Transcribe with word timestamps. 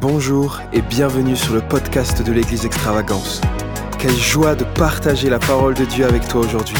Bonjour 0.00 0.60
et 0.72 0.80
bienvenue 0.80 1.34
sur 1.34 1.54
le 1.54 1.60
podcast 1.60 2.24
de 2.24 2.30
l'Église 2.30 2.64
Extravagance. 2.64 3.40
Quelle 3.98 4.14
joie 4.14 4.54
de 4.54 4.62
partager 4.62 5.28
la 5.28 5.40
parole 5.40 5.74
de 5.74 5.84
Dieu 5.84 6.04
avec 6.04 6.28
toi 6.28 6.42
aujourd'hui. 6.42 6.76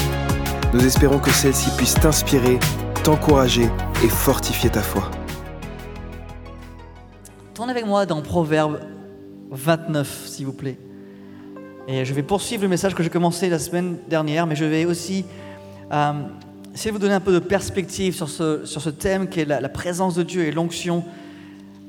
Nous 0.73 0.87
espérons 0.87 1.19
que 1.19 1.33
celle-ci 1.33 1.69
puisse 1.77 1.95
t'inspirer, 1.95 2.61
t'encourager 3.03 3.69
et 4.05 4.09
fortifier 4.09 4.71
ta 4.71 4.83
foi. 4.83 5.11
Tournez 7.55 7.73
avec 7.73 7.87
moi 7.87 8.07
dans 8.07 8.23
Proverbe 8.23 8.79
29, 9.51 10.27
s'il 10.29 10.47
vous 10.47 10.53
plaît. 10.53 10.79
Et 11.89 12.05
je 12.05 12.15
vais 12.15 12.23
poursuivre 12.23 12.63
le 12.63 12.69
message 12.69 12.95
que 12.95 13.03
j'ai 13.03 13.11
commencé 13.11 13.49
la 13.49 13.59
semaine 13.59 13.97
dernière, 14.09 14.47
mais 14.47 14.55
je 14.55 14.65
vais 14.65 14.85
aussi 14.85 15.25
euh, 15.91 16.13
essayer 16.73 16.93
de 16.93 16.97
vous 16.97 17.03
donner 17.03 17.15
un 17.15 17.21
peu 17.21 17.33
de 17.33 17.41
perspective 17.41 18.15
sur 18.15 18.29
ce, 18.29 18.65
sur 18.65 18.81
ce 18.81 18.91
thème 18.91 19.29
qui 19.29 19.41
est 19.41 19.45
la, 19.45 19.61
la 19.61 19.69
présence 19.69 20.15
de 20.15 20.23
Dieu 20.23 20.45
et 20.45 20.53
l'onction. 20.53 21.05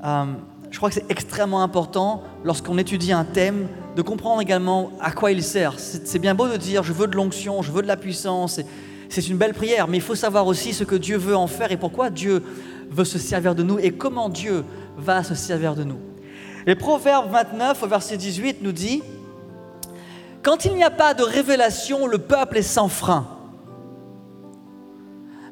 Euh, 0.03 0.25
je 0.71 0.77
crois 0.77 0.89
que 0.89 0.95
c'est 0.95 1.09
extrêmement 1.09 1.63
important 1.63 2.23
lorsqu'on 2.43 2.77
étudie 2.77 3.11
un 3.11 3.25
thème 3.25 3.67
de 3.95 4.01
comprendre 4.01 4.41
également 4.41 4.91
à 5.01 5.11
quoi 5.11 5.31
il 5.31 5.43
sert. 5.43 5.79
C'est 5.79 6.19
bien 6.19 6.35
beau 6.35 6.47
de 6.47 6.57
dire 6.57 6.83
je 6.83 6.93
veux 6.93 7.07
de 7.07 7.15
l'onction, 7.15 7.61
je 7.61 7.71
veux 7.71 7.81
de 7.81 7.87
la 7.87 7.97
puissance, 7.97 8.59
c'est 9.09 9.27
une 9.27 9.37
belle 9.37 9.53
prière, 9.53 9.87
mais 9.87 9.97
il 9.97 10.03
faut 10.03 10.15
savoir 10.15 10.45
aussi 10.45 10.73
ce 10.73 10.83
que 10.83 10.95
Dieu 10.95 11.17
veut 11.17 11.35
en 11.35 11.47
faire 11.47 11.71
et 11.71 11.77
pourquoi 11.77 12.09
Dieu 12.09 12.43
veut 12.91 13.05
se 13.05 13.17
servir 13.17 13.55
de 13.55 13.63
nous 13.63 13.79
et 13.79 13.91
comment 13.91 14.29
Dieu 14.29 14.63
va 14.97 15.23
se 15.23 15.35
servir 15.35 15.75
de 15.75 15.83
nous. 15.83 15.99
Les 16.67 16.75
Proverbes 16.75 17.31
29 17.31 17.81
au 17.83 17.87
verset 17.87 18.17
18 18.17 18.61
nous 18.61 18.71
dit 18.71 19.01
Quand 20.43 20.65
il 20.65 20.75
n'y 20.75 20.83
a 20.83 20.91
pas 20.91 21.13
de 21.13 21.23
révélation, 21.23 22.05
le 22.05 22.19
peuple 22.19 22.57
est 22.57 22.63
sans 22.63 22.87
frein. 22.87 23.27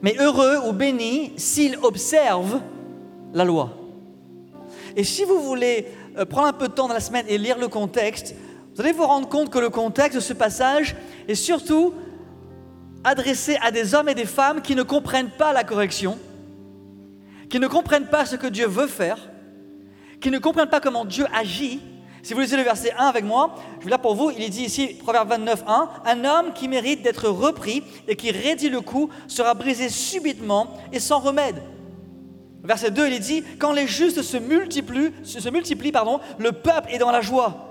Mais 0.04 0.16
heureux 0.20 0.60
ou 0.68 0.74
béni 0.74 1.34
s'il 1.38 1.78
observe 1.82 2.60
la 3.34 3.44
loi. 3.44 3.77
Et 4.98 5.04
si 5.04 5.24
vous 5.24 5.40
voulez 5.40 5.86
euh, 6.18 6.26
prendre 6.26 6.48
un 6.48 6.54
peu 6.54 6.68
de 6.68 6.74
temps 6.74 6.88
dans 6.88 6.96
la 6.96 7.00
semaine 7.00 7.26
et 7.30 7.38
lire 7.38 7.60
le 7.60 7.68
contexte, 7.68 8.34
vous 8.74 8.82
allez 8.82 8.92
vous 8.92 9.06
rendre 9.06 9.30
compte 9.30 9.52
que 9.52 9.60
le 9.60 9.70
contexte 9.70 10.16
de 10.16 10.20
ce 10.20 10.34
passage 10.34 10.96
est 11.28 11.36
surtout 11.36 11.94
adressé 13.04 13.58
à 13.62 13.70
des 13.70 13.94
hommes 13.94 14.10
et 14.10 14.16
des 14.16 14.26
femmes 14.26 14.62
qui 14.62 14.76
ne 14.76 14.82
comprennent 14.82 15.30
pas 15.30 15.54
la 15.54 15.64
correction, 15.64 16.18
qui 17.48 17.60
ne 17.60 17.68
comprennent 17.68 18.08
pas 18.08 18.26
ce 18.26 18.36
que 18.36 18.48
Dieu 18.48 18.66
veut 18.66 18.88
faire, 18.88 19.20
qui 20.20 20.32
ne 20.32 20.40
comprennent 20.40 20.68
pas 20.68 20.82
comment 20.82 21.06
Dieu 21.06 21.28
agit. 21.32 21.80
Si 22.24 22.34
vous 22.34 22.40
lisez 22.40 22.58
le 22.58 22.64
verset 22.64 22.92
1 22.98 23.06
avec 23.06 23.24
moi, 23.24 23.56
je 23.80 23.86
vais 23.86 23.92
là 23.92 24.00
pour 24.00 24.16
vous, 24.16 24.32
il 24.32 24.50
dit 24.50 24.64
ici, 24.64 24.98
Proverbe 25.00 25.30
29, 25.30 25.64
1, 25.68 25.90
un 26.06 26.26
homme 26.26 26.54
qui 26.54 26.68
mérite 26.68 27.04
d'être 27.04 27.30
repris 27.30 27.84
et 28.08 28.16
qui 28.16 28.32
raidit 28.32 28.70
le 28.70 28.82
coup 28.82 29.12
sera 29.28 29.54
brisé 29.54 29.90
subitement 29.90 30.74
et 30.92 31.00
sans 31.00 31.20
remède. 31.20 31.62
Verset 32.64 32.92
2, 32.92 33.08
il 33.08 33.20
dit, 33.20 33.44
quand 33.60 33.72
les 33.72 33.88
justes 33.88 34.22
se 34.22 34.38
multiplient, 34.38 35.12
se 35.24 35.50
multiplient 35.50 35.92
pardon, 35.92 36.20
le 36.38 36.52
peuple 36.52 36.90
est 36.92 36.98
dans 36.98 37.12
la 37.12 37.22
joie. 37.22 37.68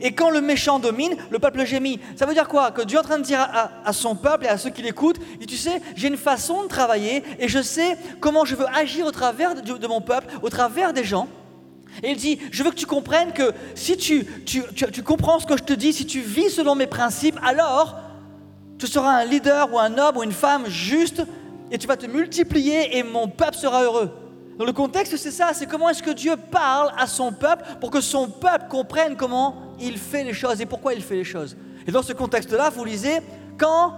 Et 0.00 0.12
quand 0.12 0.30
le 0.30 0.40
méchant 0.40 0.78
domine, 0.78 1.14
le 1.30 1.38
peuple 1.38 1.64
gémit. 1.64 2.00
Ça 2.16 2.26
veut 2.26 2.34
dire 2.34 2.48
quoi? 2.48 2.70
Que 2.70 2.82
Dieu 2.82 2.96
est 2.96 3.00
en 3.00 3.04
train 3.04 3.18
de 3.18 3.24
dire 3.24 3.40
à, 3.84 3.92
son 3.92 4.16
peuple 4.16 4.46
et 4.46 4.48
à 4.48 4.58
ceux 4.58 4.70
qui 4.70 4.82
l'écoutent, 4.82 5.20
dit, 5.38 5.46
tu 5.46 5.56
sais, 5.56 5.80
j'ai 5.94 6.08
une 6.08 6.16
façon 6.16 6.62
de 6.62 6.68
travailler 6.68 7.22
et 7.38 7.48
je 7.48 7.62
sais 7.62 7.96
comment 8.20 8.44
je 8.44 8.54
veux 8.54 8.66
agir 8.74 9.06
au 9.06 9.10
travers 9.10 9.54
de, 9.54 9.86
mon 9.86 10.00
peuple, 10.00 10.26
au 10.42 10.48
travers 10.48 10.92
des 10.92 11.04
gens. 11.04 11.28
Et 12.02 12.10
il 12.10 12.16
dit, 12.16 12.38
je 12.50 12.62
veux 12.64 12.70
que 12.70 12.76
tu 12.76 12.86
comprennes 12.86 13.32
que 13.32 13.52
si 13.74 13.96
tu, 13.96 14.26
tu, 14.44 14.62
tu 14.74 15.02
comprends 15.02 15.38
ce 15.38 15.46
que 15.46 15.56
je 15.56 15.62
te 15.62 15.74
dis, 15.74 15.92
si 15.92 16.06
tu 16.06 16.20
vis 16.20 16.50
selon 16.50 16.74
mes 16.74 16.88
principes, 16.88 17.38
alors 17.44 17.96
tu 18.78 18.86
seras 18.86 19.12
un 19.12 19.24
leader 19.24 19.72
ou 19.72 19.78
un 19.78 19.96
homme 19.96 20.16
ou 20.16 20.22
une 20.24 20.32
femme 20.32 20.66
juste 20.66 21.22
et 21.70 21.78
tu 21.78 21.86
vas 21.86 21.96
te 21.96 22.06
multiplier 22.06 22.96
et 22.96 23.02
mon 23.02 23.28
peuple 23.28 23.56
sera 23.56 23.82
heureux. 23.82 24.10
Dans 24.58 24.64
le 24.64 24.72
contexte, 24.72 25.16
c'est 25.16 25.30
ça, 25.30 25.50
c'est 25.52 25.66
comment 25.66 25.88
est-ce 25.88 26.02
que 26.02 26.12
Dieu 26.12 26.36
parle 26.36 26.92
à 26.96 27.06
son 27.06 27.32
peuple 27.32 27.64
pour 27.80 27.90
que 27.90 28.00
son 28.00 28.28
peuple 28.28 28.66
comprenne 28.68 29.16
comment 29.16 29.74
il 29.80 29.98
fait 29.98 30.22
les 30.22 30.32
choses 30.32 30.60
et 30.60 30.66
pourquoi 30.66 30.94
il 30.94 31.02
fait 31.02 31.16
les 31.16 31.24
choses. 31.24 31.56
Et 31.86 31.90
dans 31.90 32.02
ce 32.02 32.12
contexte-là, 32.12 32.70
vous 32.70 32.84
lisez, 32.84 33.18
quand 33.58 33.94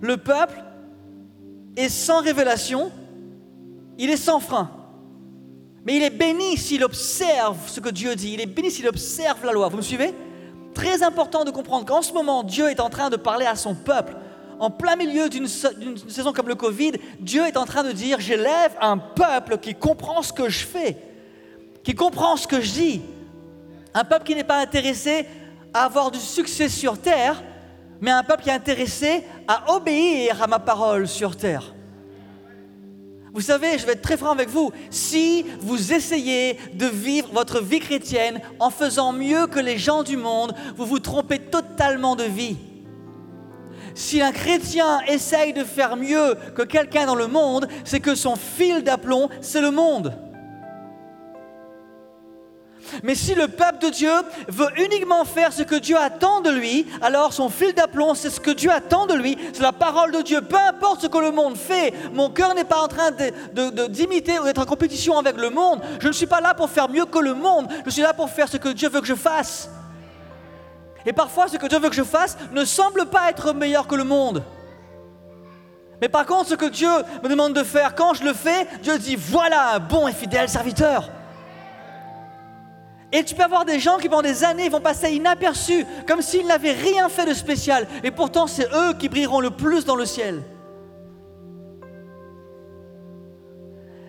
le 0.00 0.16
peuple 0.16 0.62
est 1.76 1.88
sans 1.88 2.20
révélation, 2.20 2.90
il 3.96 4.10
est 4.10 4.16
sans 4.16 4.40
frein. 4.40 4.70
Mais 5.86 5.96
il 5.96 6.02
est 6.02 6.10
béni 6.10 6.56
s'il 6.56 6.82
observe 6.82 7.58
ce 7.68 7.78
que 7.78 7.90
Dieu 7.90 8.16
dit, 8.16 8.32
il 8.34 8.40
est 8.40 8.46
béni 8.46 8.70
s'il 8.70 8.88
observe 8.88 9.44
la 9.44 9.52
loi. 9.52 9.68
Vous 9.68 9.76
me 9.76 9.82
suivez? 9.82 10.12
Très 10.74 11.04
important 11.04 11.44
de 11.44 11.52
comprendre 11.52 11.84
qu'en 11.84 12.02
ce 12.02 12.12
moment, 12.12 12.42
Dieu 12.42 12.68
est 12.68 12.80
en 12.80 12.90
train 12.90 13.10
de 13.10 13.16
parler 13.16 13.46
à 13.46 13.54
son 13.54 13.74
peuple 13.74 14.16
en 14.60 14.70
plein 14.70 14.96
milieu 14.96 15.28
d'une 15.28 15.46
saison 15.46 16.32
comme 16.32 16.48
le 16.48 16.54
Covid, 16.54 16.92
Dieu 17.20 17.46
est 17.46 17.56
en 17.56 17.64
train 17.64 17.82
de 17.82 17.92
dire, 17.92 18.20
j'élève 18.20 18.72
un 18.80 18.98
peuple 18.98 19.58
qui 19.58 19.74
comprend 19.74 20.22
ce 20.22 20.32
que 20.32 20.48
je 20.48 20.64
fais, 20.64 20.96
qui 21.82 21.94
comprend 21.94 22.36
ce 22.36 22.46
que 22.46 22.60
je 22.60 22.72
dis. 22.72 23.02
Un 23.94 24.04
peuple 24.04 24.24
qui 24.24 24.34
n'est 24.34 24.44
pas 24.44 24.58
intéressé 24.58 25.26
à 25.72 25.84
avoir 25.84 26.10
du 26.10 26.18
succès 26.18 26.68
sur 26.68 26.98
terre, 26.98 27.42
mais 28.00 28.10
un 28.10 28.22
peuple 28.22 28.42
qui 28.42 28.50
est 28.50 28.52
intéressé 28.52 29.24
à 29.46 29.74
obéir 29.74 30.42
à 30.42 30.46
ma 30.46 30.58
parole 30.58 31.08
sur 31.08 31.36
terre. 31.36 31.74
Vous 33.32 33.40
savez, 33.40 33.78
je 33.78 33.86
vais 33.86 33.94
être 33.94 34.02
très 34.02 34.16
franc 34.16 34.30
avec 34.30 34.48
vous, 34.48 34.72
si 34.90 35.44
vous 35.60 35.92
essayez 35.92 36.56
de 36.74 36.86
vivre 36.86 37.30
votre 37.32 37.60
vie 37.60 37.80
chrétienne 37.80 38.40
en 38.60 38.70
faisant 38.70 39.12
mieux 39.12 39.48
que 39.48 39.58
les 39.58 39.76
gens 39.76 40.04
du 40.04 40.16
monde, 40.16 40.54
vous 40.76 40.86
vous 40.86 41.00
trompez 41.00 41.40
totalement 41.40 42.14
de 42.14 42.22
vie. 42.22 42.56
Si 43.94 44.20
un 44.20 44.32
chrétien 44.32 45.00
essaye 45.06 45.52
de 45.52 45.64
faire 45.64 45.96
mieux 45.96 46.36
que 46.54 46.62
quelqu'un 46.62 47.06
dans 47.06 47.14
le 47.14 47.28
monde, 47.28 47.68
c'est 47.84 48.00
que 48.00 48.14
son 48.14 48.36
fil 48.36 48.82
d'aplomb, 48.82 49.28
c'est 49.40 49.60
le 49.60 49.70
monde. 49.70 50.12
Mais 53.02 53.14
si 53.14 53.34
le 53.34 53.48
peuple 53.48 53.78
de 53.78 53.90
Dieu 53.90 54.12
veut 54.48 54.68
uniquement 54.76 55.24
faire 55.24 55.52
ce 55.52 55.62
que 55.62 55.74
Dieu 55.74 55.96
attend 55.96 56.40
de 56.40 56.50
lui, 56.50 56.86
alors 57.00 57.32
son 57.32 57.48
fil 57.48 57.72
d'aplomb, 57.72 58.14
c'est 58.14 58.30
ce 58.30 58.40
que 58.40 58.50
Dieu 58.50 58.70
attend 58.70 59.06
de 59.06 59.14
lui, 59.14 59.38
c'est 59.52 59.62
la 59.62 59.72
parole 59.72 60.12
de 60.12 60.22
Dieu. 60.22 60.42
Peu 60.42 60.56
importe 60.56 61.02
ce 61.02 61.06
que 61.06 61.18
le 61.18 61.30
monde 61.30 61.56
fait, 61.56 61.94
mon 62.12 62.30
cœur 62.30 62.54
n'est 62.54 62.64
pas 62.64 62.82
en 62.82 62.88
train 62.88 63.10
d'imiter 63.88 64.38
ou 64.38 64.44
d'être 64.44 64.60
en 64.60 64.66
compétition 64.66 65.18
avec 65.18 65.36
le 65.36 65.50
monde. 65.50 65.80
Je 66.00 66.08
ne 66.08 66.12
suis 66.12 66.26
pas 66.26 66.40
là 66.40 66.54
pour 66.54 66.70
faire 66.70 66.88
mieux 66.88 67.06
que 67.06 67.18
le 67.18 67.34
monde, 67.34 67.68
je 67.86 67.90
suis 67.90 68.02
là 68.02 68.12
pour 68.12 68.28
faire 68.30 68.48
ce 68.48 68.56
que 68.56 68.68
Dieu 68.68 68.88
veut 68.88 69.00
que 69.00 69.06
je 69.06 69.14
fasse. 69.14 69.68
Et 71.06 71.12
parfois, 71.12 71.48
ce 71.48 71.56
que 71.56 71.66
Dieu 71.66 71.78
veut 71.78 71.90
que 71.90 71.94
je 71.94 72.02
fasse 72.02 72.36
ne 72.52 72.64
semble 72.64 73.06
pas 73.06 73.28
être 73.30 73.52
meilleur 73.52 73.86
que 73.86 73.94
le 73.94 74.04
monde. 74.04 74.42
Mais 76.00 76.08
par 76.08 76.26
contre, 76.26 76.50
ce 76.50 76.54
que 76.54 76.66
Dieu 76.66 76.90
me 77.22 77.28
demande 77.28 77.54
de 77.54 77.62
faire, 77.62 77.94
quand 77.94 78.14
je 78.14 78.24
le 78.24 78.32
fais, 78.32 78.66
Dieu 78.82 78.98
dit, 78.98 79.16
voilà 79.16 79.74
un 79.74 79.78
bon 79.78 80.08
et 80.08 80.12
fidèle 80.12 80.48
serviteur. 80.48 81.10
Et 83.12 83.22
tu 83.22 83.34
peux 83.34 83.44
avoir 83.44 83.64
des 83.64 83.78
gens 83.78 83.98
qui 83.98 84.08
pendant 84.08 84.22
des 84.22 84.42
années 84.42 84.68
vont 84.68 84.80
passer 84.80 85.12
inaperçus, 85.12 85.86
comme 86.06 86.20
s'ils 86.20 86.46
n'avaient 86.46 86.72
rien 86.72 87.08
fait 87.08 87.26
de 87.26 87.34
spécial. 87.34 87.86
Et 88.02 88.10
pourtant, 88.10 88.46
c'est 88.46 88.68
eux 88.74 88.94
qui 88.98 89.08
brilleront 89.08 89.40
le 89.40 89.50
plus 89.50 89.84
dans 89.84 89.94
le 89.94 90.04
ciel. 90.04 90.42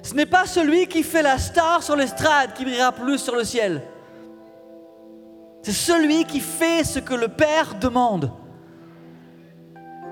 Ce 0.02 0.14
n'est 0.14 0.26
pas 0.26 0.46
celui 0.46 0.88
qui 0.88 1.04
fait 1.04 1.22
la 1.22 1.38
star 1.38 1.84
sur 1.84 1.96
l'estrade 1.96 2.54
qui 2.54 2.64
brillera 2.64 2.92
plus 2.92 3.20
sur 3.20 3.36
le 3.36 3.44
ciel. 3.44 3.82
C'est 5.66 5.72
celui 5.72 6.26
qui 6.26 6.42
fait 6.42 6.84
ce 6.84 7.00
que 7.00 7.16
le 7.16 7.28
Père 7.28 7.74
demande. 7.82 8.32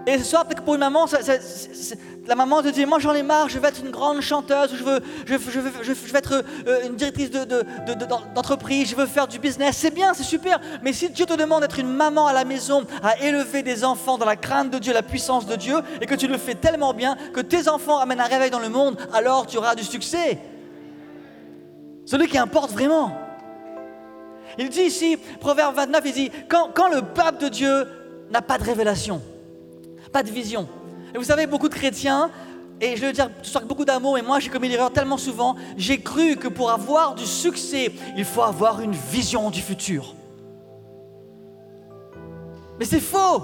Et 0.08 0.18
ce 0.18 0.24
soir, 0.24 0.47
pour 0.47 0.74
une 0.74 0.80
maman, 0.80 1.06
la 2.25 2.34
maman 2.34 2.64
te 2.64 2.69
dit, 2.69 2.88
moi 2.88 2.97
j'en 2.97 3.14
ai 3.14 3.22
marre, 3.22 3.50
je 3.50 3.59
veux 3.59 3.66
être 3.68 3.81
une 3.86 3.91
grande 3.91 4.19
chanteuse, 4.22 4.72
je 4.75 4.84
veux, 4.84 5.00
je, 5.28 5.36
je 5.36 5.59
veux, 5.59 5.72
je 5.84 5.94
veux 5.94 6.16
être 6.18 6.44
euh, 6.68 6.88
une 6.88 6.96
directrice 6.96 7.30
d'entreprise, 7.30 8.80
de, 8.80 8.96
de, 8.96 8.96
je 8.96 8.96
veux 8.96 9.06
faire 9.06 9.28
du 9.28 9.38
business. 9.38 9.78
C'est 9.78 9.94
bien, 9.94 10.16
c'est 10.16 10.24
super. 10.24 10.59
Mais 10.81 10.91
si 10.91 11.12
Dieu 11.12 11.28
te 11.28 11.36
demande 11.36 11.62
d'être 11.62 11.78
une 11.78 11.94
maman 11.94 12.25
à 12.25 12.34
la 12.34 12.46
maison, 12.46 12.84
à 13.03 13.20
élever 13.20 13.62
des 13.62 13.84
enfants 13.84 14.18
dans 14.18 14.25
la 14.25 14.35
crainte 14.35 14.72
de 14.72 14.80
Dieu, 14.80 14.91
la 14.91 15.03
puissance 15.03 15.46
de 15.46 15.56
Dieu, 15.56 15.75
et 16.02 16.08
que 16.08 16.16
tu 16.16 16.28
le 16.28 16.40
fais 16.40 16.56
tellement 16.56 16.96
bien 16.96 17.16
que 17.31 17.41
tes 17.41 17.70
enfants 17.70 18.00
amènent 18.00 18.22
un 18.22 18.25
réveil 18.25 18.50
dans 18.50 18.58
le 18.58 18.70
monde, 18.70 18.97
alors 19.14 19.46
tu 19.46 19.58
auras 19.58 19.75
du 19.75 19.84
succès. 19.84 20.40
Celui 22.08 22.28
qui 22.28 22.40
importe 22.40 22.72
vraiment. 22.72 23.22
Il 24.58 24.70
dit 24.70 24.82
ici, 24.82 25.17
Proverbe 25.40 25.76
29, 25.76 26.03
il 26.05 26.14
dit, 26.14 26.32
quand, 26.47 26.90
le 26.90 27.02
peuple 27.02 27.44
de 27.44 27.50
Dieu 27.50 27.88
n'a 28.32 28.41
pas 28.41 28.58
de 28.58 28.64
révélation, 28.64 29.22
pas 30.11 30.23
de 30.23 30.29
vision. 30.29 30.67
Et 31.14 31.17
vous 31.17 31.23
savez, 31.23 31.47
beaucoup 31.47 31.70
de 31.70 31.73
chrétiens, 31.73 32.29
et 32.82 32.96
je 32.96 33.02
vais 33.02 33.08
le 33.08 33.14
dire 33.14 33.29
ce 33.41 33.52
soir 33.52 33.61
avec 33.61 33.70
beaucoup 33.70 33.85
d'amour, 33.85 34.17
et 34.17 34.22
moi 34.22 34.40
j'ai 34.40 34.50
commis 34.50 34.67
l'erreur 34.67 34.91
tellement 34.91 35.17
souvent, 35.17 35.55
j'ai 35.78 36.00
cru 36.00 36.35
que 36.35 36.47
pour 36.47 36.72
avoir 36.72 37.16
du 37.16 37.26
succès, 37.26 37.91
il 38.17 38.26
faut 38.26 38.41
avoir 38.41 38.82
une 38.82 38.94
vision 38.94 39.50
du 39.50 39.61
futur. 39.61 40.16
Mais 42.79 42.85
c'est 42.85 43.00
faux. 43.00 43.44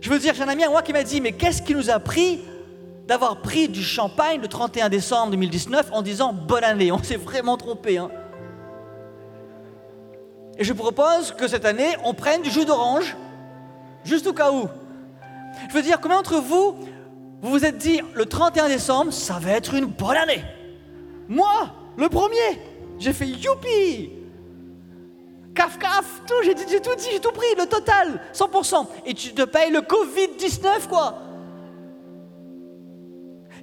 Je 0.00 0.10
veux 0.10 0.18
dire, 0.18 0.34
j'ai 0.34 0.42
un 0.42 0.48
ami 0.48 0.64
à 0.64 0.70
moi 0.70 0.82
qui 0.82 0.92
m'a 0.92 1.02
dit, 1.02 1.20
mais 1.20 1.32
qu'est-ce 1.32 1.62
qui 1.62 1.74
nous 1.74 1.90
a 1.90 1.98
pris 1.98 2.40
d'avoir 3.06 3.40
pris 3.42 3.68
du 3.68 3.82
champagne 3.82 4.40
le 4.40 4.48
31 4.48 4.88
décembre 4.88 5.30
2019 5.32 5.90
en 5.92 6.02
disant 6.02 6.32
bonne 6.32 6.64
année? 6.64 6.90
On 6.92 7.02
s'est 7.02 7.16
vraiment 7.16 7.56
trompé. 7.56 7.98
Hein 7.98 8.10
et 10.58 10.64
je 10.64 10.72
propose 10.72 11.32
que 11.32 11.48
cette 11.48 11.64
année, 11.64 11.96
on 12.04 12.14
prenne 12.14 12.42
du 12.42 12.50
jus 12.50 12.64
d'orange, 12.64 13.16
juste 14.04 14.26
au 14.26 14.32
cas 14.32 14.52
où. 14.52 14.68
Je 15.68 15.74
veux 15.74 15.82
dire, 15.82 16.00
combien 16.00 16.18
d'entre 16.18 16.40
vous, 16.40 16.76
vous 17.42 17.50
vous 17.50 17.64
êtes 17.64 17.78
dit, 17.78 18.00
le 18.14 18.26
31 18.26 18.68
décembre, 18.68 19.12
ça 19.12 19.38
va 19.38 19.50
être 19.52 19.74
une 19.74 19.86
bonne 19.86 20.16
année? 20.16 20.44
Moi, 21.28 21.70
le 21.96 22.08
premier. 22.08 22.60
J'ai 22.98 23.12
fait 23.12 23.26
youpi 23.26 24.10
Caf, 25.54 25.78
caf, 25.78 26.04
tout, 26.26 26.34
j'ai 26.44 26.54
tout 26.54 26.94
dit, 26.96 27.08
j'ai 27.12 27.20
tout 27.20 27.30
pris, 27.30 27.46
le 27.56 27.66
total, 27.66 28.20
100%. 28.32 28.86
Et 29.06 29.14
tu 29.14 29.32
te 29.34 29.42
payes 29.42 29.70
le 29.70 29.80
Covid-19, 29.80 30.88
quoi. 30.88 31.18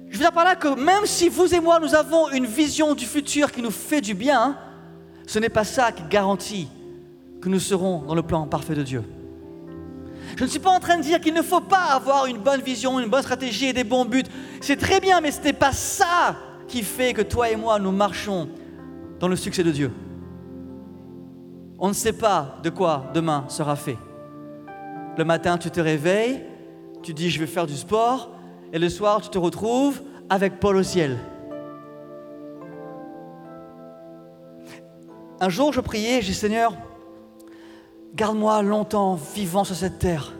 Je 0.08 0.18
veux 0.18 0.24
dire 0.24 0.32
par 0.32 0.44
là 0.44 0.56
que 0.56 0.68
même 0.68 1.04
si 1.04 1.28
vous 1.28 1.54
et 1.54 1.60
moi, 1.60 1.80
nous 1.80 1.94
avons 1.94 2.30
une 2.30 2.46
vision 2.46 2.94
du 2.94 3.06
futur 3.06 3.50
qui 3.50 3.62
nous 3.62 3.70
fait 3.70 4.00
du 4.00 4.14
bien, 4.14 4.58
ce 5.26 5.38
n'est 5.38 5.48
pas 5.48 5.64
ça 5.64 5.92
qui 5.92 6.02
garantit 6.04 6.68
que 7.42 7.48
nous 7.48 7.60
serons 7.60 8.02
dans 8.06 8.14
le 8.14 8.22
plan 8.22 8.46
parfait 8.46 8.74
de 8.74 8.82
Dieu. 8.82 9.02
Je 10.36 10.44
ne 10.44 10.48
suis 10.48 10.60
pas 10.60 10.70
en 10.70 10.78
train 10.78 10.96
de 10.96 11.02
dire 11.02 11.20
qu'il 11.20 11.34
ne 11.34 11.42
faut 11.42 11.60
pas 11.60 11.92
avoir 11.92 12.26
une 12.26 12.38
bonne 12.38 12.62
vision, 12.62 12.98
une 13.00 13.10
bonne 13.10 13.22
stratégie 13.22 13.66
et 13.66 13.72
des 13.72 13.84
bons 13.84 14.04
buts. 14.04 14.22
C'est 14.60 14.76
très 14.76 15.00
bien, 15.00 15.20
mais 15.20 15.32
ce 15.32 15.42
n'est 15.42 15.52
pas 15.52 15.72
ça 15.72 16.36
qui 16.68 16.82
fait 16.82 17.12
que 17.12 17.20
toi 17.20 17.50
et 17.50 17.56
moi, 17.56 17.78
nous 17.78 17.90
marchons 17.90 18.48
dans 19.18 19.28
le 19.28 19.36
succès 19.36 19.64
de 19.64 19.72
Dieu. 19.72 19.90
On 21.78 21.88
ne 21.88 21.92
sait 21.92 22.12
pas 22.12 22.58
de 22.62 22.70
quoi 22.70 23.10
demain 23.12 23.44
sera 23.48 23.74
fait. 23.76 23.98
Le 25.18 25.24
matin, 25.24 25.58
tu 25.58 25.70
te 25.70 25.80
réveilles, 25.80 26.44
tu 27.02 27.12
dis 27.12 27.28
je 27.28 27.40
vais 27.40 27.46
faire 27.46 27.66
du 27.66 27.76
sport, 27.76 28.30
et 28.72 28.78
le 28.78 28.88
soir, 28.88 29.20
tu 29.20 29.28
te 29.28 29.38
retrouves 29.38 30.00
avec 30.30 30.60
Paul 30.60 30.76
au 30.76 30.82
ciel. 30.82 31.18
Un 35.40 35.48
jour, 35.48 35.72
je 35.72 35.80
priais, 35.80 36.22
j'ai 36.22 36.32
Seigneur, 36.32 36.72
garde-moi 38.14 38.62
longtemps 38.62 39.14
vivant 39.34 39.64
sur 39.64 39.74
cette 39.74 39.98
terre. 39.98 40.32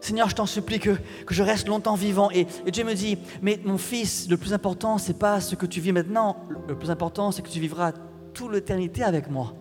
Seigneur, 0.00 0.28
je 0.28 0.36
t'en 0.36 0.46
supplie 0.46 0.78
que, 0.78 0.96
je 1.28 1.42
reste 1.42 1.66
longtemps 1.66 1.96
vivant. 1.96 2.30
Et, 2.30 2.46
et, 2.64 2.70
Dieu 2.70 2.84
me 2.84 2.94
dit, 2.94 3.18
mais 3.42 3.58
mon 3.64 3.78
fils, 3.78 4.28
le 4.30 4.36
plus 4.36 4.52
important, 4.52 4.98
c'est 4.98 5.18
pas 5.18 5.40
ce 5.40 5.56
que 5.56 5.66
tu 5.66 5.80
vis 5.80 5.92
maintenant. 5.92 6.36
Le 6.68 6.76
plus 6.76 6.90
important, 6.90 7.32
c'est 7.32 7.42
que 7.42 7.48
tu 7.48 7.60
vivras 7.60 7.92
toute 8.32 8.52
l'éternité 8.52 9.02
avec 9.02 9.28
moi. 9.28 9.54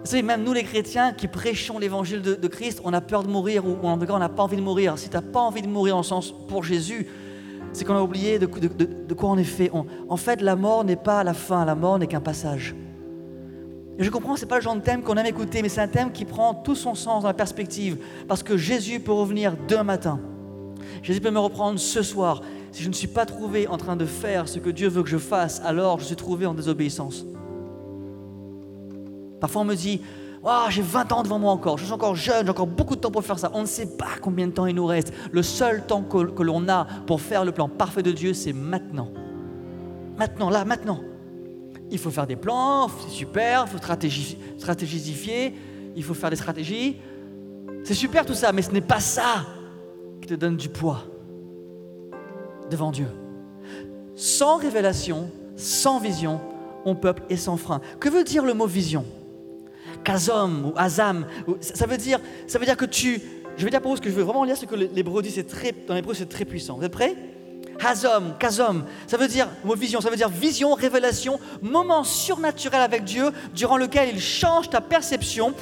Vous 0.00 0.10
savez, 0.10 0.22
même 0.22 0.44
nous 0.44 0.52
les 0.52 0.62
chrétiens 0.62 1.12
qui 1.12 1.28
prêchons 1.28 1.78
l'évangile 1.78 2.22
de, 2.22 2.48
Christ, 2.48 2.80
on 2.84 2.92
a 2.92 3.00
peur 3.00 3.22
de 3.22 3.28
mourir 3.28 3.66
ou, 3.66 3.76
en 3.86 3.98
tout 3.98 4.06
cas 4.06 4.12
on 4.12 4.20
n'a 4.20 4.28
pas 4.28 4.44
envie 4.44 4.56
de 4.56 4.62
mourir. 4.62 4.98
Si 4.98 5.08
tu 5.08 5.16
n'as 5.16 5.22
pas 5.22 5.40
envie 5.40 5.62
de 5.62 5.68
mourir 5.68 5.96
en 5.96 6.04
sens 6.04 6.32
pour 6.48 6.62
Jésus, 6.62 7.08
c'est 7.72 7.84
qu'on 7.84 7.96
a 7.96 8.02
oublié 8.02 8.38
de, 8.38 8.46
quoi 8.46 9.30
on 9.30 9.36
est 9.36 9.44
fait. 9.44 9.70
en 9.72 10.16
fait, 10.16 10.40
la 10.42 10.54
mort 10.54 10.84
n'est 10.84 10.96
pas 10.96 11.24
la 11.24 11.34
fin, 11.34 11.64
la 11.64 11.74
mort 11.74 11.98
n'est 11.98 12.06
qu'un 12.06 12.20
passage. 12.20 12.74
Et 13.98 14.04
je 14.04 14.10
comprends, 14.10 14.36
ce 14.36 14.42
n'est 14.42 14.48
pas 14.48 14.56
le 14.56 14.62
genre 14.62 14.76
de 14.76 14.80
thème 14.80 15.02
qu'on 15.02 15.16
aime 15.16 15.26
écouter, 15.26 15.62
mais 15.62 15.68
c'est 15.68 15.80
un 15.80 15.88
thème 15.88 16.12
qui 16.12 16.24
prend 16.24 16.54
tout 16.54 16.74
son 16.74 16.94
sens 16.94 17.22
dans 17.22 17.28
la 17.28 17.34
perspective. 17.34 17.98
Parce 18.28 18.42
que 18.42 18.56
Jésus 18.56 19.00
peut 19.00 19.12
revenir 19.12 19.54
demain 19.68 19.84
matin. 19.84 20.20
Jésus 21.02 21.20
peut 21.20 21.30
me 21.30 21.38
reprendre 21.38 21.78
ce 21.78 22.02
soir. 22.02 22.42
Si 22.72 22.82
je 22.82 22.88
ne 22.88 22.94
suis 22.94 23.08
pas 23.08 23.24
trouvé 23.24 23.66
en 23.68 23.78
train 23.78 23.96
de 23.96 24.04
faire 24.04 24.48
ce 24.48 24.58
que 24.58 24.68
Dieu 24.68 24.88
veut 24.88 25.02
que 25.02 25.08
je 25.08 25.18
fasse, 25.18 25.62
alors 25.64 25.98
je 25.98 26.04
suis 26.04 26.16
trouvé 26.16 26.44
en 26.44 26.52
désobéissance. 26.52 27.24
Parfois 29.40 29.62
on 29.62 29.64
me 29.64 29.74
dit, 29.74 30.02
j'ai 30.68 30.82
20 30.82 31.12
ans 31.12 31.22
devant 31.22 31.38
moi 31.38 31.52
encore, 31.52 31.78
je 31.78 31.84
suis 31.84 31.92
encore 31.92 32.14
jeune, 32.14 32.44
j'ai 32.44 32.50
encore 32.50 32.66
beaucoup 32.66 32.96
de 32.96 33.00
temps 33.00 33.10
pour 33.10 33.24
faire 33.24 33.38
ça. 33.38 33.50
On 33.54 33.62
ne 33.62 33.66
sait 33.66 33.96
pas 33.96 34.18
combien 34.20 34.46
de 34.46 34.52
temps 34.52 34.66
il 34.66 34.74
nous 34.74 34.86
reste. 34.86 35.12
Le 35.32 35.42
seul 35.42 35.86
temps 35.86 36.02
que, 36.02 36.42
l'on 36.42 36.68
a 36.68 36.86
pour 37.06 37.20
faire 37.20 37.44
le 37.44 37.52
plan 37.52 37.68
parfait 37.68 38.02
de 38.02 38.12
Dieu, 38.12 38.34
c'est 38.34 38.52
maintenant. 38.52 39.08
Maintenant, 40.18 40.50
là, 40.50 40.64
maintenant. 40.64 41.00
Il 41.90 41.98
faut 41.98 42.10
faire 42.10 42.26
des 42.26 42.36
plans, 42.36 42.88
c'est 42.88 43.14
super, 43.14 43.66
il 43.66 43.70
faut 43.70 43.78
stratégiser, 43.78 45.54
il 45.94 46.02
faut 46.02 46.14
faire 46.14 46.30
des 46.30 46.36
stratégies. 46.36 46.96
C'est 47.84 47.94
super 47.94 48.26
tout 48.26 48.34
ça, 48.34 48.52
mais 48.52 48.62
ce 48.62 48.72
n'est 48.72 48.80
pas 48.80 49.00
ça 49.00 49.46
qui 50.20 50.28
te 50.28 50.34
donne 50.34 50.56
du 50.56 50.68
poids 50.68 51.04
devant 52.70 52.90
Dieu. 52.90 53.06
Sans 54.16 54.56
révélation, 54.56 55.30
sans 55.56 56.00
vision, 56.00 56.40
on 56.84 56.96
peuple 56.96 57.22
est 57.28 57.36
sans 57.36 57.56
frein. 57.56 57.80
Que 58.00 58.08
veut 58.08 58.24
dire 58.24 58.44
le 58.44 58.54
mot 58.54 58.66
vision? 58.66 59.04
Kazom 60.02 60.66
ou 60.66 60.72
Azam. 60.76 61.26
Ça 61.60 61.86
veut 61.86 61.96
dire, 61.98 62.20
ça 62.46 62.58
veut 62.58 62.64
dire 62.64 62.76
que 62.76 62.84
tu. 62.84 63.20
Je 63.56 63.64
vais 63.64 63.70
dire 63.70 63.80
pour 63.80 63.92
vous 63.92 63.96
ce 63.96 64.02
que 64.02 64.10
je 64.10 64.14
veux 64.14 64.22
vraiment 64.22 64.44
lire, 64.44 64.56
ce 64.56 64.66
que 64.66 64.74
l'hébreu 64.74 65.22
dit, 65.22 65.30
c'est 65.30 65.44
très, 65.44 65.72
dans 65.86 65.94
l'hébreu 65.94 66.14
c'est 66.14 66.28
très 66.28 66.44
puissant. 66.44 66.76
Vous 66.76 66.84
êtes 66.84 66.92
prêts? 66.92 67.16
Hazom, 67.84 68.34
Kazom, 68.38 68.84
ça 69.06 69.16
veut 69.16 69.28
dire 69.28 69.48
vision, 69.76 70.00
ça 70.00 70.10
veut 70.10 70.16
dire 70.16 70.28
vision, 70.28 70.74
révélation, 70.74 71.38
moment 71.62 72.04
surnaturel 72.04 72.80
avec 72.80 73.04
Dieu 73.04 73.30
durant 73.54 73.76
lequel 73.76 74.10
il 74.14 74.20
change 74.20 74.70
ta 74.70 74.80
perception 74.80 75.54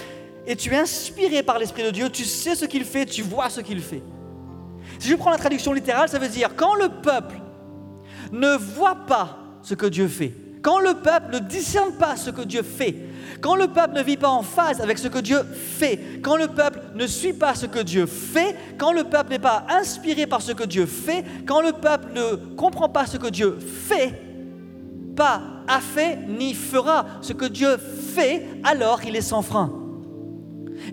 et 0.47 0.57
tu 0.57 0.73
es 0.73 0.77
inspiré 0.77 1.43
par 1.43 1.59
l'Esprit 1.59 1.83
de 1.85 1.91
Dieu, 1.91 2.11
tu 2.11 2.25
sais 2.25 2.55
ce 2.55 2.67
qu'il 2.67 2.85
fait, 2.85 3.07
tu 3.07 3.23
vois 3.23 3.51
ce 3.51 3.61
qu'il 3.61 3.81
fait. 3.81 4.03
Si 4.99 5.09
je 5.09 5.17
prends 5.17 5.31
la 5.31 5.39
traduction 5.39 5.73
littérale, 5.73 6.09
ça 6.09 6.19
veut 6.19 6.29
dire 6.29 6.55
quand 6.55 6.75
le 6.75 6.89
peuple 6.89 7.41
ne 8.31 8.57
voit 8.57 9.07
pas 9.07 9.39
ce 9.63 9.75
que 9.75 9.87
Dieu 9.87 10.09
fait, 10.09 10.33
quand 10.65 10.81
le 10.81 10.95
peuple 10.95 11.35
ne 11.35 11.39
discerne 11.41 11.93
pas 11.93 12.17
ce 12.17 12.31
que 12.31 12.41
Dieu 12.41 12.63
fait, 12.63 12.97
quand 13.43 13.55
le 13.55 13.69
peuple 13.69 13.97
ne 13.97 14.03
vit 14.03 14.17
pas 14.17 14.31
en 14.31 14.43
phase 14.43 14.81
avec 14.81 14.97
ce 14.97 15.09
que 15.09 15.19
Dieu 15.19 15.41
fait, 15.43 16.23
quand 16.23 16.37
le 16.37 16.49
peuple 16.49 16.81
ne 16.95 17.07
suit 17.07 17.35
pas 17.35 17.55
ce 17.55 17.67
que 17.67 17.81
Dieu 17.81 18.07
fait, 18.07 18.57
quand 18.79 18.93
le 18.93 19.05
peuple 19.05 19.33
n'est 19.33 19.39
pas 19.39 19.67
inspiré 19.69 20.27
par 20.27 20.41
ce 20.41 20.53
que 20.53 20.65
Dieu 20.65 20.87
fait, 20.87 21.23
quand 21.47 21.61
le 21.61 21.73
peuple 21.73 22.13
ne 22.15 22.55
comprend 22.57 22.89
pas 22.89 23.05
ce 23.05 23.19
que 23.19 23.27
Dieu 23.27 23.59
fait, 23.61 24.19
pas 25.15 25.43
a 25.69 25.81
fait 25.81 26.21
ni 26.27 26.55
fera 26.55 27.05
ce 27.21 27.35
que 27.35 27.45
Dieu 27.45 27.77
fait, 27.77 28.47
alors 28.65 29.01
il 29.07 29.15
est 29.17 29.21
sans 29.21 29.43
frein. 29.43 29.71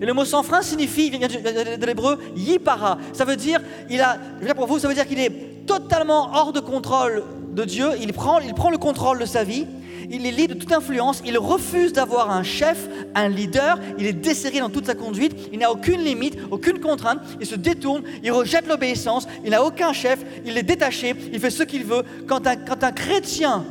Et 0.02 0.04
le 0.04 0.12
mot 0.12 0.26
sans 0.26 0.42
frein 0.42 0.60
signifie, 0.60 1.06
il 1.06 1.18
vient 1.18 1.28
de 1.28 1.86
l'hébreu, 1.86 2.18
yipara. 2.36 2.98
Ça 3.14 3.24
veut 3.24 3.36
dire, 3.36 3.60
il 3.88 4.00
a, 4.02 4.18
pour 4.54 4.66
vous, 4.66 4.78
ça 4.78 4.86
veut 4.86 4.94
dire 4.94 5.06
qu'il 5.06 5.18
est 5.18 5.51
totalement 5.66 6.30
hors 6.34 6.52
de 6.52 6.60
contrôle 6.60 7.22
de 7.52 7.64
Dieu, 7.64 7.88
il 8.00 8.12
prend, 8.12 8.40
il 8.40 8.54
prend 8.54 8.70
le 8.70 8.78
contrôle 8.78 9.18
de 9.18 9.26
sa 9.26 9.44
vie, 9.44 9.66
il 10.10 10.26
est 10.26 10.30
libre 10.30 10.54
de 10.54 10.58
toute 10.58 10.72
influence, 10.72 11.22
il 11.24 11.38
refuse 11.38 11.92
d'avoir 11.92 12.30
un 12.30 12.42
chef, 12.42 12.88
un 13.14 13.28
leader, 13.28 13.78
il 13.98 14.06
est 14.06 14.12
desserré 14.12 14.60
dans 14.60 14.70
toute 14.70 14.86
sa 14.86 14.94
conduite, 14.94 15.34
il 15.52 15.58
n'a 15.58 15.70
aucune 15.70 16.02
limite, 16.02 16.36
aucune 16.50 16.80
contrainte, 16.80 17.20
il 17.40 17.46
se 17.46 17.54
détourne, 17.54 18.02
il 18.22 18.32
rejette 18.32 18.66
l'obéissance, 18.66 19.26
il 19.44 19.50
n'a 19.50 19.64
aucun 19.64 19.92
chef, 19.92 20.24
il 20.44 20.56
est 20.58 20.62
détaché, 20.62 21.14
il 21.32 21.40
fait 21.40 21.50
ce 21.50 21.62
qu'il 21.62 21.84
veut. 21.84 22.02
Quand 22.26 22.46
un, 22.46 22.56
quand 22.56 22.84
un 22.84 22.92
chrétien 22.92 23.64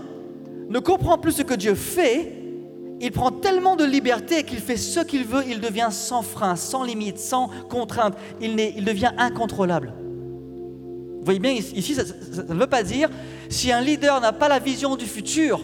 ne 0.70 0.80
comprend 0.80 1.18
plus 1.18 1.34
ce 1.34 1.42
que 1.44 1.54
Dieu 1.54 1.76
fait, 1.76 2.38
il 3.00 3.12
prend 3.12 3.32
tellement 3.32 3.76
de 3.76 3.84
liberté 3.84 4.44
qu'il 4.44 4.60
fait 4.60 4.78
ce 4.78 5.00
qu'il 5.00 5.26
veut, 5.26 5.44
il 5.48 5.60
devient 5.60 5.90
sans 5.92 6.22
frein, 6.22 6.56
sans 6.56 6.84
limite, 6.84 7.18
sans 7.18 7.50
contrainte, 7.70 8.16
il, 8.40 8.60
il 8.60 8.86
devient 8.86 9.12
incontrôlable. 9.18 9.94
Vous 11.21 11.25
voyez 11.25 11.39
bien, 11.39 11.51
ici, 11.51 11.94
ça, 11.94 12.01
ne 12.01 12.59
veut 12.59 12.65
pas 12.65 12.81
dire, 12.81 13.07
si 13.47 13.71
un 13.71 13.79
leader 13.79 14.19
n'a 14.21 14.33
pas 14.33 14.50
la 14.50 14.57
vision 14.57 14.95
du 14.95 15.06
futur, 15.06 15.62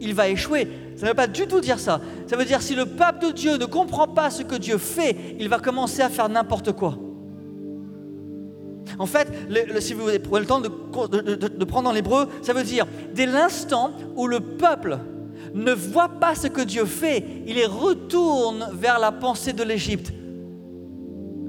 il 0.00 0.14
va 0.14 0.28
échouer. 0.28 0.68
Ça 0.94 1.02
ne 1.02 1.10
veut 1.10 1.16
pas 1.16 1.26
du 1.26 1.48
tout 1.48 1.60
dire 1.60 1.80
ça. 1.80 2.00
Ça 2.28 2.36
veut 2.36 2.44
dire, 2.44 2.62
si 2.62 2.76
le 2.76 2.86
peuple 2.86 3.26
de 3.26 3.32
Dieu 3.32 3.56
ne 3.56 3.64
comprend 3.64 4.06
pas 4.06 4.30
ce 4.30 4.44
que 4.44 4.54
Dieu 4.54 4.78
fait, 4.78 5.34
il 5.40 5.48
va 5.48 5.58
commencer 5.58 6.00
à 6.00 6.08
faire 6.08 6.28
n'importe 6.28 6.70
quoi. 6.70 6.96
En 9.00 9.06
fait, 9.06 9.26
si 9.80 9.94
vous 9.94 10.06
prenez 10.22 10.40
le 10.40 10.46
temps 10.46 10.60
de, 10.60 11.64
prendre 11.64 11.88
dans 11.88 11.92
l'hébreu, 11.92 12.28
ça 12.42 12.52
veut 12.52 12.62
dire, 12.62 12.86
dès 13.12 13.26
l'instant 13.26 13.90
où 14.14 14.28
le 14.28 14.38
peuple 14.38 15.00
ne 15.54 15.72
voit 15.72 16.20
pas 16.20 16.36
ce 16.36 16.46
que 16.46 16.60
Dieu 16.60 16.84
fait, 16.84 17.24
il 17.48 17.56
les 17.56 17.66
retourne 17.66 18.68
vers 18.74 19.00
la 19.00 19.10
pensée 19.10 19.52
de 19.52 19.64
l'Égypte. 19.64 20.12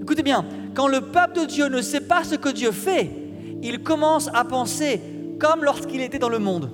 Écoutez 0.02 0.24
bien, 0.24 0.46
quand 0.74 0.88
le 0.88 1.02
peuple 1.02 1.42
de 1.42 1.46
Dieu 1.46 1.68
ne 1.68 1.80
sait 1.82 2.02
pas 2.02 2.24
ce 2.24 2.34
que 2.34 2.50
Dieu 2.50 2.72
fait, 2.72 3.21
il 3.64 3.84
commence 3.84 4.30
à 4.34 4.44
penser 4.44 5.02
comme 5.40 5.64
lorsqu'il 5.64 6.02
était 6.02 6.20
dans 6.20 6.30
le 6.30 6.40
monde. 6.40 6.70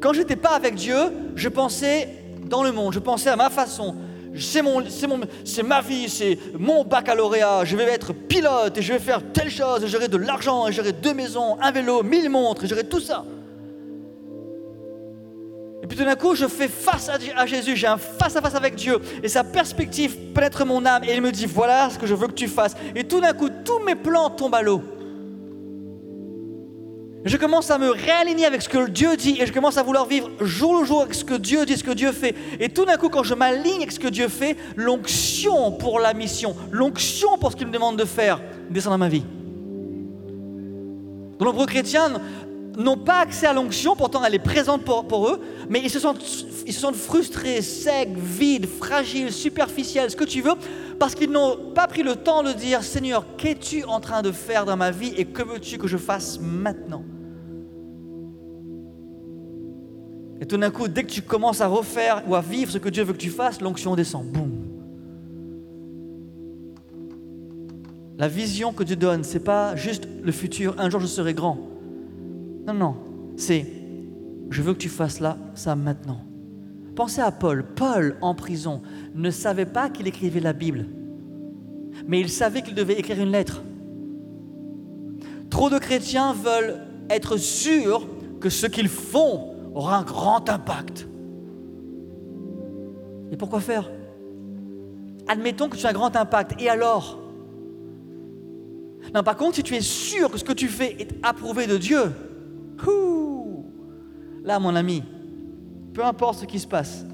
Quand 0.00 0.12
j'étais 0.12 0.36
pas 0.36 0.50
avec 0.50 0.74
Dieu, 0.74 0.96
je 1.34 1.48
pensais 1.48 2.08
dans 2.46 2.62
le 2.62 2.72
monde, 2.72 2.92
je 2.92 2.98
pensais 2.98 3.28
à 3.28 3.36
ma 3.36 3.50
façon. 3.50 3.94
C'est 4.34 4.62
ma 5.62 5.80
vie, 5.80 6.08
c'est 6.08 6.38
mon 6.58 6.84
baccalauréat. 6.84 7.64
Je 7.64 7.76
vais 7.76 7.84
être 7.84 8.12
pilote 8.12 8.78
et 8.78 8.82
je 8.82 8.92
vais 8.92 8.98
faire 8.98 9.20
telle 9.32 9.50
chose. 9.50 9.84
J'aurai 9.86 10.08
de 10.08 10.16
l'argent 10.16 10.68
et 10.68 10.72
j'aurai 10.72 10.92
deux 10.92 11.14
maisons, 11.14 11.58
un 11.60 11.70
vélo, 11.72 12.02
mille 12.02 12.30
montres 12.30 12.64
et 12.64 12.66
j'aurai 12.68 12.84
tout 12.84 13.00
ça. 13.00 13.24
Et 15.90 15.94
puis 15.96 15.98
tout 15.98 16.04
d'un 16.04 16.14
coup, 16.14 16.36
je 16.36 16.46
fais 16.46 16.68
face 16.68 17.08
à, 17.08 17.46
Jésus, 17.46 17.74
j'ai 17.74 17.88
un 17.88 17.96
face-à-face 17.96 18.54
avec 18.54 18.76
Dieu, 18.76 19.00
et 19.24 19.28
sa 19.28 19.42
perspective 19.42 20.16
pénètre 20.32 20.64
mon 20.64 20.86
âme, 20.86 21.02
et 21.02 21.12
il 21.12 21.20
me 21.20 21.32
dit, 21.32 21.46
voilà 21.46 21.90
ce 21.90 21.98
que 21.98 22.06
je 22.06 22.14
veux 22.14 22.28
que 22.28 22.32
tu 22.32 22.46
fasses. 22.46 22.76
Et 22.94 23.02
tout 23.02 23.20
d'un 23.20 23.32
coup, 23.32 23.48
tous 23.64 23.80
mes 23.80 23.96
plans 23.96 24.30
tombent 24.30 24.54
à 24.54 24.62
l'eau. 24.62 24.82
Je 27.24 27.36
commence 27.36 27.72
à 27.72 27.78
me 27.78 27.90
réaligner 27.90 28.46
avec 28.46 28.62
ce 28.62 28.68
que 28.68 28.88
Dieu 28.88 29.16
dit 29.16 29.36
et 29.40 29.46
je 29.46 29.52
commence 29.52 29.78
à 29.78 29.82
vouloir 29.82 30.06
vivre 30.06 30.30
jour 30.40 30.78
le 30.78 30.86
jour 30.86 31.02
avec 31.02 31.12
ce 31.12 31.24
que 31.24 31.34
Dieu 31.34 31.66
dit, 31.66 31.76
ce 31.76 31.84
que 31.84 31.90
Dieu 31.90 32.12
fait. 32.12 32.34
Et 32.60 32.70
tout 32.70 32.86
d'un 32.86 32.96
coup, 32.96 33.10
quand 33.10 33.24
je 33.24 33.34
m'aligne 33.34 33.78
avec 33.78 33.92
ce 33.92 33.98
que 33.98 34.08
Dieu 34.08 34.28
fait, 34.28 34.56
l'onction 34.76 35.72
pour 35.72 35.98
la 35.98 36.14
mission, 36.14 36.56
l'onction 36.70 37.36
pour 37.36 37.50
ce 37.50 37.56
qu'il 37.56 37.66
me 37.66 37.72
demande 37.72 37.98
de 37.98 38.06
faire, 38.06 38.40
descend 38.70 38.92
dans 38.92 38.98
ma 38.98 39.08
vie. 39.08 39.24
Nombreux 41.40 41.66
chrétiens 41.66 42.20
n'ont 42.76 42.96
pas 42.96 43.20
accès 43.20 43.46
à 43.46 43.52
l'onction, 43.52 43.96
pourtant 43.96 44.24
elle 44.24 44.34
est 44.34 44.38
présente 44.38 44.82
pour, 44.84 45.28
eux, 45.28 45.40
mais 45.68 45.80
ils 45.80 45.90
se, 45.90 45.98
sentent, 45.98 46.22
ils 46.66 46.72
se 46.72 46.80
sentent 46.80 46.96
frustrés, 46.96 47.62
secs, 47.62 48.16
vides, 48.16 48.66
fragiles, 48.66 49.32
superficiels, 49.32 50.10
ce 50.10 50.16
que 50.16 50.24
tu 50.24 50.40
veux, 50.40 50.54
parce 50.98 51.14
qu'ils 51.14 51.30
n'ont 51.30 51.72
pas 51.74 51.86
pris 51.86 52.02
le 52.02 52.16
temps 52.16 52.42
de 52.42 52.52
dire, 52.52 52.82
Seigneur, 52.82 53.24
qu'es-tu 53.36 53.84
en 53.84 54.00
train 54.00 54.22
de 54.22 54.32
faire 54.32 54.64
dans 54.64 54.76
ma 54.76 54.90
vie 54.90 55.12
et 55.16 55.24
que 55.24 55.42
veux-tu 55.42 55.78
que 55.78 55.88
je 55.88 55.96
fasse 55.96 56.38
maintenant? 56.40 57.04
Et 60.40 60.46
tout 60.46 60.56
d'un 60.56 60.70
coup, 60.70 60.88
dès 60.88 61.04
que 61.04 61.10
tu 61.10 61.22
commences 61.22 61.60
à 61.60 61.66
refaire 61.66 62.22
ou 62.26 62.34
à 62.34 62.40
vivre 62.40 62.70
ce 62.70 62.78
que 62.78 62.88
Dieu 62.88 63.04
veut 63.04 63.12
que 63.12 63.18
tu 63.18 63.30
fasses, 63.30 63.60
l'onction 63.60 63.94
descend. 63.94 64.26
Boum. 64.26 64.52
La 68.16 68.28
vision 68.28 68.72
que 68.72 68.82
Dieu 68.82 68.96
donne, 68.96 69.24
c'est 69.24 69.40
pas 69.40 69.76
juste 69.76 70.06
le 70.22 70.32
futur, 70.32 70.74
un 70.78 70.88
jour 70.88 71.00
je 71.00 71.06
serai 71.06 71.34
grand 71.34 71.70
non, 72.70 72.78
non, 72.78 72.96
c'est 73.36 73.66
je 74.48 74.62
veux 74.62 74.74
que 74.74 74.78
tu 74.78 74.88
fasses 74.88 75.18
là, 75.18 75.36
ça 75.54 75.74
maintenant. 75.74 76.20
Pensez 76.94 77.20
à 77.20 77.32
Paul. 77.32 77.64
Paul, 77.64 78.16
en 78.20 78.34
prison, 78.36 78.80
ne 79.12 79.30
savait 79.30 79.66
pas 79.66 79.90
qu'il 79.90 80.06
écrivait 80.06 80.38
la 80.38 80.52
Bible, 80.52 80.86
mais 82.06 82.20
il 82.20 82.28
savait 82.28 82.62
qu'il 82.62 82.76
devait 82.76 82.94
écrire 82.94 83.20
une 83.20 83.32
lettre. 83.32 83.62
Trop 85.50 85.68
de 85.68 85.78
chrétiens 85.78 86.32
veulent 86.32 86.76
être 87.08 87.38
sûrs 87.38 88.06
que 88.40 88.50
ce 88.50 88.66
qu'ils 88.66 88.88
font 88.88 89.56
aura 89.74 89.98
un 89.98 90.02
grand 90.02 90.48
impact. 90.48 91.08
Et 93.32 93.36
pourquoi 93.36 93.58
faire? 93.58 93.90
Admettons 95.26 95.68
que 95.68 95.76
tu 95.76 95.86
as 95.86 95.90
un 95.90 95.92
grand 95.92 96.14
impact. 96.14 96.60
Et 96.60 96.68
alors? 96.68 97.18
Non, 99.12 99.24
par 99.24 99.36
contre, 99.36 99.56
si 99.56 99.64
tu 99.64 99.74
es 99.74 99.80
sûr 99.80 100.30
que 100.30 100.38
ce 100.38 100.44
que 100.44 100.52
tu 100.52 100.68
fais 100.68 100.96
est 101.00 101.16
approuvé 101.24 101.66
de 101.66 101.76
Dieu, 101.76 102.12
là, 104.44 104.58
mon 104.58 104.74
ami, 104.74 105.02
peu 105.92 106.04
importe 106.04 106.40
ce 106.40 106.44
qui 106.44 106.58
se 106.58 106.66
passe, 106.66 107.04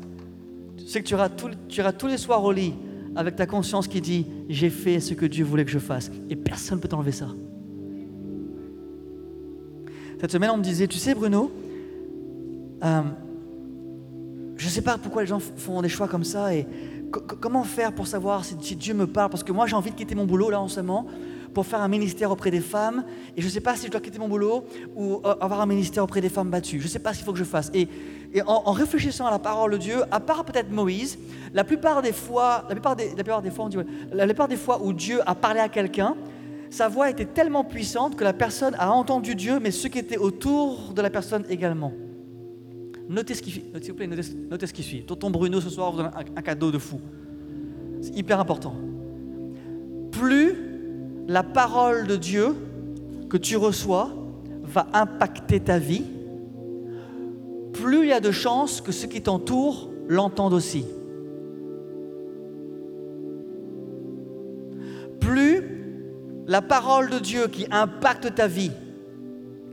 tu 0.77 0.87
sais 0.87 1.03
que 1.03 1.07
tu 1.07 1.15
iras, 1.15 1.93
tous 1.93 2.07
les 2.07 2.19
soirs 2.19 2.45
au 2.45 2.53
lit 2.53 2.75
avec 3.15 3.37
ta 3.37 3.47
conscience 3.47 3.89
qui 3.89 4.01
dit 4.01 4.27
J'ai 4.49 4.71
fait 4.71 5.01
ce 5.01 5.15
que 5.15 5.27
Dieu 5.27 5.45
voulait 5.45 5.65
que 5.65 5.71
je 5.71 5.79
fasse. 5.79 6.11
Et 6.29 6.37
personne 6.37 6.79
ne 6.79 6.83
peut 6.83 6.89
t'enlever 6.89 7.13
ça. 7.13 7.29
Cette 10.21 10.33
semaine, 10.33 10.51
on 10.51 10.59
me 10.59 10.63
disait 10.63 10.87
Tu 10.87 10.99
sais, 10.99 11.15
Bruno, 11.15 11.51
euh, 12.85 13.03
je 14.57 14.65
ne 14.65 14.71
sais 14.71 14.83
pas 14.83 14.99
pourquoi 14.99 15.23
les 15.23 15.29
gens 15.29 15.41
font 15.41 15.83
des 15.83 15.89
choix 15.89 16.09
comme 16.09 16.25
ça 16.25 16.55
et 16.55 16.67
comment 17.11 17.65
faire 17.65 17.93
pour 17.93 18.07
savoir 18.07 18.45
si, 18.45 18.77
Dieu 18.77 18.95
me 18.95 19.07
parle? 19.07 19.31
Parce 19.31 19.45
que 19.45 19.53
moi, 19.53 19.67
j'ai 19.67 19.77
envie 19.77 19.91
de 19.91 19.97
quitter 19.97 20.15
mon 20.15 20.25
boulot 20.25 20.51
là 20.51 20.61
en 20.61 20.69
ce 20.69 20.81
moment 20.81 21.07
pour 21.57 21.65
faire 21.65 21.81
un 21.81 21.89
ministère 21.89 22.31
auprès 22.31 22.51
des 22.51 22.61
femmes 22.61 23.03
et 23.35 23.41
je 23.41 23.47
ne 23.47 23.51
sais 23.51 23.63
pas 23.63 23.77
si 23.77 23.87
je 23.87 23.91
dois 23.91 24.03
quitter 24.03 24.19
mon 24.19 24.29
boulot 24.29 24.67
ou 24.95 25.23
euh, 25.25 25.35
avoir 25.41 25.63
un 25.63 25.67
ministère 25.67 26.05
auprès 26.05 26.21
des 26.21 26.29
femmes 26.29 26.51
battues. 26.51 26.81
Je 26.81 26.85
ne 26.85 26.91
sais 26.91 26.99
pas 26.99 27.15
ce 27.15 27.17
qu'il 27.17 27.25
faut 27.25 27.33
que 27.33 27.39
je 27.39 27.45
fasse. 27.45 27.71
Et, 27.73 27.89
en, 28.47 28.73
réfléchissant 28.73 29.25
à 29.25 29.31
la 29.31 29.39
parole 29.39 29.73
de 29.73 29.79
Dieu, 29.79 30.03
à 30.11 30.21
part 30.21 30.45
peut-être 30.45 30.71
Moïse, 30.71 31.19
la 31.55 31.65
plupart 31.65 32.03
des 32.03 32.13
fois, 32.13 32.67
la 32.69 32.75
plupart 32.75 32.95
des, 32.95 33.09
la 33.09 33.25
plupart 33.25 33.41
des 33.41 33.51
fois, 33.51 33.71
la 34.13 34.25
plupart 34.27 34.49
des 34.49 34.59
fois 34.59 34.83
où 34.83 34.93
Dieu 34.93 35.21
a 35.25 35.35
parlé 35.35 35.61
à 35.61 35.71
quelqu'un, 35.71 36.15
sa 36.69 36.89
voix 36.89 37.09
était 37.09 37.25
tellement 37.25 37.65
puissante 37.65 38.17
que 38.17 38.25
la 38.25 38.35
personne 38.35 38.75
a 38.79 38.91
entendu 38.91 39.35
Dieu, 39.35 39.59
mais 39.59 39.71
ceux 39.71 39.89
qui 39.89 39.99
étaient 39.99 40.19
autour 40.19 40.93
de 40.93 41.01
la 41.01 41.09
personne 41.09 41.47
également. 41.49 41.95
Notez 43.09 43.33
ce 43.33 43.41
qui, 43.41 43.51
s'il 43.51 43.63
vous 43.63 43.95
plaît, 43.95 44.07
notez, 44.07 44.67
ce 44.67 44.75
qui 44.75 44.83
suit. 44.83 45.07
Tonton 45.07 45.31
Bruno 45.31 45.59
ce 45.63 45.71
soir 45.71 45.91
vous 45.91 45.97
donne 45.97 46.11
un, 46.37 46.43
cadeau 46.43 46.71
de 46.71 46.77
fou. 46.77 47.01
C'est 48.03 48.15
hyper 48.15 48.41
important. 48.41 48.75
Plus 50.11 50.66
la 51.27 51.43
parole 51.43 52.07
de 52.07 52.17
Dieu 52.17 52.55
que 53.29 53.37
tu 53.37 53.57
reçois 53.57 54.11
va 54.63 54.87
impacter 54.93 55.61
ta 55.61 55.79
vie, 55.79 56.05
plus 57.73 58.03
il 58.03 58.09
y 58.09 58.13
a 58.13 58.21
de 58.21 58.31
chances 58.31 58.81
que 58.81 58.93
ceux 58.93 59.09
qui 59.09 59.23
t'entourent 59.23 59.91
l'entendent 60.09 60.55
aussi. 60.55 60.85
Plus 65.21 65.63
la 66.47 66.63
parole 66.63 67.11
de 67.11 67.19
Dieu 67.19 67.49
qui 67.49 67.67
impacte 67.71 68.35
ta 68.35 68.47
vie, 68.47 68.71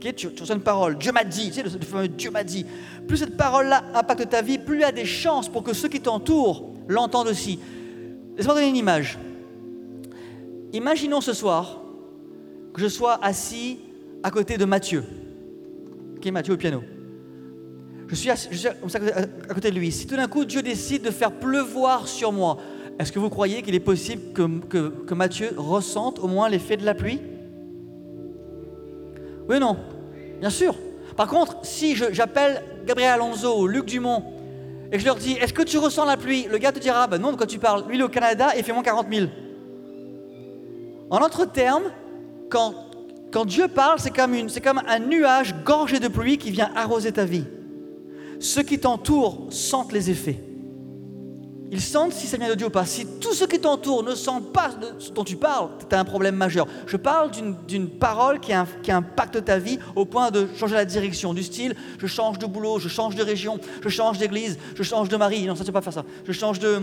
tu, 0.00 0.28
reçois 0.28 0.56
une 0.56 0.62
parole, 0.62 0.98
Dieu 0.98 1.12
m'a 1.12 1.24
dit, 1.24 1.48
tu 1.48 1.54
sais, 1.54 1.62
le 1.62 1.70
fameux 1.70 2.08
Dieu 2.08 2.30
m'a 2.30 2.44
dit, 2.44 2.66
plus 3.06 3.16
cette 3.16 3.36
parole-là 3.36 3.84
impacte 3.94 4.28
ta 4.28 4.42
vie, 4.42 4.58
plus 4.58 4.76
il 4.76 4.80
y 4.80 4.84
a 4.84 4.92
des 4.92 5.06
chances 5.06 5.48
pour 5.48 5.62
que 5.62 5.72
ceux 5.72 5.88
qui 5.88 6.00
t'entourent 6.00 6.74
l'entendent 6.88 7.28
aussi. 7.28 7.58
Laisse-moi 8.36 8.54
donner 8.54 8.68
une 8.68 8.76
image. 8.76 9.18
Imaginons 10.74 11.20
ce 11.20 11.32
soir 11.32 11.80
que 12.74 12.80
je 12.80 12.88
sois 12.88 13.24
assis 13.24 13.78
à 14.24 14.32
côté 14.32 14.58
de 14.58 14.64
Mathieu. 14.64 15.04
Qui 16.20 16.28
est 16.28 16.32
Mathieu 16.32 16.54
au 16.54 16.56
piano? 16.56 16.82
Je 18.08 18.14
suis, 18.16 18.28
assis, 18.28 18.48
à 18.66 19.54
côté 19.54 19.70
de 19.70 19.78
lui. 19.78 19.92
Si 19.92 20.08
tout 20.08 20.16
d'un 20.16 20.26
coup 20.26 20.44
Dieu 20.44 20.62
décide 20.62 21.02
de 21.02 21.12
faire 21.12 21.30
pleuvoir 21.30 22.08
sur 22.08 22.32
moi, 22.32 22.58
est-ce 22.98 23.12
que 23.12 23.20
vous 23.20 23.30
croyez 23.30 23.62
qu'il 23.62 23.76
est 23.76 23.80
possible 23.80 24.32
que, 24.32 25.14
Mathieu 25.14 25.54
ressente 25.56 26.18
au 26.18 26.26
moins 26.26 26.48
l'effet 26.48 26.76
de 26.76 26.84
la 26.84 26.94
pluie? 26.94 27.20
Oui 29.48 29.56
ou 29.56 29.60
non? 29.60 29.76
Bien 30.40 30.50
sûr. 30.50 30.74
Par 31.16 31.28
contre, 31.28 31.58
si 31.62 31.94
j'appelle 31.94 32.64
Gabriel 32.84 33.12
Alonso 33.12 33.60
ou 33.60 33.68
Luc 33.68 33.86
Dumont 33.86 34.24
et 34.90 34.98
je 34.98 35.04
leur 35.04 35.16
dis 35.16 35.34
Est-ce 35.34 35.52
que 35.52 35.62
tu 35.62 35.78
ressens 35.78 36.04
la 36.04 36.16
pluie? 36.16 36.48
Le 36.50 36.58
gars 36.58 36.72
te 36.72 36.80
dira 36.80 37.06
Bah 37.06 37.18
non, 37.18 37.36
quoi 37.36 37.46
tu 37.46 37.60
parles 37.60 37.84
Lui, 37.86 37.94
il 37.96 38.00
est 38.00 38.04
au 38.04 38.08
Canada 38.08 38.48
et 38.56 38.58
il 38.58 38.64
fait 38.64 38.72
moins 38.72 38.82
40 38.82 39.06
000. 39.12 39.26
En 41.10 41.18
autre 41.20 41.44
termes, 41.44 41.90
quand, 42.50 42.74
quand 43.32 43.44
Dieu 43.44 43.68
parle, 43.68 43.98
c'est 43.98 44.14
comme, 44.14 44.34
une, 44.34 44.50
comme 44.50 44.80
un 44.86 44.98
nuage 44.98 45.54
gorgé 45.64 46.00
de 46.00 46.08
pluie 46.08 46.38
qui 46.38 46.50
vient 46.50 46.70
arroser 46.74 47.12
ta 47.12 47.24
vie. 47.24 47.44
Ceux 48.40 48.62
qui 48.62 48.78
t'entourent 48.78 49.46
sentent 49.50 49.92
les 49.92 50.10
effets. 50.10 50.40
Ils 51.70 51.80
sentent 51.80 52.12
si 52.12 52.26
ça 52.26 52.36
vient 52.36 52.48
de 52.48 52.54
Dieu 52.54 52.68
ou 52.68 52.70
pas. 52.70 52.84
Si 52.86 53.04
tout 53.20 53.32
ce 53.32 53.44
qui 53.44 53.58
t'entoure 53.58 54.04
ne 54.04 54.14
sent 54.14 54.40
pas 54.52 54.70
ce 54.98 55.10
dont 55.10 55.24
tu 55.24 55.34
parles, 55.34 55.70
tu 55.88 55.96
as 55.96 55.98
un 55.98 56.04
problème 56.04 56.36
majeur. 56.36 56.68
Je 56.86 56.96
parle 56.96 57.32
d'une 57.66 57.88
parole 57.88 58.38
qui, 58.38 58.52
qui, 58.82 58.92
impacte 58.92 59.44
ta 59.44 59.58
vie 59.58 59.78
au 59.96 60.04
point 60.04 60.30
de 60.30 60.46
changer 60.56 60.74
la 60.74 60.84
direction. 60.84 61.34
Du 61.34 61.42
style, 61.42 61.74
je 61.98 62.06
change 62.06 62.38
de 62.38 62.46
boulot, 62.46 62.78
je 62.78 62.88
change 62.88 63.16
de 63.16 63.22
région, 63.24 63.58
je 63.82 63.88
change 63.88 64.18
d'église, 64.18 64.56
je 64.76 64.82
change 64.84 65.08
de 65.08 65.16
mari. 65.16 65.46
Non, 65.46 65.56
ça, 65.56 65.64
ne 65.64 65.70
pas 65.72 65.80
faire 65.80 65.92
ça. 65.92 66.04
Je 66.24 66.32
change 66.32 66.60
de, 66.60 66.82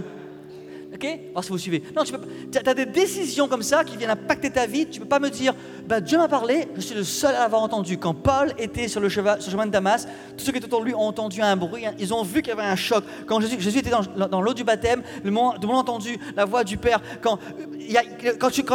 Ok? 0.93 1.05
Alors 1.31 1.43
si 1.43 1.51
vous 1.51 1.57
suivez. 1.57 1.81
Non, 1.95 2.03
tu 2.03 2.13
as, 2.57 2.73
des 2.73 2.85
décisions 2.85 3.47
comme 3.47 3.63
ça 3.63 3.83
qui 3.85 3.95
viennent 3.95 4.09
impacter 4.09 4.49
ta 4.49 4.65
vie. 4.65 4.85
Tu 4.87 4.99
ne 4.99 5.03
peux 5.03 5.09
pas 5.09 5.19
me 5.19 5.29
dire, 5.29 5.53
bah, 5.87 6.01
Dieu 6.01 6.17
m'a 6.17 6.27
parlé, 6.27 6.67
je 6.75 6.81
suis 6.81 6.95
le 6.95 7.05
seul 7.05 7.33
à 7.33 7.39
l'avoir 7.39 7.61
entendu. 7.61 7.97
Quand 7.97 8.13
Paul 8.13 8.53
était 8.57 8.89
sur 8.89 8.99
le, 8.99 9.07
le 9.07 9.11
chemin 9.41 9.65
de 9.65 9.71
Damas, 9.71 10.05
tous 10.37 10.43
ceux 10.43 10.51
qui 10.51 10.57
étaient 10.57 10.67
autour 10.67 10.81
de 10.81 10.85
lui 10.85 10.93
ont 10.93 10.99
entendu 10.99 11.41
un 11.41 11.55
bruit, 11.55 11.85
hein. 11.85 11.93
ils 11.97 12.13
ont 12.13 12.23
vu 12.23 12.41
qu'il 12.41 12.49
y 12.49 12.51
avait 12.51 12.67
un 12.67 12.75
choc. 12.75 13.05
Quand 13.25 13.39
Jésus, 13.39 13.79
était 13.79 13.89
dans, 13.89 14.41
l'eau 14.41 14.53
du 14.53 14.65
baptême, 14.65 15.01
le 15.23 15.31
monde, 15.31 15.63
a 15.63 15.67
entendu 15.67 16.17
la 16.35 16.43
voix 16.43 16.65
du 16.65 16.75
Père. 16.77 16.99
Quand 17.21 17.39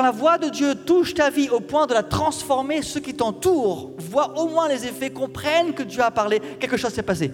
la 0.03 0.11
voix 0.11 0.39
de 0.39 0.49
Dieu 0.49 0.75
touche 0.75 1.13
ta 1.13 1.29
vie 1.29 1.51
au 1.51 1.61
point 1.61 1.87
de 1.87 1.93
la 1.93 2.03
transformer, 2.03 2.81
ceux 2.81 3.01
qui 3.01 3.15
t'entourent 3.15 3.91
voient 3.99 4.39
au 4.39 4.49
moins 4.49 4.69
les 4.69 4.87
effets, 4.87 5.11
comprennent 5.11 5.75
que 5.75 5.83
Dieu 5.83 6.03
a 6.03 6.11
parlé, 6.11 6.41
quelque 6.59 6.79
chose 6.79 6.93
s'est 6.93 7.03
passé. 7.03 7.31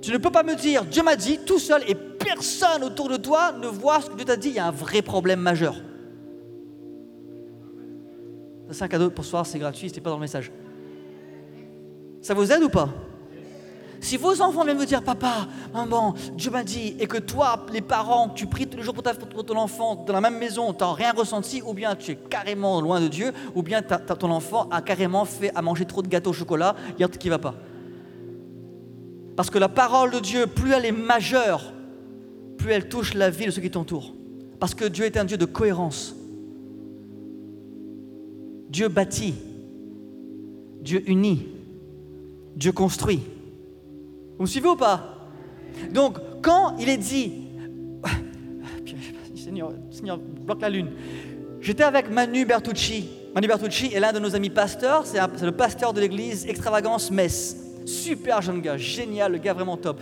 Tu 0.00 0.12
ne 0.12 0.18
peux 0.18 0.30
pas 0.30 0.42
me 0.42 0.54
dire, 0.54 0.84
Dieu 0.84 1.02
m'a 1.02 1.16
dit 1.16 1.38
tout 1.44 1.58
seul 1.58 1.82
et 1.86 1.96
personne 2.34 2.84
autour 2.84 3.08
de 3.08 3.16
toi 3.16 3.52
ne 3.52 3.66
voit 3.66 4.00
ce 4.00 4.10
que 4.10 4.16
Dieu 4.16 4.24
t'a 4.24 4.36
dit. 4.36 4.50
Il 4.50 4.54
y 4.54 4.58
a 4.58 4.66
un 4.66 4.70
vrai 4.70 5.02
problème 5.02 5.40
majeur. 5.40 5.74
C'est 8.70 8.84
un 8.84 8.88
cadeau 8.88 9.10
pour 9.10 9.24
ce 9.24 9.30
soir, 9.30 9.46
c'est 9.46 9.58
gratuit, 9.58 9.88
c'était 9.88 10.00
pas 10.00 10.10
dans 10.10 10.16
le 10.16 10.22
message. 10.22 10.52
Ça 12.22 12.34
vous 12.34 12.52
aide 12.52 12.62
ou 12.62 12.68
pas? 12.68 12.88
Si 14.00 14.16
vos 14.16 14.40
enfants 14.40 14.64
viennent 14.64 14.78
vous 14.78 14.86
dire, 14.86 15.02
papa, 15.02 15.48
maman, 15.74 16.14
Dieu 16.34 16.50
m'a 16.50 16.62
dit, 16.62 16.96
et 17.00 17.06
que 17.06 17.18
toi, 17.18 17.66
les 17.72 17.80
parents, 17.80 18.28
tu 18.28 18.46
pries 18.46 18.66
tous 18.66 18.78
les 18.78 18.82
jours 18.82 18.94
pour, 18.94 19.02
ta, 19.02 19.12
pour 19.12 19.44
ton 19.44 19.56
enfant 19.56 20.04
dans 20.06 20.12
la 20.12 20.20
même 20.20 20.38
maison, 20.38 20.72
tu 20.72 20.84
n'as 20.84 20.92
rien 20.92 21.12
ressenti, 21.12 21.60
ou 21.66 21.74
bien 21.74 21.96
tu 21.96 22.12
es 22.12 22.16
carrément 22.16 22.80
loin 22.80 23.00
de 23.00 23.08
Dieu, 23.08 23.32
ou 23.54 23.62
bien 23.62 23.82
ton 23.82 24.30
enfant 24.30 24.68
a 24.70 24.80
carrément 24.80 25.24
fait 25.24 25.50
à 25.54 25.60
manger 25.62 25.84
trop 25.84 26.00
de 26.00 26.08
gâteaux 26.08 26.30
au 26.30 26.34
chocolat, 26.34 26.76
il 26.96 27.00
y 27.00 27.02
a 27.02 27.06
un 27.06 27.08
truc 27.08 27.20
qui 27.20 27.28
ne 27.28 27.34
va 27.34 27.38
pas. 27.38 27.54
Parce 29.36 29.50
que 29.50 29.58
la 29.58 29.68
parole 29.68 30.12
de 30.12 30.20
Dieu, 30.20 30.46
plus 30.46 30.72
elle 30.72 30.86
est 30.86 30.92
majeure, 30.92 31.72
plus 32.60 32.72
elle 32.72 32.88
touche 32.88 33.14
la 33.14 33.30
vie 33.30 33.46
de 33.46 33.50
ceux 33.50 33.62
qui 33.62 33.70
t'entourent. 33.70 34.14
Parce 34.58 34.74
que 34.74 34.84
Dieu 34.84 35.06
est 35.06 35.16
un 35.16 35.24
Dieu 35.24 35.36
de 35.36 35.46
cohérence. 35.46 36.14
Dieu 38.68 38.88
bâtit. 38.88 39.34
Dieu 40.82 41.02
unit. 41.08 41.46
Dieu 42.54 42.72
construit. 42.72 43.22
Vous 44.36 44.42
me 44.42 44.46
suivez 44.46 44.68
ou 44.68 44.76
pas? 44.76 45.16
Donc, 45.92 46.18
quand 46.42 46.76
il 46.78 46.88
est 46.88 46.96
dit, 46.96 47.32
Seigneur, 49.34 50.18
bloque 50.18 50.60
la 50.60 50.68
lune. 50.68 50.90
J'étais 51.60 51.84
avec 51.84 52.10
Manu 52.10 52.44
Bertucci. 52.44 53.08
Manu 53.34 53.46
Bertucci 53.46 53.92
est 53.92 54.00
l'un 54.00 54.12
de 54.12 54.18
nos 54.18 54.34
amis 54.34 54.50
pasteurs, 54.50 55.06
c'est 55.06 55.20
le 55.42 55.52
pasteur 55.52 55.92
de 55.92 56.00
l'église 56.00 56.46
Extravagance 56.46 57.10
Metz. 57.10 57.56
Super 57.86 58.42
jeune 58.42 58.60
gars, 58.60 58.76
génial, 58.76 59.32
le 59.32 59.38
gars 59.38 59.52
vraiment 59.52 59.76
top. 59.76 60.00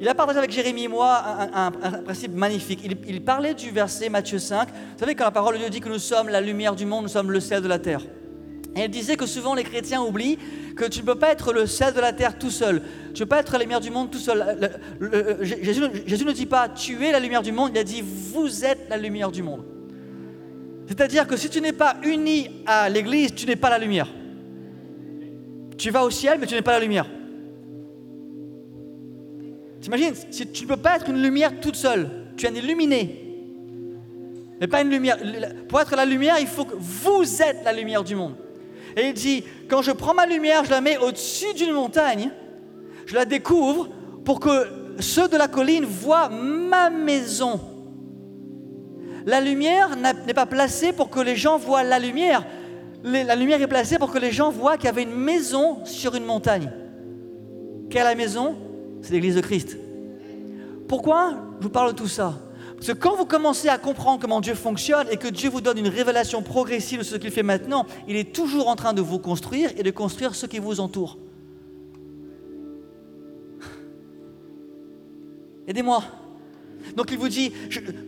Il 0.00 0.08
a 0.08 0.14
partagé 0.14 0.38
avec 0.38 0.52
Jérémie 0.52 0.84
et 0.84 0.88
moi 0.88 1.22
un, 1.52 1.70
principe 1.72 2.34
magnifique. 2.34 2.80
Il, 3.06 3.22
parlait 3.22 3.54
du 3.54 3.70
verset 3.70 4.08
Matthieu 4.08 4.38
5. 4.38 4.68
Vous 4.68 4.98
savez, 4.98 5.14
quand 5.14 5.24
la 5.24 5.32
parole 5.32 5.54
de 5.54 5.60
Dieu 5.60 5.70
dit 5.70 5.80
que 5.80 5.88
nous 5.88 5.98
sommes 5.98 6.28
la 6.28 6.40
lumière 6.40 6.76
du 6.76 6.86
monde, 6.86 7.02
nous 7.02 7.08
sommes 7.08 7.32
le 7.32 7.40
sel 7.40 7.62
de 7.62 7.68
la 7.68 7.80
terre. 7.80 8.02
Et 8.76 8.84
il 8.84 8.90
disait 8.90 9.16
que 9.16 9.26
souvent 9.26 9.54
les 9.54 9.64
chrétiens 9.64 10.02
oublient 10.02 10.38
que 10.76 10.84
tu 10.84 11.00
ne 11.00 11.06
peux 11.06 11.16
pas 11.16 11.30
être 11.30 11.52
le 11.52 11.66
sel 11.66 11.94
de 11.94 12.00
la 12.00 12.12
terre 12.12 12.38
tout 12.38 12.50
seul. 12.50 12.82
Tu 13.12 13.22
ne 13.22 13.24
peux 13.24 13.30
pas 13.30 13.40
être 13.40 13.52
la 13.52 13.58
lumière 13.58 13.80
du 13.80 13.90
monde 13.90 14.10
tout 14.10 14.18
seul. 14.18 14.70
Jésus, 15.40 15.82
Jésus 16.06 16.24
ne 16.24 16.32
dit 16.32 16.46
pas 16.46 16.68
tu 16.68 17.04
es 17.04 17.10
la 17.10 17.18
lumière 17.18 17.42
du 17.42 17.50
monde, 17.50 17.70
il 17.74 17.78
a 17.78 17.84
dit 17.84 18.02
vous 18.04 18.64
êtes 18.64 18.86
la 18.88 18.96
lumière 18.96 19.32
du 19.32 19.42
monde. 19.42 19.64
C'est-à-dire 20.86 21.26
que 21.26 21.36
si 21.36 21.50
tu 21.50 21.60
n'es 21.60 21.72
pas 21.72 21.96
uni 22.04 22.62
à 22.66 22.88
l'église, 22.88 23.34
tu 23.34 23.46
n'es 23.46 23.56
pas 23.56 23.68
la 23.68 23.78
lumière. 23.78 24.06
Tu 25.76 25.90
vas 25.90 26.04
au 26.04 26.10
ciel, 26.10 26.38
mais 26.40 26.46
tu 26.46 26.54
n'es 26.54 26.62
pas 26.62 26.72
la 26.72 26.80
lumière. 26.80 27.06
T'imagines, 29.80 30.14
si 30.30 30.46
tu 30.48 30.64
ne 30.64 30.68
peux 30.68 30.76
pas 30.76 30.96
être 30.96 31.08
une 31.08 31.22
lumière 31.22 31.60
toute 31.60 31.76
seule, 31.76 32.08
tu 32.36 32.46
es 32.46 32.50
illuminé. 32.50 33.24
Mais 34.60 34.66
pas 34.66 34.82
une 34.82 34.90
lumière. 34.90 35.18
Pour 35.68 35.80
être 35.80 35.94
la 35.94 36.04
lumière, 36.04 36.36
il 36.40 36.46
faut 36.46 36.64
que 36.64 36.74
vous 36.76 37.42
êtes 37.42 37.58
la 37.64 37.72
lumière 37.72 38.02
du 38.02 38.14
monde. 38.16 38.34
Et 38.96 39.08
il 39.08 39.14
dit, 39.14 39.44
quand 39.68 39.82
je 39.82 39.92
prends 39.92 40.14
ma 40.14 40.26
lumière, 40.26 40.64
je 40.64 40.70
la 40.70 40.80
mets 40.80 40.98
au-dessus 40.98 41.54
d'une 41.54 41.72
montagne, 41.72 42.30
je 43.06 43.14
la 43.14 43.24
découvre 43.24 43.88
pour 44.24 44.40
que 44.40 44.66
ceux 44.98 45.28
de 45.28 45.36
la 45.36 45.46
colline 45.46 45.84
voient 45.84 46.28
ma 46.28 46.90
maison. 46.90 47.60
La 49.26 49.40
lumière 49.40 49.90
n'est 49.96 50.34
pas 50.34 50.46
placée 50.46 50.92
pour 50.92 51.10
que 51.10 51.20
les 51.20 51.36
gens 51.36 51.58
voient 51.58 51.84
la 51.84 51.98
lumière. 51.98 52.44
La 53.04 53.36
lumière 53.36 53.62
est 53.62 53.68
placée 53.68 53.98
pour 53.98 54.10
que 54.10 54.18
les 54.18 54.32
gens 54.32 54.50
voient 54.50 54.76
qu'il 54.76 54.86
y 54.86 54.88
avait 54.88 55.02
une 55.04 55.14
maison 55.14 55.84
sur 55.84 56.16
une 56.16 56.24
montagne. 56.24 56.72
Quelle 57.90 58.02
est 58.02 58.04
la 58.04 58.14
maison? 58.14 58.56
C'est 59.02 59.12
l'Église 59.12 59.36
de 59.36 59.40
Christ. 59.40 59.76
Pourquoi 60.88 61.34
je 61.58 61.64
vous 61.64 61.70
parle 61.70 61.92
de 61.92 61.96
tout 61.96 62.08
ça? 62.08 62.38
Parce 62.78 62.86
que 62.86 62.92
quand 62.92 63.16
vous 63.16 63.26
commencez 63.26 63.68
à 63.68 63.76
comprendre 63.76 64.20
comment 64.20 64.40
Dieu 64.40 64.54
fonctionne 64.54 65.08
et 65.10 65.16
que 65.16 65.26
Dieu 65.26 65.50
vous 65.50 65.60
donne 65.60 65.78
une 65.78 65.88
révélation 65.88 66.42
progressive 66.42 67.00
de 67.00 67.04
ce 67.04 67.16
qu'il 67.16 67.32
fait 67.32 67.42
maintenant, 67.42 67.86
il 68.06 68.14
est 68.14 68.32
toujours 68.32 68.68
en 68.68 68.76
train 68.76 68.92
de 68.92 69.02
vous 69.02 69.18
construire 69.18 69.72
et 69.76 69.82
de 69.82 69.90
construire 69.90 70.36
ce 70.36 70.46
qui 70.46 70.60
vous 70.60 70.78
entoure. 70.78 71.18
Aidez-moi. 75.66 76.04
Donc 76.94 77.10
il 77.10 77.18
vous 77.18 77.28
dit, 77.28 77.52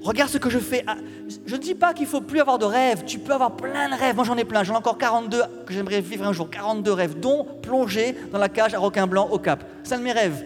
regarde 0.03 0.31
ce 0.31 0.39
que 0.39 0.49
je 0.49 0.61
fais. 0.61 0.85
Ah, 0.87 0.99
je 1.45 1.57
ne 1.57 1.61
dis 1.61 1.75
pas 1.75 1.93
qu'il 1.93 2.07
faut 2.07 2.21
plus 2.21 2.41
avoir 2.41 2.59
de 2.59 2.65
rêves. 2.65 3.03
Tu 3.05 3.19
peux 3.19 3.33
avoir 3.33 3.57
plein 3.57 3.89
de 3.89 3.97
rêves. 3.97 4.15
Moi 4.15 4.25
j'en 4.25 4.37
ai 4.37 4.45
plein. 4.45 4.63
J'en 4.63 4.75
ai 4.75 4.79
encore 4.79 4.99
42 4.99 5.43
que 5.67 5.75
j'aimerais 5.75 6.01
vivre 6.01 6.25
un 6.25 6.33
jour. 6.33 6.49
42 6.49 6.93
rêves, 6.93 7.19
dont 7.19 7.45
plonger 7.61 8.15
dans 8.31 8.39
la 8.39 8.49
cage 8.49 8.73
à 8.75 8.79
requin 8.79 9.09
blanc 9.09 9.29
au 9.33 9.41
Cap. 9.41 9.65
C'est 9.83 9.95
un 9.95 9.99
de 9.99 10.05
mes 10.05 10.13
rêves. 10.13 10.45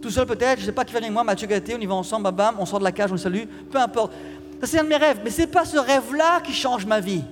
Tout 0.00 0.10
seul 0.10 0.26
peut-être, 0.26 0.58
je 0.58 0.62
ne 0.62 0.66
sais 0.66 0.72
pas 0.72 0.84
qui 0.84 0.92
va 0.92 0.98
avec 0.98 1.10
moi, 1.10 1.24
Mathieu 1.24 1.46
Gatté, 1.48 1.74
on 1.74 1.80
y 1.80 1.86
va 1.86 1.94
ensemble, 1.94 2.24
bam, 2.24 2.34
bam, 2.34 2.56
on 2.58 2.66
sort 2.66 2.78
de 2.78 2.84
la 2.84 2.92
cage, 2.92 3.10
on 3.10 3.14
le 3.14 3.20
salue, 3.20 3.44
peu 3.70 3.78
importe. 3.78 4.12
Ça 4.60 4.66
c'est 4.66 4.78
un 4.78 4.84
de 4.84 4.88
mes 4.88 4.96
rêves, 4.96 5.20
mais 5.24 5.30
ce 5.30 5.42
n'est 5.42 5.46
pas 5.46 5.64
ce 5.64 5.76
rêve-là 5.76 6.40
qui 6.40 6.52
change 6.52 6.86
ma 6.86 7.00
vie. 7.00 7.22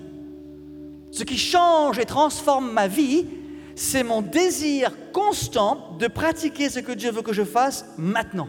Ce 1.12 1.22
qui 1.22 1.38
change 1.38 1.98
et 1.98 2.04
transforme 2.04 2.70
ma 2.72 2.88
vie, 2.88 3.26
c'est 3.76 4.02
mon 4.02 4.22
désir 4.22 4.90
constant 5.12 5.96
de 5.98 6.08
pratiquer 6.08 6.68
ce 6.68 6.80
que 6.80 6.92
Dieu 6.92 7.10
veut 7.10 7.22
que 7.22 7.32
je 7.32 7.44
fasse 7.44 7.86
maintenant. 7.96 8.48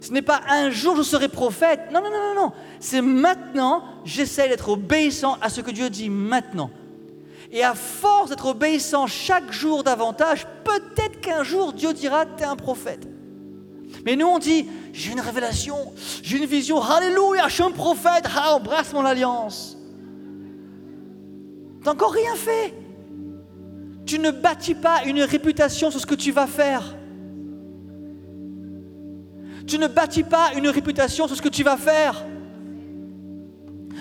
Ce 0.00 0.12
n'est 0.12 0.22
pas 0.22 0.42
un 0.50 0.70
jour 0.70 0.96
je 0.96 1.02
serai 1.02 1.28
prophète. 1.28 1.80
Non, 1.92 2.02
non, 2.02 2.10
non, 2.10 2.34
non, 2.34 2.42
non. 2.42 2.52
C'est 2.78 3.00
maintenant, 3.00 3.82
j'essaie 4.04 4.48
d'être 4.48 4.68
obéissant 4.68 5.38
à 5.40 5.48
ce 5.48 5.62
que 5.62 5.70
Dieu 5.70 5.88
dit 5.88 6.10
maintenant. 6.10 6.70
Et 7.54 7.62
à 7.62 7.74
force 7.76 8.30
d'être 8.30 8.46
obéissant 8.46 9.06
chaque 9.06 9.52
jour 9.52 9.84
davantage, 9.84 10.44
peut-être 10.64 11.20
qu'un 11.20 11.44
jour 11.44 11.72
Dieu 11.72 11.92
dira, 11.92 12.26
tu 12.26 12.42
es 12.42 12.46
un 12.46 12.56
prophète. 12.56 13.06
Mais 14.04 14.16
nous 14.16 14.26
on 14.26 14.40
dit, 14.40 14.66
j'ai 14.92 15.12
une 15.12 15.20
révélation, 15.20 15.94
j'ai 16.24 16.38
une 16.38 16.46
vision, 16.46 16.82
alléluia, 16.82 17.46
je 17.46 17.54
suis 17.54 17.62
un 17.62 17.70
prophète, 17.70 18.24
ah, 18.36 18.56
embrasse 18.56 18.92
mon 18.92 19.04
alliance. 19.04 19.78
Tu 21.78 21.86
n'as 21.86 21.92
encore 21.92 22.10
rien 22.10 22.34
fait. 22.34 22.74
Tu 24.04 24.18
ne 24.18 24.32
bâtis 24.32 24.74
pas 24.74 25.04
une 25.06 25.22
réputation 25.22 25.92
sur 25.92 26.00
ce 26.00 26.06
que 26.06 26.16
tu 26.16 26.32
vas 26.32 26.48
faire. 26.48 26.96
Tu 29.64 29.78
ne 29.78 29.86
bâtis 29.86 30.24
pas 30.24 30.50
une 30.56 30.66
réputation 30.66 31.28
sur 31.28 31.36
ce 31.36 31.42
que 31.42 31.48
tu 31.48 31.62
vas 31.62 31.76
faire. 31.76 32.24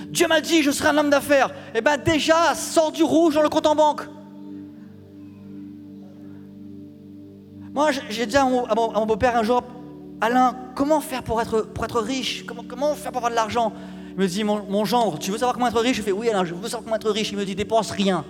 Dieu 0.09 0.27
m'a 0.27 0.41
dit, 0.41 0.63
je 0.63 0.71
serai 0.71 0.89
un 0.89 0.97
homme 0.97 1.09
d'affaires. 1.09 1.51
Eh 1.73 1.81
bien 1.81 1.97
déjà, 1.97 2.55
sors 2.55 2.91
du 2.91 3.03
rouge 3.03 3.35
dans 3.35 3.41
le 3.41 3.49
compte 3.49 3.67
en 3.67 3.75
banque. 3.75 4.01
Moi, 7.73 7.89
j'ai 8.09 8.25
dit 8.25 8.37
à 8.37 8.45
mon, 8.45 9.05
beau-père 9.05 9.35
un 9.35 9.43
jour, 9.43 9.63
Alain, 10.21 10.55
comment 10.75 11.01
faire 11.01 11.23
pour 11.23 11.41
être, 11.41 11.61
pour 11.61 11.83
être 11.83 11.99
riche? 11.99 12.45
Comment, 12.45 12.63
comment 12.67 12.93
faire 12.93 13.11
pour 13.11 13.17
avoir 13.19 13.31
de 13.31 13.35
l'argent? 13.35 13.73
Il 14.11 14.21
me 14.21 14.27
dit, 14.27 14.43
mon, 14.43 14.85
gendre, 14.85 15.17
tu 15.17 15.31
veux 15.31 15.37
savoir 15.37 15.55
comment 15.55 15.67
être 15.67 15.81
riche? 15.81 15.97
Je 15.97 16.03
fais, 16.03 16.11
oui 16.11 16.29
Alain, 16.29 16.45
je 16.45 16.53
veux 16.53 16.63
savoir 16.63 16.83
comment 16.83 16.95
être 16.95 17.09
riche. 17.09 17.31
Il 17.31 17.37
me 17.37 17.45
dit, 17.45 17.55
dépense 17.55 17.89
rien. 17.89 18.23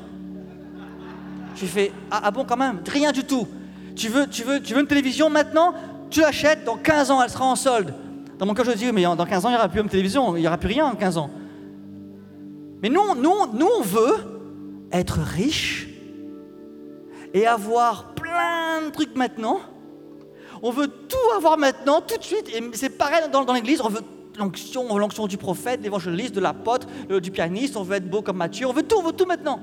Je 1.56 1.66
fais, 1.66 1.92
ah, 2.10 2.22
ah, 2.24 2.32
bon 2.32 2.46
quand 2.46 2.58
même, 2.58 2.80
rien 2.88 3.12
du 3.12 3.26
tout. 3.26 3.48
Tu 3.96 4.08
veux, 4.08 4.28
tu 4.28 4.44
veux, 4.44 4.62
tu 4.62 4.74
veux 4.74 4.80
une 4.80 4.88
télévision 4.88 5.30
maintenant? 5.30 5.74
Tu 6.10 6.22
l'achètes, 6.22 6.64
dans 6.64 6.78
15 6.78 7.12
ans, 7.12 7.22
elle 7.22 7.30
sera 7.30 7.46
en 7.46 7.56
solde. 7.56 7.94
Dans 8.40 8.46
mon 8.46 8.54
cas, 8.54 8.64
je 8.64 8.72
dis, 8.72 8.92
mais 8.92 9.04
dans 9.04 9.26
15 9.26 9.46
ans, 9.46 9.50
il 9.50 9.52
n'y 9.52 9.58
aura 9.58 9.68
plus 9.68 9.84
de 9.84 9.88
télévision, 9.88 10.36
il 10.38 10.42
n'y 10.42 10.48
aura 10.48 10.58
plus 10.58 10.70
rien 10.70 10.86
en 10.86 10.96
15 10.96 11.18
ans. 11.18 11.30
Mais 12.84 12.90
nous, 12.90 13.16
nous, 13.16 13.48
nous, 13.54 13.70
on 13.80 13.82
veut 13.82 14.18
être 14.92 15.20
riche 15.20 15.88
et 17.34 17.48
avoir 17.48 18.14
plein 18.14 18.86
de 18.86 18.92
trucs 18.92 19.16
maintenant. 19.16 19.62
On 20.62 20.70
veut 20.70 20.88
tout 20.88 21.36
avoir 21.38 21.58
maintenant, 21.58 22.02
tout 22.02 22.18
de 22.18 22.24
suite. 22.24 22.50
Et 22.54 22.62
c'est 22.74 22.90
pareil 22.90 23.22
dans, 23.32 23.54
l'église, 23.54 23.80
on 23.80 23.88
veut 23.88 24.02
l'onction, 24.38 24.98
l'onction 24.98 25.28
du 25.28 25.38
prophète, 25.38 25.80
l'évangéliste, 25.82 26.36
de 26.36 26.42
l'apôtre, 26.42 26.88
du 27.22 27.32
pianiste, 27.32 27.78
on 27.78 27.84
veut 27.84 27.96
être 27.96 28.10
beau 28.10 28.22
comme 28.22 28.38
Mathieu, 28.38 28.68
on 28.68 28.74
veut 28.74 28.84
tout, 28.84 28.98
on 28.98 29.04
veut 29.04 29.14
tout 29.14 29.26
maintenant. 29.26 29.62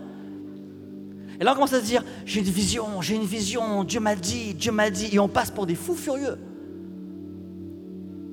Et 1.39 1.45
là, 1.45 1.53
on 1.53 1.55
commence 1.55 1.75
à 1.75 1.81
se 1.81 1.85
dire, 1.85 2.03
j'ai 2.25 2.41
une 2.41 2.47
vision, 2.47 3.03
j'ai 3.03 3.17
une 3.17 3.25
vision, 3.25 3.85
Dieu 3.85 4.01
m'a 4.01 4.15
dit, 4.15 4.55
Dieu 4.55 4.73
m'a 4.73 4.89
dit, 4.89 5.11
et 5.13 5.19
on 5.19 5.29
passe 5.29 5.51
pour 5.51 5.67
des 5.67 5.75
fous 5.75 5.95
furieux. 5.95 6.39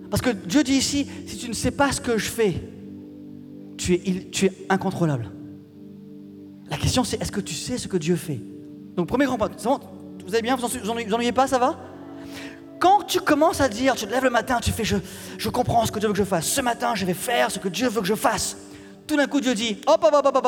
Parce 0.09 0.21
que 0.21 0.29
Dieu 0.29 0.63
dit 0.63 0.75
ici, 0.75 1.07
si 1.25 1.37
tu 1.37 1.49
ne 1.49 1.53
sais 1.53 1.71
pas 1.71 1.91
ce 1.91 1.99
que 1.99 2.17
je 2.17 2.29
fais, 2.29 2.55
tu 3.77 3.93
es, 3.93 4.29
tu 4.31 4.45
es 4.47 4.53
incontrôlable. 4.69 5.31
La 6.69 6.77
question 6.77 7.03
c'est, 7.03 7.21
est-ce 7.21 7.31
que 7.31 7.41
tu 7.41 7.53
sais 7.53 7.77
ce 7.77 7.87
que 7.87 7.97
Dieu 7.97 8.15
fait? 8.15 8.39
Donc 8.95 9.07
premier 9.07 9.25
grand 9.25 9.37
point, 9.37 9.49
vous 10.27 10.33
allez 10.33 10.41
bien, 10.41 10.55
vous 10.55 10.67
vous 10.67 11.13
ennuyez 11.13 11.31
pas, 11.31 11.47
ça 11.47 11.57
va? 11.59 11.79
Quand 12.79 13.03
tu 13.07 13.19
commences 13.19 13.61
à 13.61 13.69
dire, 13.69 13.95
tu 13.95 14.05
te 14.05 14.11
lèves 14.11 14.23
le 14.23 14.29
matin, 14.29 14.59
tu 14.61 14.71
fais 14.71 14.83
je, 14.83 15.49
comprends 15.49 15.85
ce 15.85 15.91
que 15.91 15.99
Dieu 15.99 16.07
veut 16.07 16.13
que 16.13 16.19
je 16.19 16.23
fasse. 16.23 16.45
Ce 16.45 16.61
matin, 16.61 16.93
je 16.93 17.05
vais 17.05 17.13
faire 17.13 17.49
ce 17.49 17.59
que 17.59 17.69
Dieu 17.69 17.87
veut 17.87 18.01
que 18.01 18.07
je 18.07 18.13
fasse. 18.13 18.57
Tout 19.07 19.15
d'un 19.15 19.25
coup 19.25 19.39
Dieu 19.39 19.55
dit, 19.55 19.79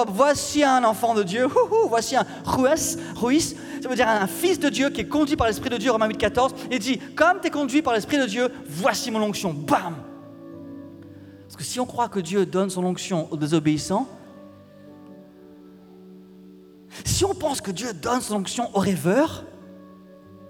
voici 0.09 0.63
un 0.63 0.83
enfant 0.83 1.13
de 1.13 1.23
Dieu, 1.23 1.47
voici 1.87 2.17
un 2.17 2.25
ruis, 2.43 2.97
ruis, 3.15 3.55
ça 3.81 3.87
veut 3.87 3.95
dire 3.95 4.09
un 4.09 4.27
fils 4.27 4.59
de 4.59 4.67
Dieu 4.67 4.89
qui 4.89 5.01
est 5.01 5.07
conduit 5.07 5.37
par 5.37 5.47
l'Esprit 5.47 5.69
de 5.69 5.77
Dieu, 5.77 5.91
Romains 5.91 6.09
8, 6.09 6.17
14, 6.17 6.53
et 6.69 6.77
dit, 6.77 6.99
comme 7.15 7.39
tu 7.41 7.47
es 7.47 7.51
conduit 7.51 7.81
par 7.81 7.93
l'Esprit 7.93 8.17
de 8.17 8.25
Dieu, 8.25 8.49
voici 8.67 9.11
mon 9.11 9.21
onction, 9.21 9.53
bam 9.53 9.95
si 11.63 11.79
on 11.79 11.85
croit 11.85 12.09
que 12.09 12.19
Dieu 12.19 12.45
donne 12.45 12.69
son 12.69 12.83
onction 12.85 13.31
aux 13.31 13.37
désobéissants, 13.37 14.07
si 17.05 17.25
on 17.25 17.33
pense 17.33 17.61
que 17.61 17.71
Dieu 17.71 17.93
donne 17.93 18.21
son 18.21 18.35
onction 18.35 18.69
aux 18.75 18.79
rêveurs, 18.79 19.45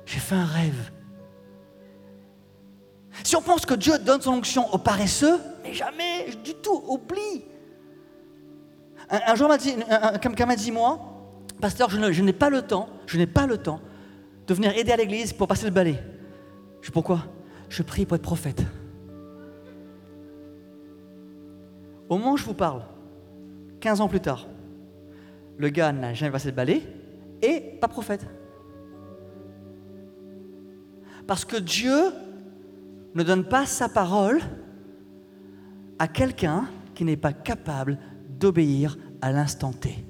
j'ai 0.05 0.19
fait 0.19 0.35
un 0.35 0.45
rêve. 0.45 0.91
Si 3.23 3.35
on 3.35 3.41
pense 3.41 3.65
que 3.65 3.73
Dieu 3.73 3.97
donne 3.99 4.21
son 4.21 4.33
onction 4.33 4.73
aux 4.73 4.77
paresseux, 4.77 5.39
mais 5.63 5.73
jamais 5.73 6.29
du 6.43 6.53
tout, 6.55 6.83
oublie. 6.87 7.43
Un, 9.09 9.35
jour, 9.35 9.49
quelqu'un 10.21 10.45
m'a 10.45 10.55
dit, 10.55 10.71
moi, 10.71 10.99
pasteur, 11.59 11.89
je 11.89 12.21
n'ai 12.21 12.33
pas 12.33 12.49
le 12.49 12.61
temps, 12.61 12.89
je 13.07 13.17
n'ai 13.17 13.27
pas 13.27 13.47
le 13.47 13.57
temps 13.57 13.81
de 14.47 14.53
venir 14.53 14.75
aider 14.77 14.91
à 14.91 14.95
l'église 14.95 15.33
pour 15.33 15.47
passer 15.47 15.65
le 15.65 15.71
balai. 15.71 15.99
Je 16.81 16.91
pourquoi? 16.91 17.25
Je 17.69 17.83
prie 17.83 18.05
pour 18.05 18.15
être 18.15 18.21
prophète. 18.21 18.63
Au 22.09 22.17
moment 22.17 22.33
où 22.33 22.37
je 22.37 22.43
vous 22.43 22.55
parle, 22.55 22.81
15 23.79 24.01
ans 24.01 24.07
plus 24.07 24.19
tard, 24.19 24.47
le 25.57 25.69
gars 25.69 25.91
n'a 25.91 26.13
jamais 26.15 26.31
passé 26.31 26.49
le 26.49 26.55
balai 26.55 26.81
et 27.41 27.59
pas 27.79 27.87
prophète. 27.87 28.25
Parce 31.27 31.45
que 31.45 31.57
Dieu 31.57 31.95
ne 33.13 33.21
donne 33.21 33.43
pas 33.43 33.67
sa 33.67 33.87
parole 33.87 34.39
à 35.99 36.07
quelqu'un 36.07 36.67
qui 36.95 37.05
n'est 37.05 37.17
pas 37.17 37.33
capable 37.33 37.99
d'obéir 38.27 38.97
à 39.21 39.31
l'instant 39.31 39.71
T. 39.71 40.03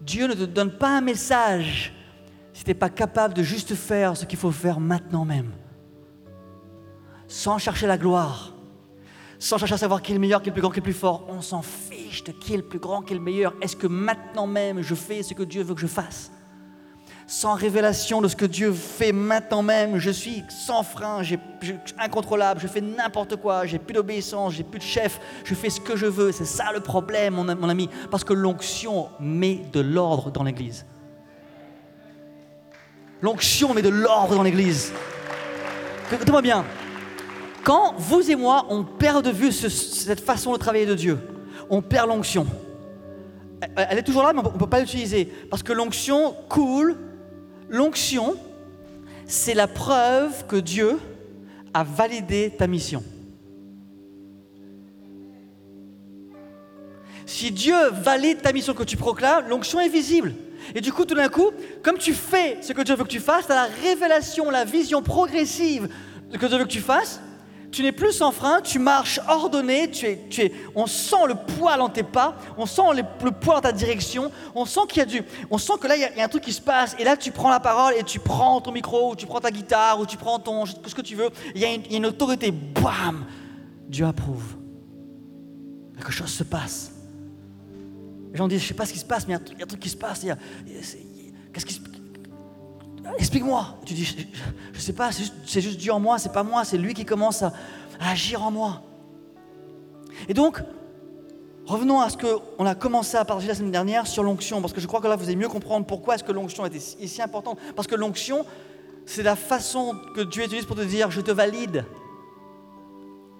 Dieu 0.00 0.26
ne 0.26 0.34
te 0.34 0.44
donne 0.44 0.76
pas 0.76 0.98
un 0.98 1.00
message 1.00 1.92
si 2.52 2.64
tu 2.64 2.70
n'es 2.70 2.74
pas 2.74 2.90
capable 2.90 3.34
de 3.34 3.42
juste 3.42 3.74
faire 3.74 4.16
ce 4.16 4.24
qu'il 4.24 4.38
faut 4.38 4.50
faire 4.50 4.80
maintenant 4.80 5.24
même. 5.24 5.52
Sans 7.28 7.58
chercher 7.58 7.86
la 7.86 7.98
gloire, 7.98 8.52
sans 9.38 9.58
chercher 9.58 9.74
à 9.74 9.78
savoir 9.78 10.02
qui 10.02 10.12
est 10.12 10.14
le 10.14 10.20
meilleur, 10.20 10.42
qui 10.42 10.48
est 10.48 10.50
le 10.50 10.54
plus 10.54 10.62
grand, 10.62 10.70
qui 10.70 10.78
est 10.78 10.80
le 10.80 10.84
plus 10.84 10.92
fort. 10.92 11.26
On 11.28 11.42
s'en 11.42 11.62
fiche 11.62 12.24
de 12.24 12.32
qui 12.32 12.54
est 12.54 12.58
le 12.58 12.62
plus 12.62 12.78
grand, 12.78 13.02
qui 13.02 13.12
est 13.12 13.16
le 13.16 13.22
meilleur. 13.22 13.54
Est-ce 13.60 13.76
que 13.76 13.86
maintenant 13.86 14.46
même 14.46 14.82
je 14.82 14.94
fais 14.94 15.22
ce 15.22 15.34
que 15.34 15.42
Dieu 15.42 15.62
veut 15.62 15.74
que 15.74 15.80
je 15.80 15.86
fasse? 15.86 16.30
Sans 17.26 17.54
révélation 17.54 18.20
de 18.20 18.28
ce 18.28 18.36
que 18.36 18.44
Dieu 18.44 18.72
fait 18.72 19.10
maintenant 19.10 19.62
même. 19.62 19.98
Je 19.98 20.10
suis 20.10 20.44
sans 20.48 20.84
frein, 20.84 21.24
j'ai, 21.24 21.40
incontrôlable, 21.98 22.60
je 22.60 22.68
fais 22.68 22.80
n'importe 22.80 23.34
quoi, 23.36 23.66
j'ai 23.66 23.80
plus 23.80 23.94
d'obéissance, 23.94 24.52
j'ai 24.54 24.62
plus 24.62 24.78
de 24.78 24.84
chef, 24.84 25.20
je 25.44 25.54
fais 25.54 25.70
ce 25.70 25.80
que 25.80 25.96
je 25.96 26.06
veux. 26.06 26.30
C'est 26.30 26.44
ça 26.44 26.70
le 26.72 26.80
problème, 26.80 27.34
mon 27.34 27.68
ami, 27.68 27.90
parce 28.12 28.22
que 28.22 28.32
l'onction 28.32 29.08
met 29.18 29.62
de 29.72 29.80
l'ordre 29.80 30.30
dans 30.30 30.44
l'Église. 30.44 30.86
L'onction 33.22 33.74
met 33.74 33.82
de 33.82 33.88
l'ordre 33.88 34.36
dans 34.36 34.42
l'Église. 34.44 34.92
Écoutez-moi 36.12 36.42
bien. 36.42 36.64
Quand 37.66 37.94
vous 37.98 38.30
et 38.30 38.36
moi, 38.36 38.64
on 38.70 38.84
perd 38.84 39.24
de 39.24 39.30
vue 39.32 39.50
cette 39.50 40.20
façon 40.20 40.52
de 40.52 40.56
travailler 40.56 40.86
de 40.86 40.94
Dieu, 40.94 41.18
on 41.68 41.82
perd 41.82 42.08
l'onction. 42.08 42.46
elle 43.74 43.98
est 43.98 44.04
toujours 44.04 44.22
là, 44.22 44.32
mais 44.32 44.38
on 44.38 44.52
ne 44.52 44.56
peut 44.56 44.68
pas 44.68 44.78
l'utiliser. 44.78 45.24
Parce 45.50 45.64
que 45.64 45.72
l'onction 45.72 46.36
coule. 46.48 46.96
L'onction, 47.68 48.36
c'est 49.26 49.54
la 49.54 49.66
preuve 49.66 50.46
que 50.46 50.54
Dieu 50.54 51.00
a 51.74 51.82
validé 51.82 52.54
ta 52.56 52.68
mission. 52.68 53.02
Si 57.26 57.50
Dieu 57.50 57.88
valide 57.90 58.42
ta 58.42 58.52
mission 58.52 58.74
que 58.74 58.84
tu 58.84 58.96
proclames, 58.96 59.48
l'onction 59.48 59.80
est 59.80 59.88
visible. 59.88 60.34
Et 60.76 60.80
du 60.80 60.92
coup, 60.92 61.04
tout 61.04 61.16
d'un 61.16 61.28
coup, 61.28 61.50
comme 61.82 61.98
tu 61.98 62.14
fais 62.14 62.58
ce 62.62 62.72
que 62.72 62.82
Dieu 62.82 62.94
veut 62.94 63.02
que 63.02 63.08
tu 63.08 63.18
fasses, 63.18 63.46
tu 63.46 63.52
as 63.52 63.56
la 63.56 63.68
révélation, 63.82 64.50
la 64.50 64.64
vision 64.64 65.02
progressive 65.02 65.88
de 66.28 66.34
ce 66.34 66.38
que 66.38 66.46
Dieu 66.46 66.58
veut 66.58 66.64
que 66.64 66.70
tu 66.70 66.80
fasses, 66.80 67.20
tu 67.76 67.82
n'es 67.82 67.92
plus 67.92 68.12
sans 68.12 68.32
frein, 68.32 68.62
tu 68.62 68.78
marches 68.78 69.20
ordonné, 69.28 69.90
tu 69.90 70.06
es, 70.06 70.18
tu 70.30 70.40
es, 70.40 70.52
on 70.74 70.86
sent 70.86 71.26
le 71.28 71.34
poids 71.34 71.76
dans 71.76 71.90
tes 71.90 72.04
pas, 72.04 72.34
on 72.56 72.64
sent 72.64 72.80
le 72.94 73.30
poids 73.32 73.56
dans 73.56 73.60
ta 73.60 73.72
direction, 73.72 74.32
on 74.54 74.64
sent 74.64 74.80
qu'il 74.88 75.00
y 75.00 75.02
a 75.02 75.04
du, 75.04 75.22
on 75.50 75.58
sent 75.58 75.74
que 75.78 75.86
là 75.86 75.94
il 75.94 76.00
y, 76.16 76.20
a, 76.20 76.24
un 76.24 76.28
truc 76.28 76.42
qui 76.42 76.54
se 76.54 76.60
passe, 76.62 76.96
et 76.98 77.04
là 77.04 77.18
tu 77.18 77.32
prends 77.32 77.50
la 77.50 77.60
parole 77.60 77.92
et 77.98 78.02
tu 78.02 78.18
prends 78.18 78.62
ton 78.62 78.72
micro, 78.72 79.12
ou 79.12 79.14
tu 79.14 79.26
prends 79.26 79.40
ta 79.40 79.50
guitare, 79.50 80.00
ou 80.00 80.06
tu 80.06 80.16
prends 80.16 80.38
ton, 80.38 80.64
ce 80.64 80.94
que 80.94 81.02
tu 81.02 81.16
veux, 81.16 81.28
il 81.54 81.60
y, 81.60 81.66
a 81.66 81.74
une, 81.74 82.06
autorité, 82.06 82.50
bam, 82.50 83.26
Dieu 83.86 84.06
approuve. 84.06 84.56
Quelque 85.96 86.12
chose 86.12 86.30
se 86.30 86.44
passe. 86.44 86.92
Les 88.32 88.38
gens 88.38 88.48
disent, 88.48 88.62
je 88.62 88.68
sais 88.68 88.74
pas 88.74 88.86
ce 88.86 88.94
qui 88.94 89.00
se 89.00 89.04
passe, 89.04 89.28
mais 89.28 89.34
il 89.34 89.58
y, 89.58 89.60
a 89.60 89.64
un 89.64 89.66
truc 89.66 89.80
qui 89.80 89.90
se 89.90 89.96
passe. 89.98 90.24
Qu'est-ce 90.24 91.66
qui 91.66 91.74
se 91.74 91.80
Explique-moi. 93.18 93.78
Tu 93.84 93.94
dis, 93.94 94.04
je 94.04 94.78
ne 94.78 94.82
sais 94.82 94.92
pas, 94.92 95.10
c'est 95.12 95.60
juste, 95.60 95.78
Dieu 95.78 95.92
en 95.92 96.00
moi, 96.00 96.18
c'est 96.18 96.32
pas 96.32 96.42
moi, 96.42 96.64
c'est 96.64 96.78
lui 96.78 96.94
qui 96.94 97.04
commence 97.04 97.42
à, 97.42 97.52
agir 98.00 98.42
en 98.42 98.50
moi. 98.50 98.82
Et 100.28 100.34
donc, 100.34 100.60
revenons 101.66 102.00
à 102.00 102.10
ce 102.10 102.16
qu'on 102.16 102.66
a 102.66 102.74
commencé 102.74 103.16
à 103.16 103.24
partager 103.24 103.48
la 103.48 103.54
semaine 103.54 103.70
dernière 103.70 104.06
sur 104.06 104.22
l'onction, 104.22 104.60
parce 104.60 104.72
que 104.72 104.80
je 104.80 104.86
crois 104.86 105.00
que 105.00 105.08
là, 105.08 105.16
vous 105.16 105.24
allez 105.24 105.36
mieux 105.36 105.48
comprendre 105.48 105.86
pourquoi 105.86 106.14
est-ce 106.14 106.24
que 106.24 106.32
l'onction 106.32 106.66
est 106.66 106.78
si 106.78 107.22
importante. 107.22 107.58
Parce 107.74 107.88
que 107.88 107.94
l'onction, 107.94 108.44
c'est 109.06 109.22
la 109.22 109.36
façon 109.36 109.94
que 110.14 110.20
Dieu 110.20 110.44
utilise 110.44 110.66
pour 110.66 110.76
te 110.76 110.82
dire, 110.82 111.10
je 111.10 111.20
te 111.20 111.30
valide. 111.30 111.84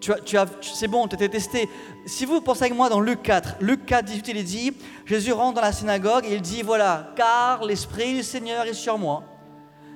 Tu 0.01 0.13
as, 0.13 0.21
tu 0.21 0.37
as, 0.37 0.47
c'est 0.61 0.89
bon, 0.89 1.09
tu 1.09 1.15
été 1.17 1.29
testé. 1.29 1.69
Si 2.05 2.27
vous 2.27 2.41
pensez 2.41 2.65
avec 2.65 2.75
moi 2.75 2.89
dans 2.89 3.01
Luc 3.01 3.23
4, 3.23 3.57
Luc 3.61 3.87
4, 3.87 4.05
18, 4.05 4.29
il 4.29 4.45
dit, 4.45 4.73
Jésus 5.07 5.33
rentre 5.33 5.55
dans 5.55 5.63
la 5.63 5.73
synagogue 5.73 6.25
et 6.27 6.35
il 6.35 6.43
dit, 6.43 6.63
voilà, 6.63 7.13
car 7.17 7.65
l'Esprit 7.65 8.15
du 8.15 8.23
Seigneur 8.23 8.67
est 8.67 8.75
sur 8.75 8.99
moi 8.99 9.25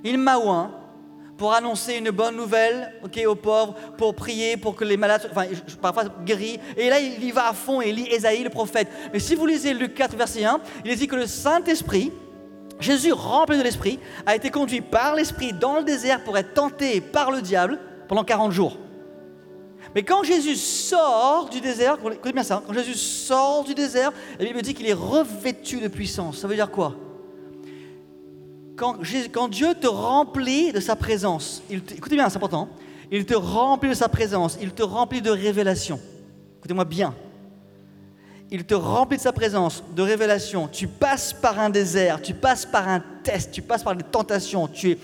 il 0.04 0.18
m'a 0.18 0.38
oint 0.38 0.72
pour 1.40 1.54
annoncer 1.54 1.94
une 1.94 2.10
bonne 2.10 2.36
nouvelle 2.36 2.92
aux 3.26 3.34
pauvres, 3.34 3.74
pour 3.96 4.14
prier, 4.14 4.58
pour 4.58 4.76
que 4.76 4.84
les 4.84 4.98
malades, 4.98 5.26
enfin, 5.30 5.46
parfois 5.80 6.04
guéris. 6.22 6.60
Et 6.76 6.90
là, 6.90 7.00
il 7.00 7.24
y 7.24 7.30
va 7.30 7.48
à 7.48 7.52
fond 7.54 7.80
et 7.80 7.88
il 7.88 7.94
lit 7.94 8.08
Ésaïe, 8.10 8.44
le 8.44 8.50
prophète. 8.50 8.88
Mais 9.10 9.18
si 9.20 9.34
vous 9.34 9.46
lisez 9.46 9.72
Luc 9.72 9.94
4, 9.94 10.16
verset 10.16 10.44
1, 10.44 10.60
il 10.84 10.94
dit 10.96 11.06
que 11.06 11.16
le 11.16 11.26
Saint-Esprit, 11.26 12.12
Jésus 12.78 13.12
rempli 13.12 13.56
de 13.56 13.62
l'Esprit, 13.62 13.98
a 14.26 14.36
été 14.36 14.50
conduit 14.50 14.82
par 14.82 15.14
l'Esprit 15.14 15.54
dans 15.54 15.78
le 15.78 15.82
désert 15.82 16.22
pour 16.24 16.36
être 16.36 16.52
tenté 16.52 17.00
par 17.00 17.30
le 17.30 17.40
diable 17.40 17.78
pendant 18.06 18.22
40 18.22 18.52
jours. 18.52 18.76
Mais 19.94 20.02
quand 20.02 20.22
Jésus 20.22 20.56
sort 20.56 21.48
du 21.50 21.62
désert, 21.62 21.96
écoutez 22.12 22.34
bien 22.34 22.42
ça, 22.42 22.56
hein, 22.56 22.62
quand 22.66 22.74
Jésus 22.74 22.94
sort 22.94 23.64
du 23.64 23.74
désert, 23.74 24.12
la 24.38 24.44
Bible 24.44 24.60
dit 24.60 24.74
qu'il 24.74 24.86
est 24.86 24.92
revêtu 24.92 25.80
de 25.80 25.88
puissance. 25.88 26.36
Ça 26.36 26.46
veut 26.46 26.54
dire 26.54 26.70
quoi? 26.70 26.94
Quand, 28.80 29.48
Dieu 29.48 29.74
te 29.74 29.86
remplit 29.86 30.72
de 30.72 30.80
sa 30.80 30.96
présence, 30.96 31.62
écoutez 31.70 32.16
bien, 32.16 32.28
c'est 32.28 32.36
important, 32.36 32.68
il 33.10 33.26
te 33.26 33.34
remplit 33.34 33.90
de 33.90 33.94
sa 33.94 34.08
présence, 34.08 34.56
il 34.60 34.70
te 34.70 34.82
remplit 34.82 35.20
de 35.20 35.30
révélation. 35.30 36.00
Écoutez-moi 36.58 36.84
bien. 36.84 37.14
Il 38.52 38.64
te 38.64 38.74
remplit 38.74 39.18
de 39.18 39.22
sa 39.22 39.32
présence, 39.32 39.84
de 39.94 40.02
révélation. 40.02 40.66
Tu 40.66 40.88
passes 40.88 41.32
par 41.32 41.60
un 41.60 41.70
désert, 41.70 42.20
tu 42.20 42.34
passes 42.34 42.66
par 42.66 42.88
un 42.88 43.00
test, 43.22 43.52
tu 43.52 43.62
passes 43.62 43.84
par 43.84 43.94
des 43.94 44.02
tentations, 44.02 44.66
tu 44.66 44.92
es, 44.92 44.98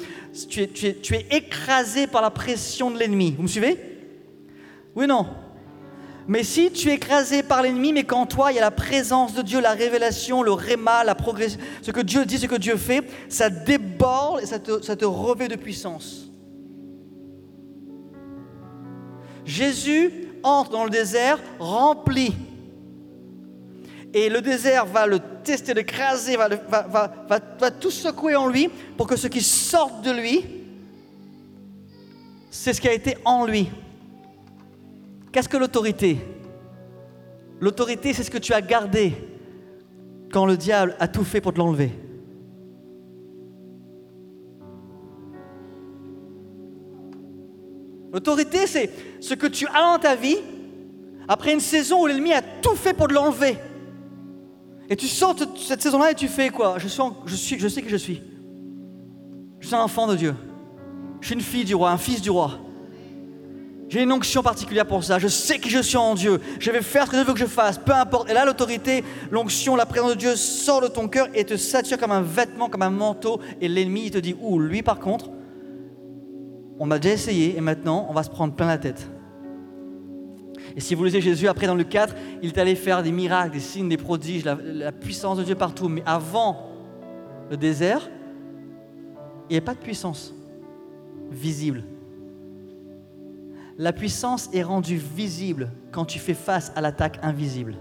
tu 0.48 1.14
es, 1.14 1.26
écrasé 1.30 2.06
par 2.06 2.22
la 2.22 2.30
pression 2.30 2.90
de 2.90 2.98
l'ennemi. 2.98 3.34
Vous 3.36 3.44
me 3.44 3.48
suivez? 3.48 3.76
Oui, 4.96 5.06
non 5.06 5.26
mais 6.28 6.42
si 6.42 6.72
tu 6.72 6.90
es 6.90 6.94
écrasé 6.94 7.42
par 7.42 7.62
l'ennemi, 7.62 7.92
mais 7.92 8.04
qu'en 8.04 8.26
toi 8.26 8.50
il 8.50 8.56
y 8.56 8.58
a 8.58 8.62
la 8.62 8.72
présence 8.72 9.34
de 9.34 9.42
Dieu, 9.42 9.60
la 9.60 9.72
révélation, 9.72 10.42
le 10.42 10.52
réma, 10.52 11.04
la 11.04 11.14
progression, 11.14 11.60
ce 11.82 11.92
que 11.92 12.00
Dieu 12.00 12.24
dit, 12.24 12.38
ce 12.38 12.46
que 12.46 12.56
Dieu 12.56 12.76
fait, 12.76 13.04
ça 13.28 13.48
déborde 13.48 14.42
et 14.42 14.46
ça 14.46 14.58
te, 14.58 15.04
revêt 15.04 15.48
de 15.48 15.56
puissance. 15.56 16.28
Jésus 19.44 20.10
entre 20.42 20.70
dans 20.70 20.84
le 20.84 20.90
désert 20.90 21.38
rempli. 21.60 22.34
Et 24.12 24.28
le 24.28 24.40
désert 24.40 24.86
va 24.86 25.06
le 25.06 25.20
tester, 25.44 25.74
l'écraser, 25.74 26.36
va, 26.36 26.48
va, 27.28 27.70
tout 27.70 27.90
secouer 27.90 28.34
en 28.34 28.48
lui 28.48 28.68
pour 28.96 29.06
que 29.06 29.14
ce 29.14 29.28
qui 29.28 29.42
sorte 29.42 30.02
de 30.02 30.10
lui, 30.10 30.44
c'est 32.50 32.72
ce 32.72 32.80
qui 32.80 32.88
a 32.88 32.92
été 32.92 33.18
en 33.24 33.44
lui. 33.44 33.68
Qu'est-ce 35.36 35.50
que 35.50 35.58
l'autorité? 35.58 36.16
L'autorité, 37.60 38.14
c'est 38.14 38.22
ce 38.22 38.30
que 38.30 38.38
tu 38.38 38.54
as 38.54 38.62
gardé 38.62 39.12
quand 40.32 40.46
le 40.46 40.56
diable 40.56 40.96
a 40.98 41.08
tout 41.08 41.24
fait 41.24 41.42
pour 41.42 41.52
te 41.52 41.58
l'enlever. 41.58 41.92
L'autorité, 48.14 48.66
c'est 48.66 48.90
ce 49.20 49.34
que 49.34 49.46
tu 49.46 49.66
as 49.66 49.92
dans 49.92 49.98
ta 49.98 50.16
vie 50.16 50.38
après 51.28 51.52
une 51.52 51.60
saison 51.60 52.04
où 52.04 52.06
l'ennemi 52.06 52.32
a 52.32 52.40
tout 52.40 52.74
fait 52.74 52.94
pour 52.94 53.08
te 53.08 53.12
l'enlever. 53.12 53.58
Et 54.88 54.96
tu 54.96 55.06
sors 55.06 55.36
cette 55.58 55.82
saison-là 55.82 56.12
et 56.12 56.14
tu 56.14 56.28
fais 56.28 56.48
quoi? 56.48 56.78
Je, 56.78 56.88
je, 57.26 57.34
suis, 57.34 57.58
je 57.58 57.68
sais 57.68 57.82
qui 57.82 57.90
je 57.90 57.96
suis. 57.96 58.22
Je 59.60 59.66
suis 59.66 59.76
un 59.76 59.82
enfant 59.82 60.06
de 60.06 60.16
Dieu. 60.16 60.34
Je 61.20 61.26
suis 61.26 61.34
une 61.34 61.42
fille 61.42 61.66
du 61.66 61.74
roi, 61.74 61.90
un 61.90 61.98
fils 61.98 62.22
du 62.22 62.30
roi. 62.30 62.52
J'ai 63.88 64.02
une 64.02 64.10
onction 64.10 64.42
particulière 64.42 64.86
pour 64.86 65.04
ça. 65.04 65.18
Je 65.18 65.28
sais 65.28 65.58
qui 65.58 65.70
je 65.70 65.80
suis 65.80 65.96
en 65.96 66.14
Dieu. 66.14 66.40
Je 66.58 66.70
vais 66.70 66.82
faire 66.82 67.06
ce 67.06 67.10
que 67.10 67.16
Dieu 67.16 67.24
veut 67.24 67.34
que 67.34 67.38
je 67.38 67.46
fasse. 67.46 67.78
Peu 67.78 67.92
importe. 67.92 68.28
Et 68.28 68.34
là, 68.34 68.44
l'autorité, 68.44 69.04
l'onction, 69.30 69.76
la 69.76 69.86
présence 69.86 70.10
de 70.10 70.18
Dieu 70.18 70.34
sort 70.34 70.80
de 70.80 70.88
ton 70.88 71.06
cœur 71.06 71.28
et 71.34 71.44
te 71.44 71.56
sature 71.56 71.96
comme 71.96 72.10
un 72.10 72.22
vêtement, 72.22 72.68
comme 72.68 72.82
un 72.82 72.90
manteau. 72.90 73.40
Et 73.60 73.68
l'ennemi, 73.68 74.06
il 74.06 74.10
te 74.10 74.18
dit 74.18 74.34
Ouh, 74.40 74.58
lui 74.58 74.82
par 74.82 74.98
contre, 74.98 75.30
on 76.80 76.90
a 76.90 76.98
déjà 76.98 77.14
essayé 77.14 77.56
et 77.56 77.60
maintenant, 77.60 78.06
on 78.10 78.12
va 78.12 78.24
se 78.24 78.30
prendre 78.30 78.54
plein 78.54 78.66
la 78.66 78.78
tête. 78.78 79.08
Et 80.74 80.80
si 80.80 80.94
vous 80.94 81.04
lisez 81.04 81.20
Jésus, 81.20 81.46
après 81.46 81.66
dans 81.66 81.74
le 81.74 81.84
4, 81.84 82.14
il 82.42 82.48
est 82.48 82.58
allé 82.58 82.74
faire 82.74 83.02
des 83.02 83.12
miracles, 83.12 83.52
des 83.52 83.60
signes, 83.60 83.88
des 83.88 83.96
prodiges, 83.96 84.44
la, 84.44 84.58
la 84.62 84.92
puissance 84.92 85.38
de 85.38 85.44
Dieu 85.44 85.54
partout. 85.54 85.88
Mais 85.88 86.02
avant 86.04 86.70
le 87.50 87.56
désert, 87.56 88.10
il 89.48 89.52
n'y 89.52 89.58
a 89.58 89.62
pas 89.62 89.74
de 89.74 89.78
puissance 89.78 90.34
visible. 91.30 91.84
La 93.78 93.92
puissance 93.92 94.48
est 94.52 94.62
rendue 94.62 94.96
visible 94.96 95.70
quand 95.92 96.06
tu 96.06 96.18
fais 96.18 96.34
face 96.34 96.72
à 96.76 96.80
l'attaque 96.80 97.18
invisible. 97.22 97.76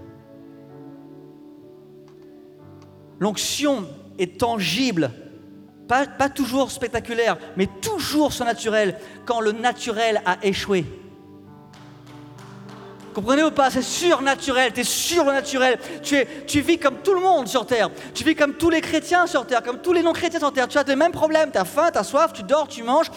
L'onction 3.19 3.85
est 4.19 4.39
tangible, 4.39 5.11
pas, 5.87 6.05
toujours 6.29 6.71
spectaculaire, 6.71 7.37
mais 7.55 7.67
toujours 7.81 8.33
surnaturel 8.33 8.97
quand 9.25 9.39
le 9.39 9.53
naturel 9.53 10.21
a 10.25 10.37
échoué. 10.43 10.85
Comprenez 13.15 13.43
ou 13.43 13.51
pas 13.51 13.71
C'est 13.71 13.81
surnaturel, 13.81 14.73
tu 14.73 14.81
es 14.81 14.83
surnaturel. 14.83 15.79
Tu, 16.03 16.15
es, 16.15 16.27
tu 16.45 16.59
vis 16.59 16.77
comme 16.77 16.97
tout 16.97 17.13
le 17.13 17.21
monde 17.21 17.47
sur 17.47 17.65
Terre. 17.65 17.89
Tu 18.13 18.25
vis 18.25 18.35
comme 18.35 18.55
tous 18.55 18.69
les 18.69 18.81
chrétiens 18.81 19.25
sur 19.25 19.47
Terre, 19.47 19.63
comme 19.63 19.79
tous 19.79 19.93
les 19.93 20.03
non-chrétiens 20.03 20.39
sur 20.39 20.51
Terre. 20.51 20.67
Tu 20.67 20.77
as 20.77 20.83
les 20.83 20.97
mêmes 20.97 21.13
problèmes. 21.13 21.49
Tu 21.49 21.57
as 21.57 21.63
faim, 21.63 21.89
tu 21.93 21.97
as 21.97 22.03
soif, 22.03 22.33
tu 22.33 22.43
dors, 22.43 22.67
tu 22.67 22.83
manges, 22.83 23.09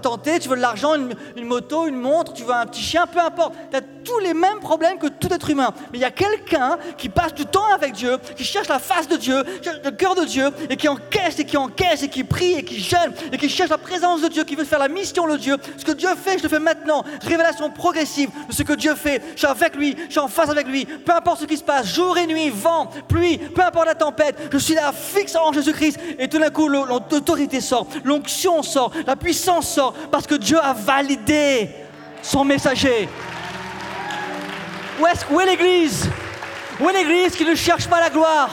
tenté, 0.00 0.38
tu 0.38 0.48
veux 0.48 0.56
de 0.56 0.62
l'argent, 0.62 0.94
une, 0.94 1.44
moto, 1.44 1.86
une 1.86 2.00
montre, 2.00 2.32
tu 2.32 2.44
veux 2.44 2.54
un 2.54 2.64
petit 2.64 2.80
chien, 2.80 3.06
peu 3.06 3.20
importe. 3.20 3.52
Tu 4.01 4.01
tous 4.04 4.18
les 4.18 4.34
mêmes 4.34 4.60
problèmes 4.60 4.98
que 4.98 5.08
tout 5.08 5.32
être 5.32 5.50
humain. 5.50 5.72
Mais 5.92 5.98
il 5.98 6.00
y 6.00 6.04
a 6.04 6.10
quelqu'un 6.10 6.78
qui 6.96 7.08
passe 7.08 7.34
du 7.34 7.46
temps 7.46 7.72
avec 7.74 7.92
Dieu, 7.92 8.18
qui 8.36 8.44
cherche 8.44 8.68
la 8.68 8.78
face 8.78 9.08
de 9.08 9.16
Dieu, 9.16 9.42
le 9.84 9.90
cœur 9.90 10.14
de 10.14 10.24
Dieu, 10.24 10.50
et 10.70 10.76
qui 10.76 10.88
encaisse 10.88 11.38
et 11.38 11.44
qui 11.44 11.56
encaisse 11.56 12.02
et 12.02 12.08
qui 12.08 12.24
prie 12.24 12.54
et 12.54 12.64
qui 12.64 12.80
jeûne 12.80 13.12
et 13.32 13.38
qui 13.38 13.48
cherche 13.48 13.70
la 13.70 13.78
présence 13.78 14.22
de 14.22 14.28
Dieu, 14.28 14.44
qui 14.44 14.54
veut 14.54 14.64
faire 14.64 14.78
la 14.78 14.88
mission 14.88 15.26
de 15.26 15.36
Dieu. 15.36 15.56
Ce 15.76 15.84
que 15.84 15.92
Dieu 15.92 16.08
fait, 16.22 16.38
je 16.38 16.42
le 16.44 16.48
fais 16.48 16.58
maintenant. 16.58 17.04
Révélation 17.22 17.70
progressive 17.70 18.30
de 18.48 18.52
ce 18.54 18.62
que 18.62 18.72
Dieu 18.74 18.94
fait 18.94 19.22
suis 19.36 19.46
avec 19.46 19.76
lui, 19.76 19.96
je 20.06 20.12
suis 20.12 20.20
en 20.20 20.28
face 20.28 20.48
avec 20.48 20.66
lui, 20.66 20.84
peu 20.84 21.12
importe 21.12 21.40
ce 21.40 21.44
qui 21.46 21.56
se 21.56 21.62
passe, 21.62 21.86
jour 21.86 22.16
et 22.16 22.26
nuit, 22.26 22.50
vent, 22.50 22.88
pluie, 23.08 23.38
peu 23.38 23.62
importe 23.62 23.86
la 23.86 23.94
tempête, 23.94 24.36
je 24.52 24.58
suis 24.58 24.74
là 24.74 24.92
fixe 24.92 25.36
en 25.36 25.52
Jésus-Christ. 25.52 25.98
Et 26.18 26.28
tout 26.28 26.38
d'un 26.38 26.50
coup, 26.50 26.68
l'autorité 26.68 27.60
sort, 27.60 27.86
l'onction 28.04 28.62
sort, 28.62 28.92
la 29.06 29.16
puissance 29.16 29.68
sort, 29.68 29.94
parce 30.10 30.26
que 30.26 30.34
Dieu 30.34 30.58
a 30.62 30.72
validé 30.72 31.70
son 32.22 32.44
messager. 32.44 33.08
Où 35.00 35.40
est, 35.40 35.46
l'Église? 35.46 36.08
Où 36.80 36.88
est 36.88 36.92
l'Église 36.92 37.36
qui 37.36 37.44
ne 37.44 37.54
cherche 37.54 37.88
pas 37.88 38.00
la 38.00 38.10
gloire? 38.10 38.50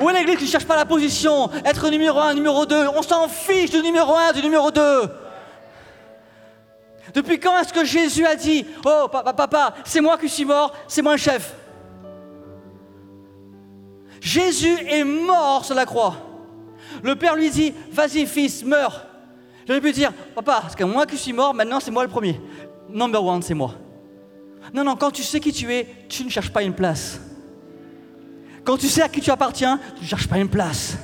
Où 0.00 0.08
est 0.08 0.12
l'Église 0.12 0.38
qui 0.38 0.44
ne 0.44 0.50
cherche 0.50 0.66
pas 0.66 0.76
la 0.76 0.86
position? 0.86 1.50
Être 1.64 1.88
numéro 1.90 2.18
un, 2.18 2.34
numéro 2.34 2.66
deux 2.66 2.86
On 2.96 3.02
s'en 3.02 3.28
fiche 3.28 3.70
du 3.70 3.82
numéro 3.82 4.14
un, 4.14 4.32
du 4.32 4.42
numéro 4.42 4.70
deux 4.70 5.10
depuis 7.14 7.38
quand 7.38 7.56
est-ce 7.58 7.72
que 7.72 7.84
Jésus 7.84 8.26
a 8.26 8.34
dit 8.34 8.66
Oh, 8.84 9.06
papa, 9.10 9.32
papa, 9.32 9.74
c'est 9.84 10.00
moi 10.00 10.18
qui 10.18 10.28
suis 10.28 10.44
mort, 10.44 10.74
c'est 10.88 11.00
moi 11.00 11.12
le 11.12 11.18
chef 11.18 11.54
Jésus 14.20 14.76
est 14.88 15.04
mort 15.04 15.64
sur 15.64 15.74
la 15.74 15.84
croix. 15.84 16.16
Le 17.02 17.14
Père 17.14 17.36
lui 17.36 17.50
dit, 17.50 17.74
vas-y 17.92 18.24
fils, 18.24 18.64
meurs. 18.64 19.04
J'aurais 19.68 19.82
pu 19.82 19.92
dire, 19.92 20.12
papa, 20.34 20.62
que 20.74 20.84
moi 20.84 21.04
qui 21.04 21.18
suis 21.18 21.34
mort, 21.34 21.52
maintenant 21.52 21.78
c'est 21.78 21.90
moi 21.90 22.04
le 22.04 22.08
premier. 22.08 22.40
Number 22.88 23.22
one, 23.22 23.42
c'est 23.42 23.52
moi. 23.52 23.74
Non, 24.72 24.84
non, 24.84 24.96
quand 24.96 25.10
tu 25.10 25.22
sais 25.22 25.40
qui 25.40 25.52
tu 25.52 25.72
es, 25.72 26.06
tu 26.08 26.24
ne 26.24 26.30
cherches 26.30 26.50
pas 26.50 26.62
une 26.62 26.74
place. 26.74 27.20
Quand 28.64 28.76
tu 28.76 28.88
sais 28.88 29.02
à 29.02 29.08
qui 29.08 29.20
tu 29.20 29.30
appartiens, 29.30 29.78
tu 29.96 30.04
ne 30.04 30.08
cherches 30.08 30.26
pas 30.26 30.38
une 30.38 30.48
place. 30.48 30.96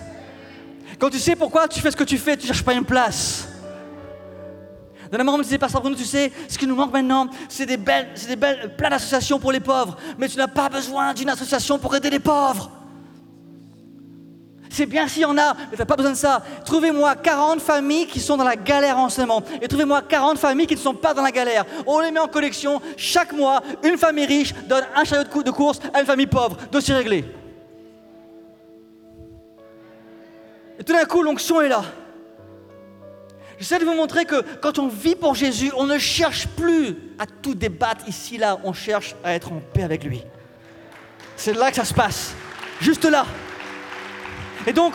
Quand 0.99 1.11
tu 1.11 1.19
sais 1.19 1.37
pourquoi 1.37 1.69
tu 1.69 1.81
fais 1.81 1.91
ce 1.91 1.97
que 1.97 2.05
tu 2.05 2.19
fais, 2.19 2.37
tu 2.37 2.43
ne 2.43 2.47
cherches 2.49 2.65
pas 2.65 2.75
une 2.75 2.85
place. 2.85 3.49
Dans 5.11 5.19
la 5.19 5.25
me 5.25 5.43
disait, 5.43 5.59
Pasteur 5.59 5.81
Bruno, 5.81 5.97
tu 5.97 6.05
sais, 6.05 6.31
ce 6.49 6.57
qui 6.57 6.67
nous 6.67 6.77
manque 6.77 6.93
maintenant, 6.93 7.29
c'est 7.49 7.67
des 7.67 7.77
belles, 7.77 8.11
c'est 8.15 8.29
des 8.29 8.37
belles, 8.37 8.77
plein 8.77 8.91
d'associations 8.91 9.41
pour 9.41 9.51
les 9.51 9.59
pauvres. 9.59 9.97
Mais 10.19 10.29
tu 10.29 10.37
n'as 10.37 10.47
pas 10.47 10.69
besoin 10.69 11.13
d'une 11.15 11.29
association 11.29 11.79
pour 11.79 11.95
aider 11.97 12.11
les 12.11 12.21
pauvres. 12.21 12.71
C'est 14.73 14.87
bien 14.87 15.09
s'il 15.09 15.23
y 15.23 15.25
en 15.25 15.37
a, 15.37 15.55
mais 15.55 15.73
tu 15.73 15.79
n'as 15.79 15.85
pas 15.85 15.97
besoin 15.97 16.13
de 16.13 16.17
ça. 16.17 16.43
Trouvez-moi 16.65 17.17
40 17.17 17.61
familles 17.61 18.07
qui 18.07 18.21
sont 18.21 18.37
dans 18.37 18.45
la 18.45 18.55
galère 18.55 18.99
en 18.99 19.09
ce 19.09 19.21
moment. 19.21 19.43
Et 19.61 19.67
trouvez-moi 19.67 20.01
40 20.03 20.39
familles 20.39 20.69
qui 20.69 20.77
ne 20.77 20.81
sont 20.81 20.95
pas 20.95 21.13
dans 21.13 21.23
la 21.23 21.33
galère. 21.33 21.65
On 21.87 21.99
les 21.99 22.13
met 22.13 22.21
en 22.21 22.29
collection. 22.29 22.81
Chaque 22.97 23.33
mois, 23.33 23.63
une 23.83 23.99
famille 23.99 24.27
riche 24.27 24.55
donne 24.69 24.85
un 24.95 25.03
chariot 25.05 25.43
de 25.43 25.51
course 25.51 25.81
à 25.93 26.01
une 26.01 26.07
famille 26.07 26.29
pauvre. 26.29 26.57
Dossier 26.71 26.95
réglé. 26.95 27.25
Et 30.79 30.85
tout 30.85 30.93
d'un 30.93 31.05
coup, 31.05 31.23
l'onction 31.23 31.61
est 31.61 31.69
là. 31.69 31.83
J'essaie 33.59 33.81
de 33.81 33.85
vous 33.85 33.95
montrer 33.95 34.25
que 34.25 34.41
quand 34.61 34.79
on 34.79 34.87
vit 34.87 35.17
pour 35.17 35.35
Jésus, 35.35 35.73
on 35.77 35.85
ne 35.85 35.99
cherche 35.99 36.47
plus 36.47 36.97
à 37.19 37.27
tout 37.27 37.55
débattre 37.55 38.09
ici, 38.09 38.39
là. 38.39 38.59
On 38.63 38.73
cherche 38.73 39.17
à 39.25 39.35
être 39.35 39.53
en 39.53 39.61
paix 39.75 39.83
avec 39.83 40.05
lui. 40.05 40.23
C'est 41.35 41.55
là 41.55 41.71
que 41.71 41.77
ça 41.77 41.85
se 41.85 41.93
passe. 41.93 42.35
Juste 42.81 43.05
là. 43.05 43.27
Et 44.67 44.73
donc, 44.73 44.95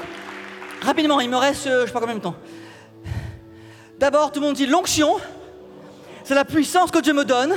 rapidement, 0.81 1.19
il 1.19 1.29
me 1.29 1.37
reste, 1.37 1.67
euh, 1.67 1.81
je 1.81 1.87
sais 1.87 1.93
pas 1.93 1.99
combien 1.99 2.15
de 2.15 2.21
temps. 2.21 2.35
D'abord, 3.97 4.31
tout 4.31 4.39
le 4.39 4.45
monde 4.45 4.55
dit 4.55 4.65
l'onction, 4.65 5.15
c'est 6.23 6.35
la 6.35 6.45
puissance 6.45 6.91
que 6.91 6.99
Dieu 6.99 7.13
me 7.13 7.23
donne 7.23 7.53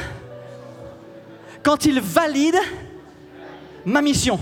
quand 1.63 1.85
il 1.85 2.01
valide 2.01 2.59
ma 3.85 4.01
mission. 4.03 4.39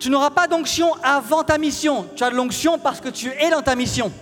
Tu 0.00 0.10
n'auras 0.10 0.30
pas 0.30 0.46
d'onction 0.46 0.92
avant 1.02 1.44
ta 1.44 1.58
mission. 1.58 2.06
Tu 2.16 2.24
as 2.24 2.30
de 2.30 2.34
l'onction 2.34 2.78
parce 2.78 3.00
que 3.00 3.08
tu 3.08 3.28
es 3.28 3.50
dans 3.50 3.62
ta 3.62 3.74
mission. 3.74 4.12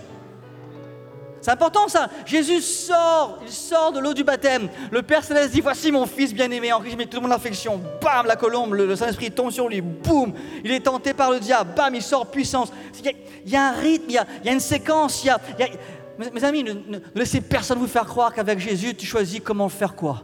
C'est 1.43 1.51
important 1.51 1.89
ça. 1.89 2.07
Jésus 2.25 2.61
sort, 2.61 3.39
il 3.41 3.51
sort 3.51 3.91
de 3.91 3.99
l'eau 3.99 4.13
du 4.13 4.23
baptême. 4.23 4.69
Le 4.91 5.01
Père 5.01 5.25
Céleste 5.25 5.51
dit 5.51 5.59
Voici 5.59 5.91
mon 5.91 6.05
fils 6.05 6.33
bien-aimé, 6.33 6.71
en 6.71 6.79
qui 6.79 6.89
je 6.89 6.95
mets 6.95 7.05
tout 7.05 7.17
le 7.17 7.23
monde 7.23 7.31
l'affection. 7.31 7.81
Bam, 8.01 8.25
la 8.25 8.37
colombe, 8.37 8.73
le, 8.73 8.95
Saint-Esprit 8.95 9.29
tombe 9.29 9.51
sur 9.51 9.67
lui. 9.67 9.81
Boum, 9.81 10.31
il 10.63 10.71
est 10.71 10.79
tenté 10.79 11.13
par 11.13 11.31
le 11.31 11.41
diable. 11.41 11.71
Bam, 11.75 11.93
il 11.93 12.01
sort 12.01 12.27
puissance. 12.27 12.71
Il 13.43 13.51
y 13.51 13.57
a, 13.57 13.67
un 13.67 13.71
rythme, 13.73 14.05
il 14.07 14.13
y 14.13 14.17
a, 14.49 14.53
une 14.53 14.61
séquence. 14.61 15.27
Mes, 16.17 16.43
amis, 16.45 16.63
ne, 16.63 16.99
laissez 17.13 17.41
personne 17.41 17.77
vous 17.77 17.87
faire 17.87 18.05
croire 18.05 18.33
qu'avec 18.33 18.59
Jésus, 18.59 18.95
tu 18.95 19.05
choisis 19.05 19.41
comment 19.43 19.67
faire 19.67 19.95
quoi. 19.95 20.23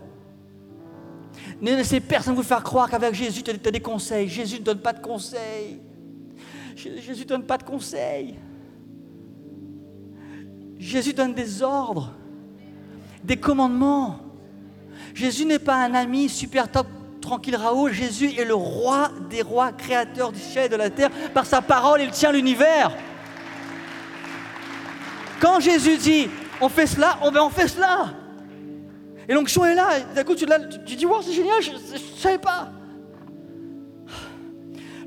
Ne 1.60 1.76
laissez 1.76 2.00
personne 2.00 2.36
vous 2.36 2.44
faire 2.44 2.64
croire 2.64 2.90
qu'avec 2.90 3.14
Jésus, 3.14 3.44
tu 3.44 3.52
as 3.52 3.72
des 3.72 3.82
conseils. 3.82 4.30
Jésus 4.30 4.60
ne 4.60 4.64
donne 4.64 4.80
pas 4.80 4.94
de 4.94 5.02
conseils. 5.02 5.82
Jésus 6.78 7.24
ne 7.24 7.28
donne 7.28 7.44
pas 7.44 7.58
de 7.58 7.64
conseils. 7.64 8.36
Jésus 10.80 11.14
donne 11.14 11.34
des 11.34 11.62
ordres, 11.62 12.14
des 13.24 13.38
commandements. 13.38 14.20
Jésus 15.14 15.46
n'est 15.46 15.60
pas 15.60 15.76
un 15.76 15.94
ami 15.94 16.30
super 16.30 16.72
top, 16.72 16.88
tranquille 17.22 17.58
Raoul. 17.58 17.92
Jésus 17.92 18.32
est 18.40 18.46
le 18.46 18.56
roi 18.56 19.12
des 19.30 19.42
rois, 19.42 19.74
créateur 19.74 20.32
du 20.32 20.40
ciel 20.40 20.68
et 20.68 20.70
de 20.70 20.78
la 20.78 20.90
terre. 20.90 21.12
Par 21.34 21.46
sa 21.46 21.62
parole, 21.62 22.02
il 22.02 22.12
tient 22.12 22.32
l'univers. 22.32 22.96
Quand 25.42 25.60
Jésus 25.60 25.98
dit 25.98 26.30
on 26.62 26.70
fait 26.70 26.88
cela, 26.88 27.20
on, 27.22 27.32
ben 27.32 27.42
on 27.42 27.50
fait 27.50 27.68
cela. 27.68 28.14
Et 29.28 29.34
l'onction 29.34 29.66
est 29.66 29.76
là. 29.76 30.00
D'un 30.16 30.24
coup, 30.24 30.36
tu, 30.36 30.46
tu, 30.86 30.96
dis 30.96 31.06
wow, 31.06 31.22
c'est 31.22 31.34
génial, 31.34 31.62
je 31.62 31.72
ne 31.72 31.98
savais 32.18 32.38
pas. 32.38 32.72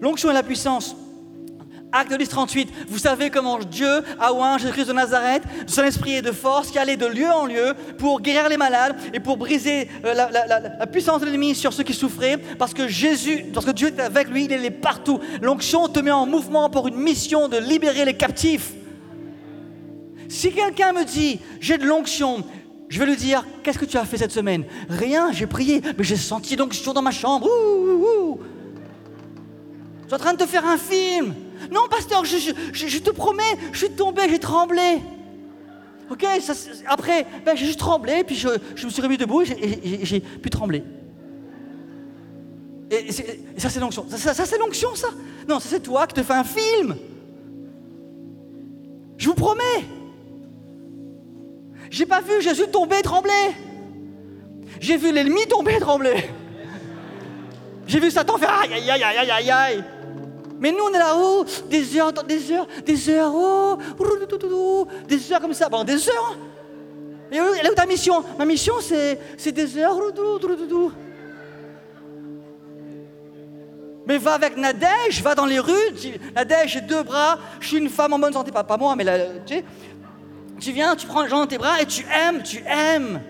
L'onction 0.01 0.31
est 0.31 0.35
la 0.35 0.43
puissance. 0.43 0.97
Acte 1.94 2.16
10, 2.16 2.26
38. 2.26 2.72
Vous 2.88 2.96
savez 2.96 3.28
comment 3.28 3.59
Dieu 3.59 4.02
a 4.18 4.59
Jésus-Christ 4.59 4.88
de 4.88 4.92
Nazareth, 4.94 5.42
son 5.66 5.83
esprit 5.83 6.16
et 6.16 6.22
de 6.22 6.33
force, 6.33 6.70
qui 6.70 6.78
allait 6.78 6.96
de 6.96 7.05
lieu 7.05 7.31
en 7.31 7.44
lieu 7.44 7.74
pour 7.98 8.22
guérir 8.22 8.48
les 8.48 8.57
malades 8.57 8.96
et 9.12 9.20
pour 9.20 9.37
briser 9.37 9.88
euh, 10.07 10.14
la, 10.14 10.87
puissance 10.87 11.20
de 11.20 11.26
l'ennemi 11.26 11.55
sur 11.55 11.70
ceux 11.72 11.83
qui 11.83 11.92
souffraient. 11.92 12.38
Parce 12.59 12.72
que 12.72 12.88
Jésus, 12.88 13.44
parce 13.52 13.66
que 13.66 13.72
Dieu 13.72 13.88
était 13.88 14.00
avec 14.00 14.28
lui, 14.28 14.44
il 14.44 14.52
est 14.52 14.70
partout. 14.70 15.20
L'onction 15.42 15.87
te 15.88 16.00
met 16.00 16.11
en 16.11 16.24
mouvement 16.24 16.70
pour 16.70 16.88
une 16.88 16.96
mission 16.96 17.48
de 17.48 17.59
libérer 17.59 18.07
les 18.07 18.16
captifs. 18.16 18.72
Si 20.28 20.50
quelqu'un 20.50 20.94
me 20.94 21.05
dit, 21.05 21.40
j'ai 21.61 21.76
de 21.76 21.85
l'onction, 21.85 22.42
je 22.88 22.98
vais 22.98 23.05
lui 23.05 23.16
dire, 23.16 23.44
qu'est-ce 23.62 23.78
que 23.78 23.85
tu 23.85 23.98
as 23.98 24.07
fait 24.07 24.16
cette 24.16 24.33
semaine? 24.33 24.64
Rien, 24.88 25.31
j'ai 25.31 25.46
prié, 25.46 25.83
mais 25.98 26.05
j'ai 26.05 26.16
senti 26.16 26.57
l'onction 26.57 26.94
dans 26.94 27.02
ma 27.02 27.11
chambre. 27.11 27.46
Je 30.02 30.07
suis 30.07 30.14
en 30.14 30.18
train 30.18 30.33
de 30.33 30.38
te 30.38 30.46
faire 30.46 30.66
un 30.66 30.78
film. 30.78 31.35
Non, 31.70 31.81
pasteur, 31.90 32.25
je, 32.25 32.98
te 32.98 33.11
promets, 33.11 33.42
je 33.72 33.79
suis 33.79 33.90
tombé, 33.90 34.22
j'ai 34.29 34.38
tremblé. 34.38 35.01
Ok, 36.11 36.27
après, 36.87 37.27
ben, 37.44 37.57
j'ai 37.57 37.66
juste 37.66 37.79
tremblé, 37.79 38.25
puis 38.25 38.37
je, 38.37 38.48
me 38.48 38.90
suis 38.90 39.03
remis 39.03 39.16
debout 39.16 39.42
et 39.42 40.01
j'ai 40.03 40.20
pu 40.20 40.51
trembler. 40.51 40.83
Et, 42.90 43.11
ça, 43.57 43.70
c'est 43.70 43.81
l'onction. 43.81 44.07
Ça, 44.09 44.35
c'est 44.35 44.59
l'onction, 44.59 44.94
ça. 44.94 45.09
Non, 45.48 45.59
ça, 45.61 45.68
c'est 45.70 45.81
toi 45.81 46.07
qui 46.07 46.14
te 46.14 46.22
fais 46.22 46.35
un 46.35 46.44
film. 46.44 46.96
Je 49.16 49.29
vous 49.29 49.35
promets. 49.35 49.62
J'ai 51.90 52.07
pas 52.07 52.20
vu 52.20 52.42
Jésus 52.42 52.68
tomber 52.70 52.98
et 52.98 53.03
trembler. 53.03 53.33
J'ai 54.81 54.96
vu 54.96 55.12
l'ennemi 55.12 55.46
tomber 55.46 55.75
et 55.75 55.81
trembler. 55.81 56.29
J'ai 57.87 58.01
vu 58.01 58.11
Satan 58.11 58.38
faire 58.38 58.61
aïe 58.62 58.72
aïe 58.72 58.90
aïe 58.90 59.03
aïe 59.03 59.31
aïe 59.31 59.51
aïe. 59.51 59.85
Mais 60.62 60.70
nous, 60.70 60.85
on 60.85 60.94
est 60.94 60.98
là-haut, 60.98 61.44
des 61.68 61.98
heures, 61.98 62.12
des 62.12 62.53
heures, 62.53 62.68
des 62.87 63.09
heures, 63.11 63.33
oh, 63.35 63.77
des 65.09 65.33
heures 65.33 65.40
comme 65.40 65.55
ça, 65.55 65.68
bon, 65.68 65.83
des 65.83 66.09
heures. 66.09 66.38
Et 67.33 67.37
elle 67.59 67.66
est 67.66 67.70
où 67.70 67.75
ta 67.75 67.85
mission? 67.85 68.22
Ma 68.38 68.44
mission, 68.44 68.75
c'est 68.81 69.51
des 69.51 69.77
heures. 69.77 69.98
Mais 74.07 74.18
va 74.18 74.35
avec 74.35 74.57
Nadège, 74.57 75.20
va 75.20 75.35
dans 75.35 75.46
les 75.46 75.59
rues. 75.59 75.72
Nadège, 76.33 76.75
j'ai 76.75 76.81
deux 76.81 77.03
bras, 77.03 77.40
je 77.59 77.66
suis 77.66 77.79
une 77.79 77.90
femme 77.90 78.12
en 78.12 78.20
bonne 78.20 78.33
santé, 78.33 78.53
pas, 78.53 78.62
pas 78.62 78.77
moi, 78.77 78.94
mais 78.94 79.03
là, 79.03 79.18
tu 79.44 79.55
sais. 79.55 79.64
Tu 80.61 80.70
viens, 80.70 80.94
tu 80.94 81.09
prends 81.09 81.22
les 81.25 81.29
gens 81.29 81.40
dans 81.40 81.46
tes 81.48 81.59
bras 81.59 81.83
et 81.83 81.87
tu 81.87 82.07
aimes, 82.07 82.40
tu 82.44 82.62
aimes. 82.68 83.20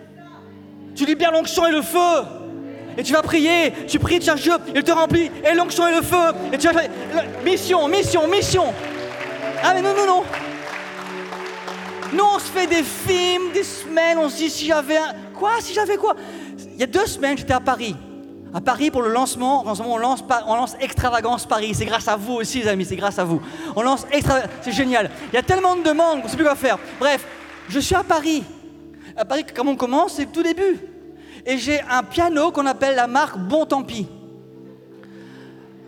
Tu 0.94 1.06
libères 1.06 1.32
l'onction 1.32 1.66
et 1.66 1.72
le 1.72 1.80
feu. 1.80 2.41
Et 2.96 3.02
tu 3.02 3.12
vas 3.12 3.22
prier, 3.22 3.72
tu 3.86 3.98
pries, 3.98 4.18
tu 4.18 4.26
cherches 4.26 4.42
Dieu, 4.42 4.52
il 4.74 4.82
te 4.82 4.92
remplit, 4.92 5.30
et 5.44 5.54
l'onction 5.54 5.86
et 5.86 5.94
le 5.94 6.02
feu, 6.02 6.32
et 6.52 6.58
tu 6.58 6.66
vas 6.68 6.74
faire 6.74 6.90
mission, 7.44 7.88
mission, 7.88 8.28
mission. 8.28 8.74
Ah 9.62 9.72
mais 9.74 9.82
non, 9.82 9.94
non, 9.96 10.06
non. 10.06 10.22
Nous, 12.12 12.24
on 12.24 12.38
se 12.38 12.44
fait 12.44 12.66
des 12.66 12.82
films, 12.82 13.52
des 13.54 13.62
semaines, 13.62 14.18
on 14.18 14.28
se 14.28 14.36
dit 14.36 14.50
si 14.50 14.66
j'avais 14.66 14.98
un... 14.98 15.14
Quoi 15.34 15.52
Si 15.60 15.72
j'avais 15.72 15.96
quoi? 15.96 16.14
Il 16.74 16.80
y 16.80 16.82
a 16.82 16.86
deux 16.86 17.06
semaines, 17.06 17.38
j'étais 17.38 17.54
à 17.54 17.60
Paris. 17.60 17.96
À 18.54 18.60
Paris 18.60 18.90
pour 18.90 19.00
le 19.00 19.10
lancement, 19.10 19.64
on 19.64 19.96
lance, 19.96 20.22
on 20.46 20.54
lance 20.54 20.76
Extravagance 20.78 21.46
Paris. 21.46 21.72
C'est 21.74 21.86
grâce 21.86 22.06
à 22.08 22.16
vous 22.16 22.34
aussi, 22.34 22.60
les 22.60 22.68
amis, 22.68 22.84
c'est 22.84 22.96
grâce 22.96 23.18
à 23.18 23.24
vous. 23.24 23.40
On 23.74 23.82
lance 23.82 24.06
Extravagance, 24.12 24.50
c'est 24.60 24.72
génial. 24.72 25.10
Il 25.32 25.36
y 25.36 25.38
a 25.38 25.42
tellement 25.42 25.74
de 25.74 25.82
demandes 25.82 26.18
qu'on 26.18 26.26
ne 26.26 26.30
sait 26.30 26.36
plus 26.36 26.44
quoi 26.44 26.54
faire. 26.54 26.78
Bref, 27.00 27.24
je 27.70 27.80
suis 27.80 27.94
à 27.94 28.04
Paris. 28.04 28.44
À 29.16 29.24
Paris, 29.24 29.46
comment 29.54 29.72
on 29.72 29.76
commence? 29.76 30.14
C'est 30.14 30.30
tout 30.30 30.42
début 30.42 30.91
et 31.44 31.58
j'ai 31.58 31.80
un 31.82 32.02
piano 32.02 32.50
qu'on 32.52 32.66
appelle 32.66 32.96
la 32.96 33.06
marque 33.06 33.38
Bon 33.38 33.66
Tant 33.66 33.82
Pis. 33.82 34.06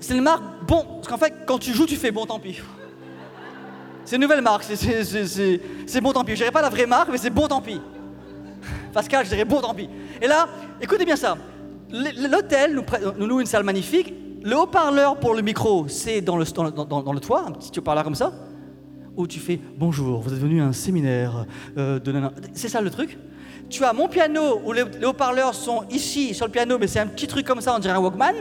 C'est 0.05 0.15
une 0.15 0.23
marque 0.23 0.43
bon, 0.67 0.85
parce 0.97 1.09
qu'en 1.09 1.17
fait, 1.17 1.33
quand 1.47 1.59
tu 1.59 1.73
joues, 1.73 1.87
tu 1.87 1.97
fais 1.97 2.11
bon 2.11 2.27
tant 2.27 2.39
pis. 2.39 2.61
C'est 4.05 4.17
une 4.17 4.23
nouvelle 4.23 4.43
marque, 4.43 4.65
c'est 4.65 6.01
bon 6.03 6.13
tant 6.13 6.25
pis. 6.25 6.33
Je 6.33 6.37
dirais 6.37 6.51
pas 6.51 6.61
la 6.61 6.69
vraie 6.69 6.85
marque, 6.85 7.09
mais 7.11 7.17
c'est 7.17 7.31
bon 7.31 7.49
tant 7.49 7.63
pis. 7.63 7.81
Pascal, 8.93 9.25
je 9.25 9.31
dirais 9.31 9.47
bon 9.47 9.63
tant 9.63 9.73
pis. 9.73 9.89
Et 10.21 10.27
là, 10.27 10.47
écoutez 10.79 11.07
bien 11.07 11.17
ça. 11.17 11.39
L'hôtel 11.91 12.75
nous, 12.75 13.27
loue 13.27 13.41
une 13.41 13.47
salle 13.47 13.65
magnifique. 13.65 14.13
Le 14.43 14.59
haut-parleur 14.59 15.19
pour 15.19 15.33
le 15.33 15.41
micro, 15.41 15.89
c'est 15.89 16.21
dans 16.21 16.37
le, 16.37 16.45
dans, 16.45 17.13
le 17.13 17.21
toit, 17.21 17.47
un 17.47 17.53
petit 17.53 17.79
haut-parleur 17.79 18.05
comme 18.05 18.15
ça, 18.15 18.31
où 19.17 19.27
tu 19.27 19.39
fais 19.39 19.59
bonjour, 19.79 20.21
vous 20.21 20.35
êtes 20.35 20.39
venu 20.39 20.61
à 20.61 20.67
un 20.67 20.73
séminaire 20.75 21.47
euh, 21.79 21.99
C'est 22.53 22.69
ça 22.69 22.83
le 22.83 22.91
truc? 22.91 23.17
Tu 23.69 23.85
as 23.85 23.93
mon 23.93 24.09
piano 24.09 24.61
où 24.65 24.73
les, 24.73 24.83
haut-parleurs 25.05 25.55
sont 25.55 25.85
ici 25.91 26.35
sur 26.35 26.47
le 26.47 26.53
piano, 26.53 26.79
mais 26.79 26.87
c'est 26.87 27.01
un 27.01 27.07
petit 27.07 27.27
truc 27.27 27.47
comme 27.47 27.61
ça, 27.61 27.75
on 27.75 27.79
dirait 27.79 27.95
un 27.95 28.01
Walkman, 28.01 28.35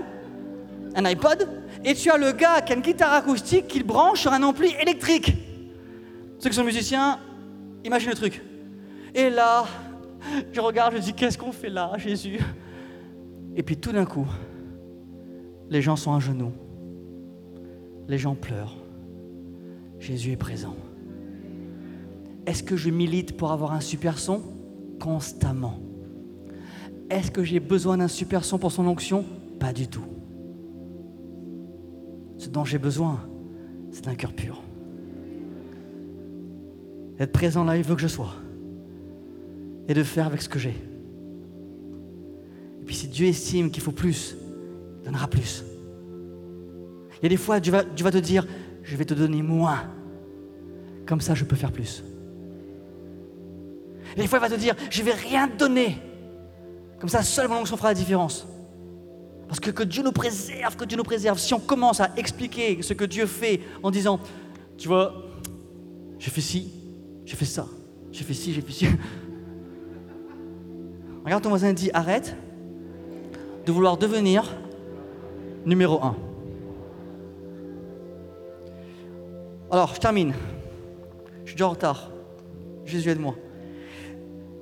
un 0.95 1.05
iPod. 1.05 1.47
Et 1.83 1.93
tu 1.95 2.09
as 2.09 2.17
le 2.17 2.31
gars 2.31 2.61
qui 2.61 2.73
a 2.73 2.75
une 2.75 2.81
guitare 2.81 3.13
acoustique 3.13 3.67
qu'il 3.67 3.83
branche 3.83 4.21
sur 4.21 4.31
un 4.31 4.43
ampli 4.43 4.73
électrique. 4.81 5.35
Ceux 6.39 6.49
qui 6.49 6.55
sont 6.55 6.63
musiciens, 6.63 7.19
imagine 7.83 8.09
le 8.09 8.15
truc. 8.15 8.41
Et 9.15 9.29
là, 9.29 9.65
je 10.51 10.61
regarde, 10.61 10.93
je 10.95 10.99
dis 10.99 11.13
qu'est-ce 11.13 11.37
qu'on 11.37 11.51
fait 11.51 11.69
là, 11.69 11.91
Jésus? 11.97 12.39
Et 13.55 13.63
puis 13.63 13.77
tout 13.77 13.91
d'un 13.91 14.05
coup, 14.05 14.27
les 15.69 15.81
gens 15.81 15.95
sont 15.95 16.13
à 16.13 16.19
genoux. 16.19 16.53
Les 18.07 18.17
gens 18.17 18.35
pleurent. 18.35 18.77
Jésus 19.99 20.31
est 20.31 20.37
présent. 20.37 20.75
Est-ce 22.45 22.63
que 22.63 22.75
je 22.75 22.89
milite 22.89 23.37
pour 23.37 23.51
avoir 23.51 23.71
un 23.71 23.79
super 23.79 24.19
son? 24.19 24.41
Constamment. 25.03 25.81
Est-ce 27.09 27.29
que 27.29 27.43
j'ai 27.43 27.59
besoin 27.59 27.97
d'un 27.97 28.07
super 28.07 28.45
son 28.45 28.57
pour 28.57 28.71
son 28.71 28.87
onction? 28.87 29.25
Pas 29.59 29.73
du 29.73 29.89
tout. 29.89 30.05
Ce 32.37 32.47
dont 32.47 32.63
j'ai 32.63 32.77
besoin, 32.77 33.19
c'est 33.91 34.05
d'un 34.05 34.15
cœur 34.15 34.31
pur. 34.31 34.63
Être 37.19 37.33
présent 37.33 37.65
là, 37.65 37.75
il 37.75 37.83
veut 37.83 37.95
que 37.95 38.01
je 38.01 38.07
sois. 38.07 38.33
Et 39.89 39.93
de 39.93 40.03
faire 40.03 40.27
avec 40.27 40.41
ce 40.41 40.47
que 40.47 40.57
j'ai. 40.57 40.69
Et 42.81 42.85
puis 42.85 42.95
si 42.95 43.09
Dieu 43.09 43.27
estime 43.27 43.71
qu'il 43.71 43.83
faut 43.83 43.91
plus, 43.91 44.37
il 45.01 45.05
donnera 45.07 45.27
plus. 45.27 45.65
Il 47.19 47.23
y 47.23 47.25
a 47.25 47.29
des 47.29 47.35
fois, 47.35 47.59
Dieu 47.59 47.73
va, 47.73 47.83
Dieu 47.83 48.05
va 48.05 48.11
te 48.11 48.19
dire, 48.19 48.47
je 48.83 48.95
vais 48.95 49.03
te 49.03 49.13
donner 49.13 49.41
moins. 49.41 49.81
Comme 51.05 51.19
ça, 51.19 51.35
je 51.35 51.43
peux 51.43 51.57
faire 51.57 51.73
plus. 51.73 52.05
Et 54.15 54.21
des 54.21 54.27
fois, 54.27 54.39
il 54.39 54.41
va 54.41 54.49
te 54.49 54.55
dire, 54.55 54.75
je 54.89 55.01
ne 55.01 55.05
vais 55.05 55.13
rien 55.13 55.47
donner. 55.47 55.97
Comme 56.99 57.09
ça, 57.09 57.23
seul 57.23 57.47
mon 57.47 57.57
onction 57.57 57.77
fera 57.77 57.89
la 57.89 57.93
différence. 57.93 58.47
Parce 59.47 59.59
que 59.59 59.71
que 59.71 59.83
Dieu 59.83 60.03
nous 60.03 60.11
préserve, 60.11 60.75
que 60.75 60.85
Dieu 60.85 60.97
nous 60.97 61.03
préserve. 61.03 61.37
Si 61.37 61.53
on 61.53 61.59
commence 61.59 61.99
à 61.99 62.11
expliquer 62.17 62.81
ce 62.81 62.93
que 62.93 63.05
Dieu 63.05 63.25
fait 63.25 63.61
en 63.83 63.91
disant, 63.91 64.19
tu 64.77 64.87
vois, 64.87 65.13
j'ai 66.17 66.31
fait 66.31 66.41
ci, 66.41 66.71
j'ai 67.25 67.35
fait 67.35 67.45
ça, 67.45 67.67
j'ai 68.11 68.23
fait 68.23 68.33
ci, 68.33 68.53
j'ai 68.53 68.61
fait 68.61 68.71
ci. 68.71 68.87
Regarde 71.25 71.43
ton 71.43 71.49
voisin 71.49 71.73
dis, 71.73 71.91
arrête 71.93 72.35
de 73.65 73.71
vouloir 73.71 73.97
devenir 73.97 74.55
numéro 75.65 76.03
un. 76.03 76.15
Alors, 79.71 79.93
je 79.95 79.99
termine. 79.99 80.33
Je 81.43 81.49
suis 81.49 81.55
déjà 81.55 81.67
en 81.67 81.71
retard. 81.71 82.11
Jésus 82.85 83.09
aide-moi. 83.09 83.35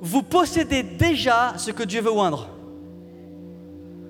Vous 0.01 0.23
possédez 0.23 0.81
déjà 0.81 1.53
ce 1.57 1.69
que 1.69 1.83
Dieu 1.83 2.01
veut 2.01 2.11
oindre. 2.11 2.49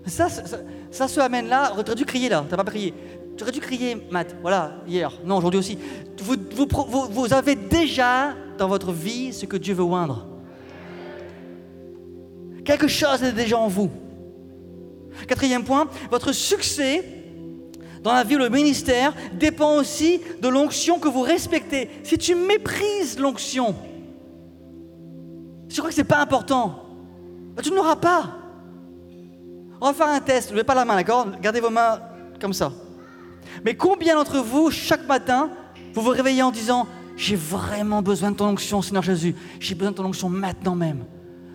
Ça, 0.07 0.29
ça, 0.29 0.57
ça 0.89 1.07
ce 1.07 1.19
amène-là, 1.19 1.73
aurais 1.73 1.95
dû 1.95 2.05
crier 2.05 2.29
là, 2.29 2.45
t'as 2.49 2.57
pas 2.57 2.63
crié. 2.63 2.93
Tu 3.37 3.43
aurais 3.43 3.51
dû 3.51 3.59
crier, 3.59 3.97
Matt, 4.09 4.35
voilà, 4.41 4.77
hier, 4.87 5.11
non, 5.25 5.37
aujourd'hui 5.37 5.59
aussi. 5.59 5.77
Vous, 6.21 6.35
vous 7.09 7.33
avez 7.33 7.55
déjà 7.55 8.35
dans 8.57 8.67
votre 8.67 8.91
vie 8.91 9.33
ce 9.33 9.45
que 9.45 9.57
Dieu 9.57 9.73
veut 9.73 9.83
oindre. 9.83 10.27
Quelque 12.63 12.87
chose 12.87 13.21
est 13.23 13.33
déjà 13.33 13.57
en 13.57 13.67
vous. 13.67 13.89
Quatrième 15.27 15.63
point, 15.63 15.87
votre 16.09 16.31
succès 16.31 17.03
dans 18.01 18.13
la 18.13 18.23
vie 18.23 18.35
ou 18.35 18.39
le 18.39 18.49
ministère 18.49 19.13
dépend 19.33 19.75
aussi 19.75 20.21
de 20.41 20.47
l'onction 20.47 20.99
que 20.99 21.07
vous 21.07 21.21
respectez. 21.21 21.89
Si 22.03 22.17
tu 22.17 22.33
méprises 22.35 23.19
l'onction, 23.19 23.75
si 25.71 25.75
tu 25.75 25.79
crois 25.79 25.89
que 25.89 25.95
ce 25.95 26.01
n'est 26.01 26.07
pas 26.07 26.19
important, 26.19 26.83
bah, 27.55 27.61
tu 27.63 27.71
ne 27.71 27.77
l'auras 27.77 27.95
pas. 27.95 28.29
On 29.79 29.85
va 29.85 29.93
faire 29.93 30.09
un 30.09 30.19
test, 30.19 30.49
ne 30.49 30.55
levez 30.55 30.65
pas 30.65 30.75
la 30.75 30.83
main, 30.83 30.97
d'accord? 30.97 31.27
Gardez 31.41 31.61
vos 31.61 31.69
mains 31.69 32.01
comme 32.41 32.51
ça. 32.51 32.73
Mais 33.63 33.73
combien 33.75 34.15
d'entre 34.17 34.39
vous, 34.39 34.69
chaque 34.69 35.07
matin, 35.07 35.49
vous 35.93 36.01
vous 36.01 36.09
réveillez 36.09 36.43
en 36.43 36.51
disant 36.51 36.87
J'ai 37.15 37.37
vraiment 37.37 38.01
besoin 38.01 38.31
de 38.31 38.35
ton 38.35 38.47
onction, 38.47 38.81
Seigneur 38.81 39.01
Jésus. 39.01 39.33
J'ai 39.61 39.73
besoin 39.73 39.91
de 39.91 39.95
ton 39.95 40.03
onction 40.03 40.27
maintenant 40.27 40.75
même. 40.75 41.05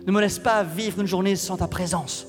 Ne 0.07 0.11
me 0.11 0.19
laisse 0.19 0.39
pas 0.39 0.63
vivre 0.63 0.99
une 0.99 1.05
journée 1.05 1.35
sans 1.35 1.57
ta 1.57 1.67
présence. 1.67 2.25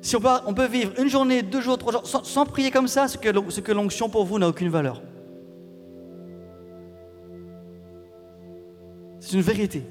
Si 0.00 0.16
on 0.16 0.54
peut, 0.54 0.64
vivre 0.64 0.92
une 0.98 1.10
journée, 1.10 1.42
deux 1.42 1.60
jours, 1.60 1.76
trois 1.76 1.92
jours, 1.92 2.06
sans, 2.06 2.46
prier 2.46 2.70
comme 2.70 2.88
ça, 2.88 3.06
ce 3.06 3.18
que, 3.18 3.28
ce 3.50 3.60
que 3.60 3.72
l'onction 3.72 4.08
pour 4.08 4.24
vous 4.24 4.38
n'a 4.38 4.48
aucune 4.48 4.70
valeur. 4.70 5.02
C'est 9.20 9.34
une 9.34 9.42
vérité. 9.42 9.82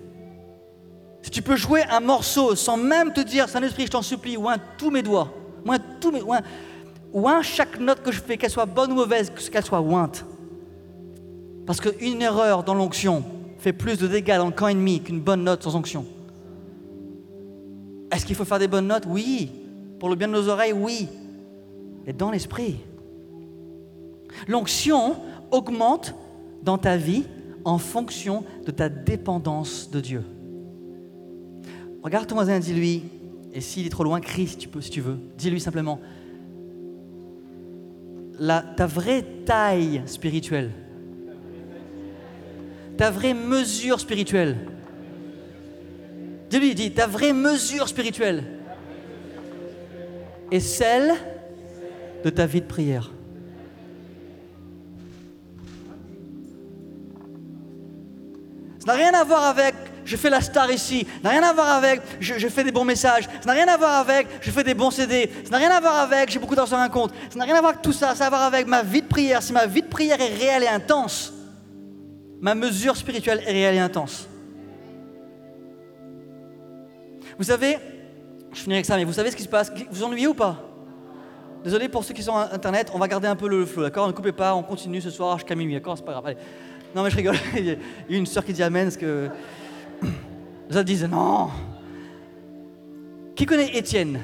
Si 1.26 1.32
tu 1.32 1.42
peux 1.42 1.56
jouer 1.56 1.82
un 1.90 2.02
morceau 2.02 2.54
sans 2.54 2.78
même 2.78 3.12
te 3.12 3.20
dire, 3.20 3.50
Saint-Esprit, 3.50 3.88
je 3.88 3.92
t'en 3.92 4.04
supplie, 4.04 4.38
ou 4.38 4.46
tous 4.78 4.92
mes 4.92 5.02
doigts, 5.02 5.34
ou 5.66 5.72
tous 6.00 6.12
mes, 6.12 6.22
chaque 7.42 7.80
note 7.80 8.04
que 8.04 8.12
je 8.12 8.22
fais, 8.22 8.38
qu'elle 8.38 8.52
soit 8.52 8.68
bonne 8.68 8.92
ou 8.92 8.96
mauvaise, 8.96 9.32
qu'elle 9.52 9.66
soit 9.66 9.82
ointe. 9.82 10.24
Parce 11.66 11.82
qu'une 11.82 12.22
erreur 12.22 12.64
dans 12.64 12.76
l'onction 12.76 13.24
fait 13.58 13.74
plus 13.74 13.98
de 13.98 14.06
dégâts 14.06 14.38
dans 14.38 14.46
le 14.46 14.52
camp 14.52 14.68
ennemi 14.68 15.02
qu'une 15.02 15.20
bonne 15.20 15.44
note 15.44 15.64
sans 15.64 15.76
onction. 15.76 16.06
Est-ce 18.12 18.24
qu'il 18.24 18.36
faut 18.36 18.46
faire 18.46 18.60
des 18.60 18.68
bonnes 18.68 18.86
notes? 18.86 19.06
Oui. 19.08 19.50
Pour 20.00 20.10
le 20.10 20.16
bien 20.16 20.28
de 20.28 20.34
nos 20.34 20.48
oreilles, 20.48 20.74
oui. 20.74 21.08
Et 22.06 22.14
dans 22.14 22.30
l'esprit. 22.30 22.82
L'onction 24.48 25.16
augmente 25.50 26.14
dans 26.62 26.78
ta 26.78 26.98
vie 26.98 27.24
en 27.64 27.80
fonction 27.80 28.44
de 28.64 28.70
ta 28.70 28.90
dépendance 28.90 29.90
de 29.90 30.00
Dieu. 30.00 30.24
Regarde 32.06 32.28
ton 32.28 32.36
voisin, 32.36 32.60
dis-lui, 32.60 33.02
et 33.52 33.62
s'il 33.62 33.88
est 33.88 33.90
trop 33.90 34.04
loin, 34.04 34.22
crie 34.22 34.46
si 34.46 34.58
tu 34.58 34.68
peux, 34.68 34.80
si 34.80 34.92
tu 34.92 35.02
veux. 35.02 35.18
Dis-lui 35.40 35.60
simplement, 35.60 36.00
la, 38.38 38.62
ta 38.62 38.86
vraie 38.86 39.26
taille 39.44 40.04
spirituelle, 40.06 40.70
ta 42.96 43.10
vraie 43.10 43.34
mesure 43.34 44.00
spirituelle. 44.00 44.56
Dis-lui, 46.52 46.76
dis, 46.76 46.92
ta 46.92 47.08
vraie 47.08 47.34
mesure 47.34 47.88
spirituelle 47.88 48.44
est 50.52 50.60
celle 50.60 51.12
de 52.24 52.30
ta 52.30 52.46
vie 52.46 52.62
de 52.62 52.68
prière. 52.68 53.12
Ça 58.78 58.86
n'a 58.86 58.94
rien 58.94 59.14
à 59.16 59.24
voir 59.24 59.46
avec 59.46 59.74
je 60.06 60.16
fais 60.16 60.30
la 60.30 60.40
star 60.40 60.72
ici. 60.72 61.06
Ça 61.06 61.20
n'a 61.24 61.30
rien 61.32 61.44
à 61.44 61.52
voir 61.52 61.68
avec 61.70 62.02
je, 62.20 62.48
fais 62.48 62.64
des 62.64 62.72
bons 62.72 62.86
messages. 62.86 63.24
Ça 63.24 63.48
n'a 63.48 63.54
rien 63.54 63.68
à 63.68 63.76
voir 63.76 63.96
avec 63.96 64.28
je 64.40 64.52
fais 64.52 64.64
des 64.64 64.76
bons 64.76 64.92
CD. 64.92 65.30
Ça 65.44 65.50
n'a 65.50 65.58
rien 65.58 65.72
à 65.72 65.80
voir 65.80 66.00
avec 66.00 66.30
j'ai 66.30 66.40
beaucoup 66.40 66.56
d'argent 66.56 66.76
sur 66.76 66.84
un 66.84 66.90
compte. 66.90 67.12
Ça 67.30 67.40
n'a 67.40 67.46
rien 67.46 67.56
à 67.56 67.60
voir 67.60 67.72
avec 67.72 67.82
tout 67.82 67.92
ça. 67.92 68.14
Ça 68.16 68.26
a 68.26 68.28
à 68.28 68.30
voir 68.30 68.44
avec 68.44 68.68
ma 68.68 68.84
vie 68.84 69.02
de 69.02 69.08
prière. 69.08 69.42
Si 69.42 69.52
ma 69.52 69.66
vie 69.66 69.82
de 69.82 69.88
prière 69.88 70.22
est 70.22 70.36
réelle 70.36 70.64
et 70.64 70.68
intense, 70.68 71.34
ma 72.40 72.54
mesure 72.54 72.96
spirituelle 72.96 73.42
est 73.46 73.52
réelle 73.52 73.76
et 73.76 73.80
intense. 73.80 74.30
Vous 77.38 77.44
savez, 77.44 77.78
je 78.54 78.62
finis 78.62 78.76
avec 78.76 78.86
ça, 78.86 78.96
mais 78.96 79.04
vous 79.04 79.14
savez 79.14 79.32
ce 79.32 79.36
qui 79.36 79.44
se 79.44 79.50
passe? 79.50 79.72
Vous 79.92 80.04
ennuyez 80.04 80.28
ou 80.28 80.34
pas? 80.34 80.58
Désolé 81.64 81.90
pour 81.90 82.04
ceux 82.04 82.14
qui 82.14 82.22
sont 82.22 82.36
à 82.36 82.54
Internet, 82.54 82.92
on 82.94 83.00
va 83.00 83.08
garder 83.08 83.28
un 83.28 83.36
peu 83.36 83.50
le 83.50 83.66
flow, 83.66 83.82
d'accord? 83.82 84.08
Ne 84.08 84.14
coupez 84.14 84.32
pas, 84.32 84.54
on 84.54 84.62
continue 84.62 85.02
ce 85.02 85.10
soir 85.10 85.40
jusqu'à 85.40 85.56
minuit, 85.56 85.74
d'accord? 85.74 85.98
C'est 85.98 86.06
pas 86.06 86.12
grave. 86.12 86.36
Non, 86.96 87.04
mais 87.04 87.10
je 87.10 87.16
rigole. 87.16 87.36
Il 87.58 87.66
y 87.66 87.72
a 87.72 88.18
une 88.18 88.28
sœur 88.28 88.46
qui 88.46 88.54
dit 88.54 88.64
Amen, 88.64 88.86
parce 88.86 88.98
que. 88.98 89.30
Les 90.70 90.78
autres 90.78 91.08
Non 91.08 91.50
Qui 93.36 93.46
connaît 93.46 93.76
Étienne? 93.76 94.20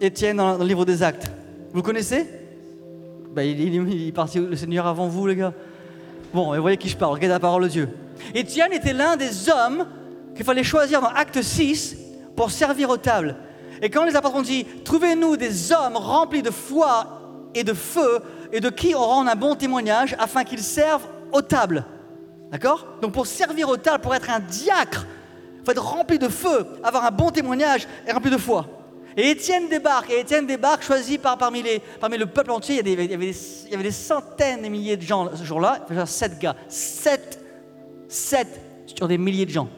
Étienne 0.00 0.36
dans, 0.36 0.58
le 0.58 0.64
livre 0.64 0.84
des 0.84 1.02
Actes. 1.02 1.30
Vous 1.70 1.76
le 1.76 1.82
connaissez? 1.82 2.26
Ben, 3.34 3.42
il, 3.42 3.60
il, 3.60 4.08
est 4.08 4.12
parti 4.12 4.38
le 4.38 4.56
Seigneur 4.56 4.86
avant 4.86 5.08
vous, 5.08 5.26
les 5.26 5.36
gars. 5.36 5.52
Bon, 6.32 6.54
vous 6.54 6.60
voyez 6.60 6.76
qui 6.76 6.88
je 6.88 6.96
parle, 6.96 7.14
regardez 7.14 7.34
la 7.34 7.40
parole 7.40 7.62
de 7.64 7.68
Dieu. 7.68 7.88
Étienne 8.34 8.72
était 8.72 8.92
l'un 8.92 9.16
des 9.16 9.48
hommes 9.48 9.86
qu'il 10.34 10.44
fallait 10.44 10.62
choisir 10.62 11.00
dans 11.00 11.08
Acte 11.08 11.40
6 11.40 11.96
pour 12.34 12.50
servir 12.50 12.90
aux 12.90 12.96
tables. 12.96 13.36
Et 13.82 13.90
quand 13.90 14.04
les 14.04 14.16
apôtres 14.16 14.36
ont 14.36 14.42
dit, 14.42 14.66
trouvez-nous 14.84 15.36
des 15.36 15.72
hommes 15.72 15.96
remplis 15.96 16.42
de 16.42 16.50
foi 16.50 17.48
et 17.54 17.64
de 17.64 17.72
feu, 17.72 18.20
et 18.52 18.60
de 18.60 18.68
qui 18.68 18.94
on 18.94 19.00
rend 19.00 19.26
un 19.26 19.34
bon 19.34 19.54
témoignage, 19.54 20.14
afin 20.18 20.44
qu'ils 20.44 20.62
servent 20.62 21.06
aux 21.32 21.42
tables. 21.42 21.84
D'accord? 22.50 22.86
Donc 23.00 23.12
pour 23.12 23.26
servir 23.26 23.68
aux 23.68 23.76
tables, 23.76 24.02
pour 24.02 24.14
être 24.14 24.30
un 24.30 24.40
diacre, 24.40 25.06
il 25.58 25.64
faut 25.64 25.72
être 25.72 25.84
rempli 25.84 26.18
de 26.18 26.28
feu, 26.28 26.66
avoir 26.82 27.04
un 27.04 27.10
bon 27.10 27.30
témoignage 27.30 27.86
et 28.06 28.12
rempli 28.12 28.30
de 28.30 28.38
foi. 28.38 28.66
Et 29.16 29.30
Étienne 29.30 29.68
débarque, 29.68 30.10
et 30.10 30.20
Étienne 30.20 30.46
débarque 30.46 30.82
choisi 30.82 31.18
par, 31.18 31.38
parmi, 31.38 31.62
les, 31.62 31.80
parmi 32.00 32.18
le 32.18 32.26
peuple 32.26 32.50
entier. 32.50 32.80
Il 32.80 32.88
y, 32.88 32.92
avait 32.92 33.08
des, 33.08 33.14
il 33.64 33.70
y 33.70 33.74
avait 33.74 33.82
des, 33.82 33.90
centaines 33.90 34.62
de 34.62 34.68
milliers 34.68 34.96
de 34.96 35.02
gens 35.02 35.28
ce 35.34 35.42
jour-là. 35.42 35.86
Il 35.90 35.98
y 35.98 36.06
sept 36.06 36.38
gars. 36.38 36.54
Sept, 36.68 37.40
sept 38.08 38.60
sur 38.94 39.08
des 39.08 39.18
milliers 39.18 39.46
de 39.46 39.50
gens 39.50 39.68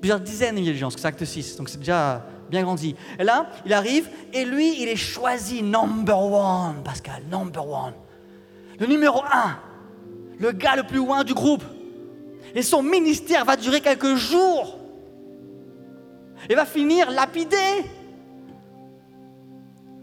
plusieurs 0.00 0.20
dizaines 0.20 0.54
de 0.54 0.60
milliers 0.60 0.72
de 0.72 0.78
gens, 0.78 0.90
c'est 0.90 1.04
acte 1.04 1.24
6, 1.24 1.56
donc 1.56 1.68
c'est 1.68 1.78
déjà 1.78 2.24
bien 2.50 2.62
grandi. 2.62 2.94
Et 3.18 3.24
là, 3.24 3.50
il 3.66 3.72
arrive, 3.72 4.08
et 4.32 4.44
lui, 4.44 4.80
il 4.80 4.88
est 4.88 4.96
choisi 4.96 5.62
number 5.62 6.18
one, 6.18 6.82
Pascal, 6.84 7.22
number 7.30 7.68
one. 7.68 7.94
Le 8.78 8.86
numéro 8.86 9.22
un, 9.32 9.58
le 10.38 10.52
gars 10.52 10.76
le 10.76 10.82
plus 10.82 10.98
loin 10.98 11.24
du 11.24 11.34
groupe. 11.34 11.64
Et 12.54 12.62
son 12.62 12.82
ministère 12.82 13.44
va 13.44 13.56
durer 13.56 13.80
quelques 13.80 14.14
jours. 14.14 14.78
Et 16.48 16.54
va 16.54 16.64
finir 16.64 17.10
lapidé. 17.10 17.56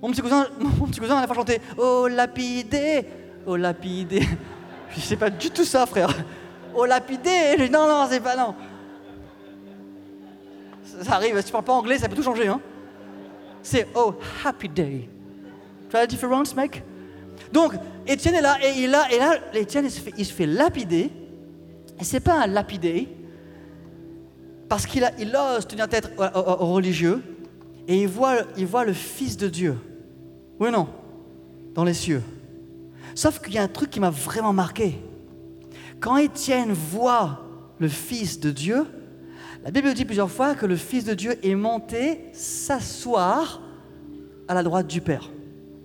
Mon 0.02 0.12
petit 0.12 0.22
cousin, 0.22 0.48
mon 0.60 0.88
petit 0.88 1.00
cousin, 1.00 1.18
a 1.18 1.28
pas 1.28 1.34
chanté 1.34 1.60
Oh 1.78 2.08
lapidé, 2.08 3.06
oh 3.46 3.56
lapidé. 3.56 4.28
Je 4.90 5.00
sais 5.00 5.16
pas 5.16 5.30
du 5.30 5.50
tout 5.50 5.66
ça, 5.66 5.86
frère. 5.86 6.14
Oh 6.76 6.86
lapidé. 6.86 7.70
Non, 7.72 7.88
non, 7.88 8.06
c'est 8.10 8.20
pas 8.20 8.36
non 8.36 8.54
ça 11.02 11.16
arrive, 11.16 11.38
si 11.40 11.46
tu 11.46 11.52
parles 11.52 11.64
pas 11.64 11.74
anglais, 11.74 11.98
ça 11.98 12.08
peut 12.08 12.16
tout 12.16 12.24
changer. 12.24 12.48
Hein 12.48 12.62
c'est 13.62 13.88
Oh, 13.96 14.16
happy 14.44 14.70
day. 14.70 15.10
Tu 15.86 15.92
vois 15.92 16.02
la 16.02 16.08
différence, 16.08 16.56
mec? 16.56 16.84
Donc, 17.52 17.74
Étienne 18.08 18.36
est 18.36 18.42
là, 18.42 18.58
et, 18.64 18.84
il 18.84 18.94
a, 18.94 19.12
et 19.12 19.18
là, 19.18 19.36
Étienne, 19.54 19.86
il 19.86 19.92
se 19.92 20.00
fait, 20.02 20.44
il 20.44 20.54
lapider. 20.54 21.12
Et 22.00 22.04
c'est 22.04 22.20
pas 22.20 22.44
un 22.44 22.48
lapidé, 22.48 23.08
parce 24.68 24.86
qu'il 24.86 25.10
il 25.20 25.36
ose 25.36 25.68
tenir 25.68 25.88
tête 25.88 26.12
aux, 26.18 26.74
religieux, 26.74 27.22
et 27.88 28.02
il 28.02 28.08
voit, 28.08 28.38
il 28.58 28.66
voit 28.66 28.86
le 28.86 28.94
Fils 28.94 29.38
de 29.38 29.48
Dieu. 29.48 29.78
Oui 30.60 30.70
ou 30.70 30.72
non? 30.72 30.88
Dans 31.74 31.84
les 31.84 31.94
cieux. 31.94 32.22
Sauf 33.14 33.40
qu'il 33.40 33.54
y 33.54 33.58
a 33.58 33.64
un 33.64 33.68
truc 33.68 33.90
qui 33.90 34.00
m'a 34.00 34.10
vraiment 34.10 34.54
marqué. 34.54 35.00
Quand 36.00 36.18
Étienne 36.18 36.74
voit 36.74 37.42
le 37.80 37.88
Fils 37.88 38.40
de 38.40 38.52
Dieu, 38.52 38.86
la 39.64 39.72
Bible 39.72 39.94
dit 39.94 40.06
plusieurs 40.06 40.30
fois 40.30 40.54
que 40.54 40.66
le 40.66 40.76
Fils 40.76 41.06
de 41.06 41.14
Dieu 41.14 41.38
est 41.44 41.56
monté 41.56 42.26
s'asseoir 42.34 43.62
à 44.48 44.54
la 44.54 44.64
droite 44.64 44.88
du 44.88 45.02
Père. 45.02 45.32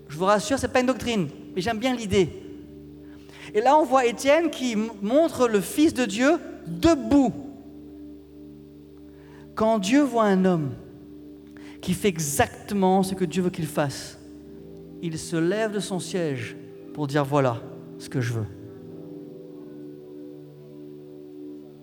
Je 0.09 0.16
vous 0.16 0.25
rassure, 0.25 0.59
ce 0.59 0.66
n'est 0.66 0.73
pas 0.73 0.81
une 0.81 0.87
doctrine, 0.87 1.29
mais 1.55 1.61
j'aime 1.61 1.79
bien 1.79 1.95
l'idée. 1.95 2.29
Et 3.55 3.61
là, 3.61 3.77
on 3.77 3.85
voit 3.85 4.07
Étienne 4.07 4.51
qui 4.51 4.77
montre 5.03 5.49
le 5.49 5.61
Fils 5.61 5.95
de 5.95 6.05
Dieu 6.05 6.39
debout. 6.67 7.33
Quand 9.55 9.79
Dieu 9.79 10.03
voit 10.03 10.25
un 10.25 10.45
homme 10.45 10.71
qui 11.81 11.95
fait 11.95 12.09
exactement 12.09 13.03
ce 13.03 13.15
que 13.15 13.25
Dieu 13.25 13.43
veut 13.43 13.51
qu'il 13.51 13.67
fasse, 13.67 14.19
il 15.03 15.19
se 15.19 15.37
lève 15.37 15.73
de 15.73 15.81
son 15.81 15.99
siège 15.99 16.57
pour 16.95 17.07
dire 17.07 17.25
voilà 17.25 17.63
ce 17.99 18.09
que 18.09 18.21
je 18.21 18.33
veux. 18.35 18.47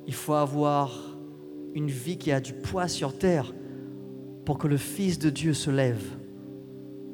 Il 0.06 0.14
faut 0.14 0.34
avoir 0.34 1.18
une 1.74 1.90
vie 1.90 2.18
qui 2.18 2.32
a 2.32 2.40
du 2.40 2.54
poids 2.54 2.88
sur 2.88 3.18
terre 3.18 3.54
pour 4.46 4.58
que 4.58 4.68
le 4.68 4.78
Fils 4.78 5.20
de 5.20 5.30
Dieu 5.30 5.54
se 5.54 5.70
lève 5.70 6.02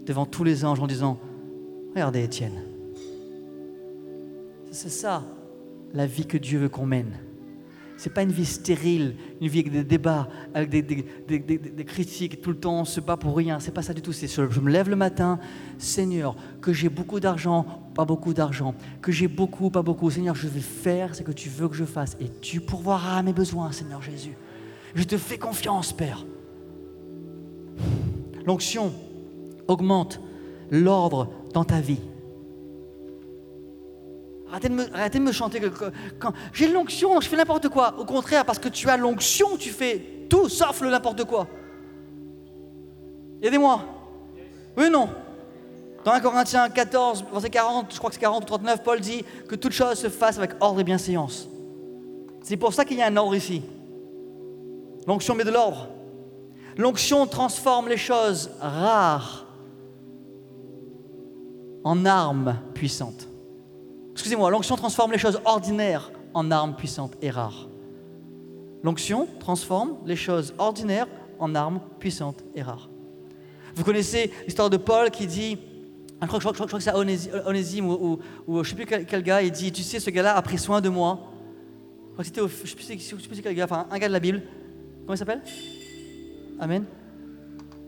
devant 0.06 0.26
tous 0.26 0.44
les 0.44 0.64
anges 0.64 0.80
en 0.80 0.88
disant, 0.88 1.20
regardez 1.94 2.24
Étienne, 2.24 2.60
c'est 4.72 4.90
ça 4.90 5.24
la 5.94 6.06
vie 6.06 6.26
que 6.26 6.38
Dieu 6.38 6.60
veut 6.60 6.70
qu'on 6.70 6.86
mène. 6.86 7.20
Ce 7.98 8.10
n'est 8.10 8.14
pas 8.16 8.24
une 8.24 8.32
vie 8.32 8.46
stérile, 8.46 9.16
une 9.40 9.48
vie 9.48 9.60
avec 9.60 9.72
des 9.72 9.84
débats, 9.84 10.28
avec 10.54 10.70
des, 10.70 11.86
critiques, 11.86 12.42
tout 12.42 12.50
le 12.50 12.58
temps 12.58 12.82
on 12.82 12.86
se 12.86 13.00
bat 13.00 13.18
pour 13.18 13.36
rien. 13.36 13.60
C'est 13.60 13.72
pas 13.72 13.84
ça 13.84 13.94
du 13.94 14.02
tout. 14.02 14.12
C'est 14.12 14.28
je 14.28 14.60
me 14.60 14.72
lève 14.72 14.90
le 14.90 14.96
matin, 14.96 15.40
Seigneur, 15.78 16.36
que 16.60 16.74
j'ai 16.74 16.90
beaucoup 16.90 17.20
d'argent, 17.20 17.66
pas 17.94 18.04
beaucoup 18.04 18.34
d'argent, 18.34 18.74
que 19.02 19.12
j'ai 19.12 19.28
beaucoup, 19.28 19.70
pas 19.70 19.84
beaucoup. 19.84 20.10
Seigneur, 20.10 20.36
je 20.36 20.48
vais 20.48 20.60
faire 20.60 21.16
ce 21.16 21.22
que 21.22 21.32
tu 21.32 21.50
veux 21.50 21.70
que 21.70 21.76
je 21.76 21.86
fasse 21.86 22.18
et 22.20 22.28
tu 22.42 22.60
pourvoiras 22.60 23.20
à 23.20 23.24
mes 23.24 23.32
besoins, 23.32 23.72
Seigneur 23.72 24.02
Jésus. 24.02 24.36
Je 24.96 25.04
te 25.04 25.18
fais 25.18 25.38
confiance, 25.38 25.94
Père. 25.94 26.26
L'onction 28.46 28.92
augmente 29.68 30.20
l'ordre 30.72 31.30
dans 31.54 31.64
ta 31.64 31.80
vie. 31.80 32.02
Arrêtez 34.52 35.18
de 35.18 35.24
me, 35.24 35.32
chanter 35.32 35.60
que, 35.60 35.68
quand 36.20 36.32
j'ai 36.54 36.68
l'onction, 36.68 37.20
je 37.20 37.28
fais 37.28 37.38
n'importe 37.38 37.70
quoi. 37.70 37.96
Au 37.98 38.06
contraire, 38.06 38.46
parce 38.46 38.60
que 38.60 38.70
tu 38.70 38.88
as 38.88 38.98
l'onction, 38.98 39.58
tu 39.58 39.70
fais 39.70 40.28
tout 40.30 40.48
sauf 40.48 40.82
le 40.82 40.92
n'importe 40.92 41.24
quoi. 41.24 41.48
Aidez-moi. 43.42 43.82
Oui 44.78 44.86
ou 44.88 44.90
non 44.92 45.10
Dans 46.06 46.12
1 46.12 46.20
Corinthiens 46.20 46.70
14, 46.70 47.26
verset 47.32 47.50
40, 47.50 47.94
je 47.94 47.98
crois 47.98 48.12
que 48.12 48.16
c'est 48.16 48.22
40 48.22 48.44
ou 48.44 48.46
39, 48.46 48.84
Paul 48.84 49.00
dit 49.00 49.26
que 49.48 49.56
toute 49.56 49.74
chose 49.74 49.98
se 49.98 50.10
fasse 50.10 50.38
avec 50.38 50.52
ordre 50.60 50.82
et 50.82 50.84
bienséance. 50.84 51.48
C'est 52.44 52.58
pour 52.58 52.74
ça 52.74 52.86
qu'il 52.86 52.98
y 52.98 53.02
a 53.02 53.08
un 53.08 53.18
ordre 53.18 53.36
ici. 53.36 53.64
L'onction 55.08 55.34
met 55.34 55.46
de 55.46 55.52
l'ordre. 55.52 55.88
L'onction 56.78 57.26
transforme 57.26 57.90
les 57.90 57.98
choses 57.98 58.52
rares 58.60 59.48
en 61.84 62.06
armes 62.06 62.58
puissantes. 62.74 63.28
Excusez-moi, 64.14 64.50
l'onction 64.52 64.76
transforme 64.76 65.12
les 65.12 65.18
choses 65.18 65.42
ordinaires 65.46 66.12
en 66.34 66.52
armes 66.52 66.76
puissantes 66.76 67.16
et 67.22 67.30
rares. 67.30 67.68
L'onction 68.84 69.28
transforme 69.40 69.98
les 70.06 70.16
choses 70.16 70.54
ordinaires 70.58 71.08
en 71.40 71.56
armes 71.56 71.80
puissantes 72.00 72.44
et 72.56 72.62
rares. 72.62 72.90
Vous 73.76 73.84
connaissez 73.84 74.32
l'histoire 74.46 74.70
de 74.70 74.78
Paul 74.78 75.10
qui 75.10 75.26
dit, 75.26 75.58
je 76.22 76.28
crois, 76.28 76.40
que 76.54 76.80
c'est 76.80 76.94
Onésime 76.94 77.90
ou, 77.90 78.20
je 78.48 78.52
ne 78.52 78.64
sais 78.64 78.76
plus 78.76 78.86
quel, 78.86 79.24
gars, 79.24 79.42
il 79.42 79.52
dit, 79.52 79.72
tu 79.72 79.84
sais, 79.84 80.00
ce 80.00 80.10
gars-là 80.10 80.36
a 80.36 80.42
pris 80.42 80.58
soin 80.58 80.80
de 80.80 80.90
moi. 80.90 81.32
Je 82.10 82.14
crois 82.14 82.24
que 82.24 82.28
c'était, 82.28 82.42
ne 83.16 83.20
sais 83.20 83.28
plus 83.28 83.42
quel 83.42 83.56
gars, 83.56 83.66
enfin 83.66 83.88
un 83.90 83.98
gars 83.98 84.08
de 84.08 84.14
la 84.14 84.20
Bible. 84.20 84.42
Comment 85.02 85.16
il 85.16 85.18
s'appelle? 85.18 85.42
Amen. 86.60 86.86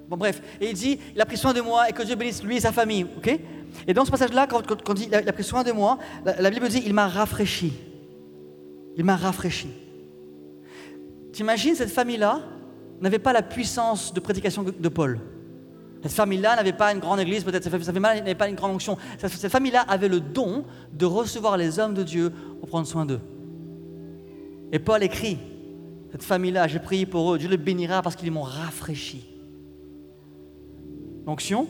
Bon, 0.09 0.17
bref. 0.17 0.41
Et 0.59 0.69
il 0.69 0.75
dit, 0.75 0.99
il 1.13 1.21
a 1.21 1.25
pris 1.25 1.37
soin 1.37 1.53
de 1.53 1.61
moi 1.61 1.89
et 1.89 1.93
que 1.93 2.03
Dieu 2.03 2.15
bénisse 2.15 2.43
lui 2.43 2.57
et 2.57 2.59
sa 2.59 2.71
famille. 2.71 3.05
Ok? 3.17 3.39
Et 3.87 3.93
dans 3.93 4.05
ce 4.05 4.11
passage-là, 4.11 4.47
quand, 4.47 4.81
quand, 4.83 4.99
il, 4.99 5.13
a, 5.13 5.33
pris 5.33 5.43
soin 5.43 5.63
de 5.63 5.71
moi, 5.71 5.97
la, 6.23 6.49
Bible 6.49 6.67
dit, 6.67 6.83
il 6.85 6.93
m'a 6.93 7.07
rafraîchi. 7.07 7.73
Il 8.97 9.03
m'a 9.03 9.15
rafraîchi. 9.15 9.69
T'imagines, 11.33 11.75
cette 11.75 11.91
famille-là 11.91 12.41
n'avait 13.01 13.19
pas 13.19 13.33
la 13.33 13.41
puissance 13.41 14.13
de 14.13 14.19
prédication 14.19 14.63
de 14.63 14.89
Paul. 14.89 15.19
Cette 16.05 16.13
famille-là 16.13 16.55
n'avait 16.55 16.73
pas 16.73 16.93
une 16.93 16.99
grande 16.99 17.19
église, 17.19 17.43
peut-être 17.43 17.63
cette 17.63 17.71
famille-là 17.71 18.15
n'avait 18.15 18.35
pas 18.35 18.47
une 18.47 18.55
grande 18.55 18.75
onction. 18.75 18.95
Cette 19.17 19.49
famille-là 19.49 19.81
avait 19.81 20.07
le 20.07 20.19
don 20.19 20.63
de 20.93 21.05
recevoir 21.05 21.57
les 21.57 21.79
hommes 21.79 21.95
de 21.95 22.03
Dieu 22.03 22.31
pour 22.59 22.69
prendre 22.69 22.85
soin 22.85 23.07
d'eux. 23.07 23.19
Et 24.71 24.77
Paul 24.77 25.01
écrit 25.01 25.39
cette 26.11 26.23
famille-là, 26.23 26.67
j'ai 26.67 26.79
prié 26.79 27.05
pour 27.05 27.33
eux, 27.33 27.37
Dieu 27.37 27.49
les 27.49 27.57
bénira 27.57 28.01
parce 28.01 28.15
qu'ils 28.15 28.31
m'ont 28.31 28.43
rafraîchi. 28.43 29.25
L'onction 31.25 31.67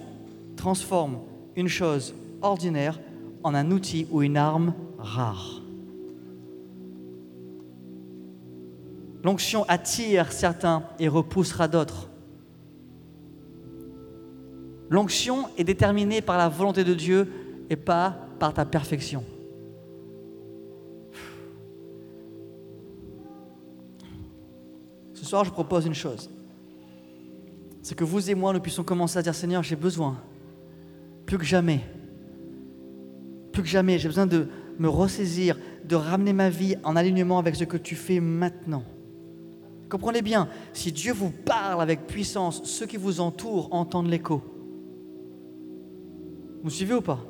transforme 0.57 1.19
une 1.55 1.67
chose 1.67 2.13
ordinaire 2.41 2.99
en 3.43 3.53
un 3.53 3.71
outil 3.71 4.07
ou 4.11 4.21
une 4.21 4.37
arme 4.37 4.73
rare. 4.97 5.61
L'onction 9.23 9.65
attire 9.67 10.31
certains 10.31 10.83
et 10.99 11.07
repoussera 11.07 11.67
d'autres. 11.67 12.09
L'onction 14.89 15.45
est 15.57 15.63
déterminée 15.63 16.21
par 16.21 16.37
la 16.37 16.47
volonté 16.47 16.83
de 16.83 16.93
Dieu 16.93 17.27
et 17.69 17.75
pas 17.75 18.15
par 18.37 18.53
ta 18.53 18.65
perfection. 18.65 19.23
Ce 25.13 25.25
soir, 25.25 25.43
je 25.43 25.49
propose 25.49 25.87
une 25.87 25.95
chose. 25.95 26.29
C'est 27.81 27.95
que 27.95 28.03
vous 28.03 28.29
et 28.29 28.35
moi, 28.35 28.53
nous 28.53 28.59
puissions 28.59 28.83
commencer 28.83 29.17
à 29.17 29.21
dire, 29.23 29.33
Seigneur, 29.33 29.63
j'ai 29.63 29.75
besoin, 29.75 30.17
plus 31.25 31.37
que 31.37 31.43
jamais, 31.43 31.81
plus 33.51 33.63
que 33.63 33.69
jamais, 33.69 33.97
j'ai 33.97 34.07
besoin 34.07 34.27
de 34.27 34.47
me 34.77 34.89
ressaisir, 34.89 35.57
de 35.83 35.95
ramener 35.95 36.33
ma 36.33 36.49
vie 36.49 36.75
en 36.83 36.95
alignement 36.95 37.39
avec 37.39 37.55
ce 37.55 37.63
que 37.63 37.77
tu 37.77 37.95
fais 37.95 38.19
maintenant. 38.19 38.83
Comprenez 39.89 40.21
bien, 40.21 40.49
si 40.73 40.91
Dieu 40.91 41.13
vous 41.13 41.29
parle 41.29 41.81
avec 41.81 42.07
puissance, 42.07 42.63
ceux 42.63 42.85
qui 42.85 42.97
vous 42.97 43.19
entourent 43.19 43.69
entendent 43.71 44.09
l'écho. 44.09 44.41
Vous 46.63 46.69
suivez 46.69 46.95
ou 46.95 47.01
pas? 47.01 47.23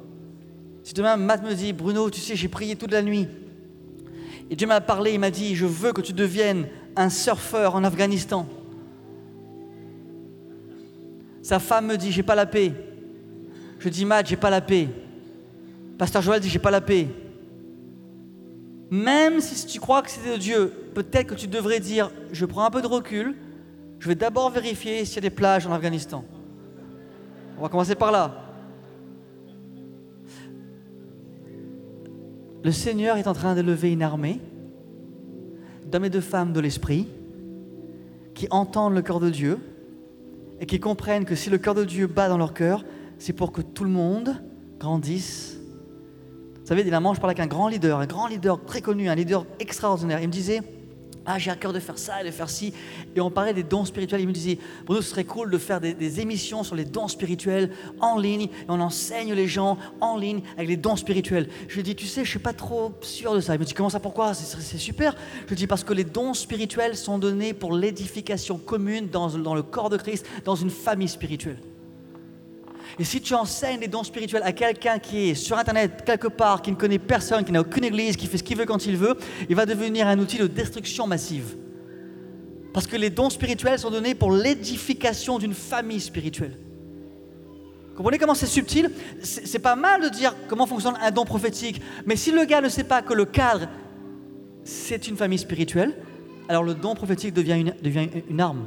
Si 0.83 0.93
demain 0.93 1.17
Matt 1.17 1.43
me 1.43 1.53
dit, 1.53 1.73
Bruno, 1.73 2.09
tu 2.09 2.19
sais, 2.21 2.35
j'ai 2.35 2.47
prié 2.47 2.75
toute 2.75 2.91
la 2.91 3.01
nuit, 3.01 3.27
et 4.49 4.55
Dieu 4.55 4.67
m'a 4.67 4.81
parlé, 4.81 5.13
il 5.13 5.19
m'a 5.19 5.31
dit, 5.31 5.55
je 5.55 5.65
veux 5.65 5.91
que 5.91 6.01
tu 6.01 6.13
deviennes 6.13 6.67
un 6.95 7.09
surfeur 7.09 7.75
en 7.75 7.83
Afghanistan. 7.83 8.47
Sa 11.41 11.59
femme 11.59 11.87
me 11.87 11.97
dit, 11.97 12.11
j'ai 12.11 12.23
pas 12.23 12.35
la 12.35 12.45
paix. 12.45 12.73
Je 13.86 13.89
dis, 13.91 14.03
Matt, 14.03 14.25
j'ai 14.25 14.36
pas 14.36 14.49
la 14.49 14.61
paix. 14.61 14.89
Pasteur 15.99 16.23
Joël 16.23 16.39
dit, 16.39 16.49
j'ai 16.49 16.57
pas 16.57 16.71
la 16.71 16.81
paix. 16.81 17.07
Même 18.89 19.39
si 19.41 19.67
tu 19.67 19.79
crois 19.79 20.01
que 20.01 20.09
c'est 20.09 20.27
de 20.27 20.38
Dieu, 20.38 20.73
peut-être 20.95 21.27
que 21.27 21.36
tu 21.36 21.47
devrais 21.47 21.79
dire, 21.79 22.09
je 22.31 22.47
prends 22.47 22.65
un 22.65 22.71
peu 22.71 22.81
de 22.81 22.88
recul, 22.88 23.36
je 23.99 24.07
vais 24.07 24.15
d'abord 24.15 24.49
vérifier 24.49 25.05
s'il 25.05 25.17
y 25.17 25.19
a 25.19 25.21
des 25.21 25.29
plages 25.29 25.67
en 25.67 25.71
Afghanistan. 25.71 26.25
On 27.59 27.61
va 27.61 27.69
commencer 27.69 27.93
par 27.93 28.11
là. 28.11 28.55
Le 32.63 32.71
Seigneur 32.71 33.17
est 33.17 33.27
en 33.27 33.33
train 33.33 33.53
de 33.53 33.61
lever 33.61 33.91
une 33.91 34.01
armée 34.01 34.41
d'hommes 35.86 36.05
et 36.05 36.09
de 36.09 36.21
femmes 36.21 36.53
de 36.53 36.59
l'esprit 36.59 37.07
qui 38.33 38.47
entendent 38.49 38.95
le 38.95 39.03
cœur 39.03 39.19
de 39.19 39.29
Dieu 39.29 39.59
et 40.59 40.65
qui 40.65 40.79
comprennent 40.79 41.25
que 41.25 41.36
si 41.36 41.51
le 41.51 41.59
cœur 41.59 41.75
de 41.75 41.83
Dieu 41.83 42.07
bat 42.07 42.29
dans 42.29 42.39
leur 42.39 42.55
cœur, 42.55 42.83
c'est 43.20 43.34
pour 43.34 43.51
que 43.51 43.61
tout 43.61 43.84
le 43.84 43.89
monde 43.89 44.36
grandisse. 44.80 45.57
Vous 46.61 46.68
savez, 46.68 46.84
dernièrement, 46.84 47.13
je 47.13 47.20
parlais 47.20 47.39
avec 47.39 47.43
un 47.43 47.53
grand 47.53 47.68
leader, 47.68 47.99
un 47.99 48.07
grand 48.07 48.28
leader 48.28 48.63
très 48.66 48.82
connu, 48.82 49.07
un 49.07 49.16
leader 49.16 49.45
extraordinaire. 49.59 50.20
Il 50.22 50.28
me 50.28 50.34
disait, 50.34 50.61
ah, 51.28 51.39
j'ai 51.39 51.49
à 51.49 51.55
cœur 51.55 51.74
de 51.74 51.80
faire 51.80 51.97
ça 51.97 52.22
et 52.22 52.26
de 52.26 52.32
faire 52.32 52.49
ci. 52.49 52.74
Et 53.16 53.22
on 53.22 53.32
parlait 53.32 53.53
des 53.53 53.63
dons 53.63 53.86
spirituels. 53.86 54.22
Il 54.22 54.28
me 54.28 54.34
disait, 54.34 54.59
Bruno, 54.86 55.01
ce 55.01 55.09
serait 55.09 55.24
cool 55.24 55.49
de 55.49 55.57
faire 55.57 55.82
des, 55.82 56.20
émissions 56.20 56.63
sur 56.63 56.76
les 56.76 56.86
dons 56.86 57.07
spirituels 57.07 57.72
en 57.99 58.20
ligne. 58.20 58.43
Et 58.43 58.49
on 58.70 58.80
enseigne 58.80 59.34
les 59.34 59.47
gens 59.47 59.78
en 60.01 60.18
ligne 60.18 60.41
avec 60.55 60.70
les 60.70 60.78
dons 60.78 60.95
spirituels. 60.95 61.49
Je 61.68 61.76
lui 61.76 61.84
dit, 61.84 61.95
tu 61.95 62.05
sais, 62.05 62.24
je 62.24 62.30
suis 62.30 62.39
pas 62.39 62.53
trop 62.53 62.93
sûr 63.01 63.34
de 63.34 63.39
ça. 63.39 63.55
Il 63.55 63.59
me 63.59 63.66
dit, 63.66 63.74
comment 63.74 63.89
ça, 63.89 63.99
pourquoi? 63.99 64.34
C'est 64.34 64.78
super. 64.78 65.16
Je 65.45 65.49
lui 65.49 65.55
dit, 65.55 65.68
parce 65.68 65.84
que 65.84 65.93
les 65.93 66.03
dons 66.03 66.34
spirituels 66.34 66.95
sont 66.95 67.18
donnés 67.18 67.53
pour 67.53 67.74
l'édification 67.74 68.57
commune 68.57 69.07
dans 69.07 69.28
le 69.28 69.63
corps 69.63 69.89
de 69.89 69.97
Christ, 69.97 70.28
dans 70.45 70.55
une 70.55 70.70
famille 70.70 71.09
spirituelle. 71.09 71.57
Et 72.97 73.03
si 73.03 73.21
tu 73.21 73.33
enseignes 73.33 73.79
les 73.79 73.87
dons 73.87 74.03
spirituels 74.03 74.43
à 74.43 74.53
quelqu'un 74.53 74.99
qui 74.99 75.29
est 75.29 75.35
sur 75.35 75.57
Internet, 75.57 76.03
quelque 76.05 76.27
part, 76.27 76.61
qui 76.61 76.71
ne 76.71 76.77
connaît 76.77 76.99
personne, 76.99 77.43
qui 77.43 77.51
n'a 77.51 77.61
aucune 77.61 77.83
église, 77.83 78.15
qui 78.15 78.27
fait 78.27 78.37
ce 78.37 78.43
qu'il 78.43 78.57
veut 78.57 78.65
quand 78.65 78.85
il 78.85 78.95
veut, 78.95 79.15
il 79.49 79.55
va 79.55 79.65
devenir 79.65 80.07
un 80.07 80.17
outil 80.19 80.37
de 80.37 80.47
destruction 80.47 81.05
massive. 81.05 81.57
Parce 82.73 82.87
que 82.87 82.95
les 82.95 83.09
dons 83.09 83.29
spirituels 83.29 83.79
sont 83.79 83.91
donnés 83.91 84.15
pour 84.15 84.31
l'édification 84.31 85.39
d'une 85.39 85.53
famille 85.53 85.99
spirituelle. 85.99 86.57
Comprenez 87.95 88.17
comment 88.17 88.33
c'est 88.33 88.45
subtil? 88.45 88.91
C'est 89.21 89.59
pas 89.59 89.75
mal 89.75 90.01
de 90.01 90.09
dire 90.09 90.35
comment 90.47 90.65
fonctionne 90.65 90.97
un 91.01 91.11
don 91.11 91.25
prophétique, 91.25 91.81
mais 92.05 92.15
si 92.15 92.31
le 92.31 92.43
gars 92.43 92.61
ne 92.61 92.67
sait 92.69 92.83
pas 92.83 93.01
que 93.01 93.13
le 93.13 93.25
cadre, 93.25 93.67
c'est 94.63 95.07
une 95.07 95.15
famille 95.15 95.37
spirituelle, 95.37 95.95
alors 96.49 96.63
le 96.63 96.73
don 96.73 96.95
prophétique 96.95 97.33
devient 97.33 97.71
une, 98.29 98.41
arme. 98.41 98.65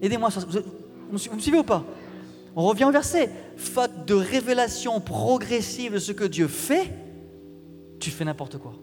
Aidez-moi, 0.00 0.28
vous 1.10 1.34
me 1.34 1.40
suivez 1.40 1.58
ou 1.58 1.64
pas? 1.64 1.84
On 2.60 2.64
revient 2.64 2.86
au 2.86 2.90
verset. 2.90 3.30
Faute 3.56 4.04
de 4.04 4.14
révélation 4.14 5.00
progressive 5.00 5.92
de 5.92 5.98
ce 6.00 6.10
que 6.10 6.24
Dieu 6.24 6.48
fait, 6.48 6.92
tu 8.00 8.10
fais 8.10 8.24
n'importe 8.24 8.58
quoi. 8.58 8.74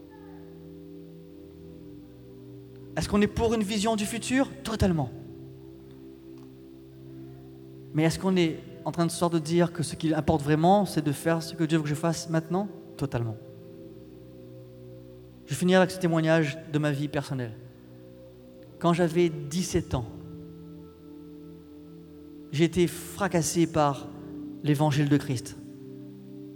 Est-ce 2.95 3.09
qu'on 3.09 3.19
est 3.19 3.27
pour 3.27 3.53
une 3.53 3.63
vision 3.63 3.97
du 3.97 4.05
futur? 4.05 4.49
Totalement. 4.63 5.09
Mais 7.93 8.03
est-ce 8.03 8.17
qu'on 8.17 8.37
est 8.37 8.59
en 8.85 8.93
train 8.93 9.05
de 9.05 9.11
sorte 9.11 9.33
de 9.33 9.39
dire 9.39 9.73
que 9.73 9.83
ce 9.83 9.97
qui 9.97 10.13
importe 10.13 10.41
vraiment, 10.41 10.85
c'est 10.85 11.03
de 11.03 11.11
faire 11.11 11.43
ce 11.43 11.53
que 11.53 11.65
Dieu 11.65 11.77
veut 11.77 11.83
que 11.83 11.89
je 11.89 11.95
fasse 11.95 12.29
maintenant? 12.29 12.69
Totalement. 12.95 13.35
Je 15.47 15.53
finis 15.53 15.75
avec 15.75 15.91
ce 15.91 15.99
témoignage 15.99 16.57
de 16.71 16.79
ma 16.79 16.91
vie 16.91 17.09
personnelle. 17.09 17.51
Quand 18.79 18.93
j'avais 18.93 19.27
17 19.27 19.95
ans, 19.95 20.05
j'ai 22.55 22.63
été 22.63 22.87
fracassé 22.87 23.67
par 23.67 24.07
l'évangile 24.63 25.09
de 25.09 25.17
Christ. 25.17 25.57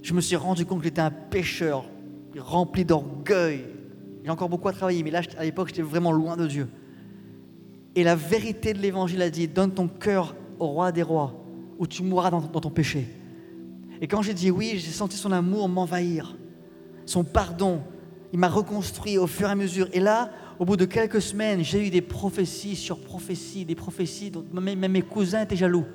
Je 0.02 0.14
me 0.14 0.22
suis 0.22 0.38
rendu 0.38 0.66
compte 0.66 0.78
que 0.78 0.86
j'étais 0.86 1.02
un 1.02 1.12
pécheur 1.12 1.84
rempli 2.38 2.86
d'orgueil, 2.86 3.66
j'ai 4.24 4.30
encore 4.30 4.48
beaucoup 4.48 4.70
à 4.70 4.72
travailler, 4.72 5.04
mais 5.04 5.12
là, 5.12 5.22
à 5.38 5.44
l'époque, 5.44 5.68
j'étais 5.68 5.82
vraiment 5.82 6.14
loin 6.14 6.38
de 6.38 6.48
Dieu. 6.48 6.70
Et 7.96 8.06
la 8.06 8.16
vérité 8.16 8.74
de 8.74 8.80
l'évangile 8.80 9.22
a 9.22 9.30
dit 9.30 9.50
donne 9.50 9.74
ton 9.74 9.90
cœur 9.90 10.38
au 10.58 10.68
roi 10.68 10.94
des 10.94 11.04
rois, 11.04 11.36
ou 11.78 11.86
tu 11.86 12.02
mourras 12.02 12.32
dans, 12.32 12.42
ton 12.44 12.70
péché. 12.70 13.06
Et 14.00 14.08
quand 14.08 14.22
j'ai 14.22 14.34
dit 14.34 14.52
oui, 14.52 14.76
j'ai 14.78 14.92
senti 14.92 15.18
son 15.18 15.34
amour 15.34 15.68
m'envahir, 15.68 16.38
son 17.06 17.26
pardon. 17.26 17.82
Il 18.32 18.40
m'a 18.40 18.48
reconstruit 18.48 19.18
au 19.18 19.28
fur 19.28 19.50
et 19.50 19.52
à 19.52 19.56
mesure. 19.56 19.90
Et 19.92 20.00
là, 20.00 20.32
au 20.60 20.66
bout 20.66 20.76
de 20.76 20.86
quelques 20.86 21.22
semaines, 21.22 21.64
j'ai 21.64 21.88
eu 21.88 21.90
des 21.90 22.02
prophéties 22.02 22.76
sur 22.76 23.00
prophéties, 23.00 23.66
des 23.66 23.76
prophéties 23.76 24.30
dont 24.30 24.46
même, 24.62 24.92
mes 24.92 25.02
cousins 25.02 25.42
étaient 25.42 25.56
jaloux. 25.56 25.86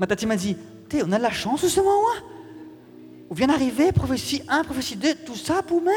Ma 0.00 0.06
tati 0.06 0.26
m'a 0.26 0.36
dit 0.36 0.56
on 1.02 1.12
a 1.12 1.18
de 1.18 1.22
la 1.22 1.30
chance 1.30 1.66
ce 1.66 1.80
moment-là 1.80 2.20
On 3.30 3.34
vient 3.34 3.46
d'arriver, 3.46 3.92
prophétie 3.92 4.42
1, 4.48 4.64
prophétie 4.64 4.96
2, 4.96 5.14
tout 5.26 5.34
ça 5.34 5.62
pour 5.62 5.82
même? 5.82 5.94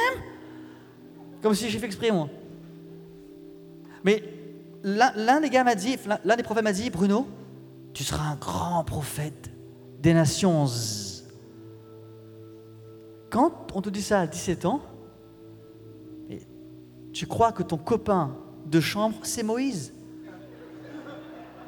Comme 1.42 1.54
si 1.54 1.70
j'ai 1.70 1.78
fait 1.78 1.86
exprès, 1.86 2.12
moi. 2.12 2.30
Mais 4.04 4.24
l'un 4.84 5.42
des 5.42 5.50
gars 5.50 5.64
m'a 5.64 5.76
dit, 5.76 5.98
l'un 6.24 6.36
des 6.36 6.44
prophètes 6.44 6.64
m'a 6.64 6.74
dit, 6.74 6.90
Bruno, 6.90 7.28
tu 7.94 8.04
seras 8.04 8.32
un 8.32 8.36
grand 8.36 8.84
prophète 8.84 9.50
des 10.00 10.14
nations. 10.14 10.66
Quand 13.30 13.68
on 13.74 13.82
te 13.82 13.90
dit 13.90 14.02
ça 14.02 14.22
à 14.22 14.28
17 14.28 14.66
ans, 14.66 14.82
tu 17.14 17.26
crois 17.26 17.52
que 17.52 17.64
ton 17.64 17.78
copain 17.78 18.36
de 18.66 18.80
chambre, 18.80 19.18
c'est 19.24 19.44
Moïse? 19.44 19.94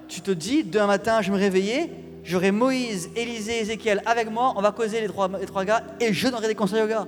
Tu 0.08 0.22
te 0.22 0.32
dis, 0.32 0.64
demain 0.64 0.88
matin, 0.88 1.22
je 1.22 1.32
me 1.32 1.38
réveiller, 1.38 1.92
j'aurai 2.24 2.52
Moïse, 2.52 3.10
Élisée, 3.16 3.60
Ézéchiel 3.60 4.02
avec 4.06 4.32
moi, 4.32 4.54
on 4.56 4.62
va 4.62 4.72
causer 4.72 5.02
les 5.02 5.08
trois, 5.08 5.30
les 5.40 5.46
trois 5.46 5.66
gars, 5.66 5.84
et 6.00 6.14
je 6.14 6.28
donnerai 6.28 6.48
des 6.48 6.56
conseils 6.56 6.82
aux 6.82 6.88
gars 6.88 7.08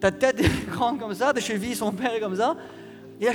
ta 0.00 0.12
tête 0.12 0.40
est 0.40 0.66
grande 0.70 0.98
comme 0.98 1.14
ça, 1.14 1.32
tes 1.32 1.40
chevilles 1.40 1.74
sont 1.74 1.92
pères 1.92 2.20
comme 2.20 2.36
ça. 2.36 2.56
Et 3.20 3.26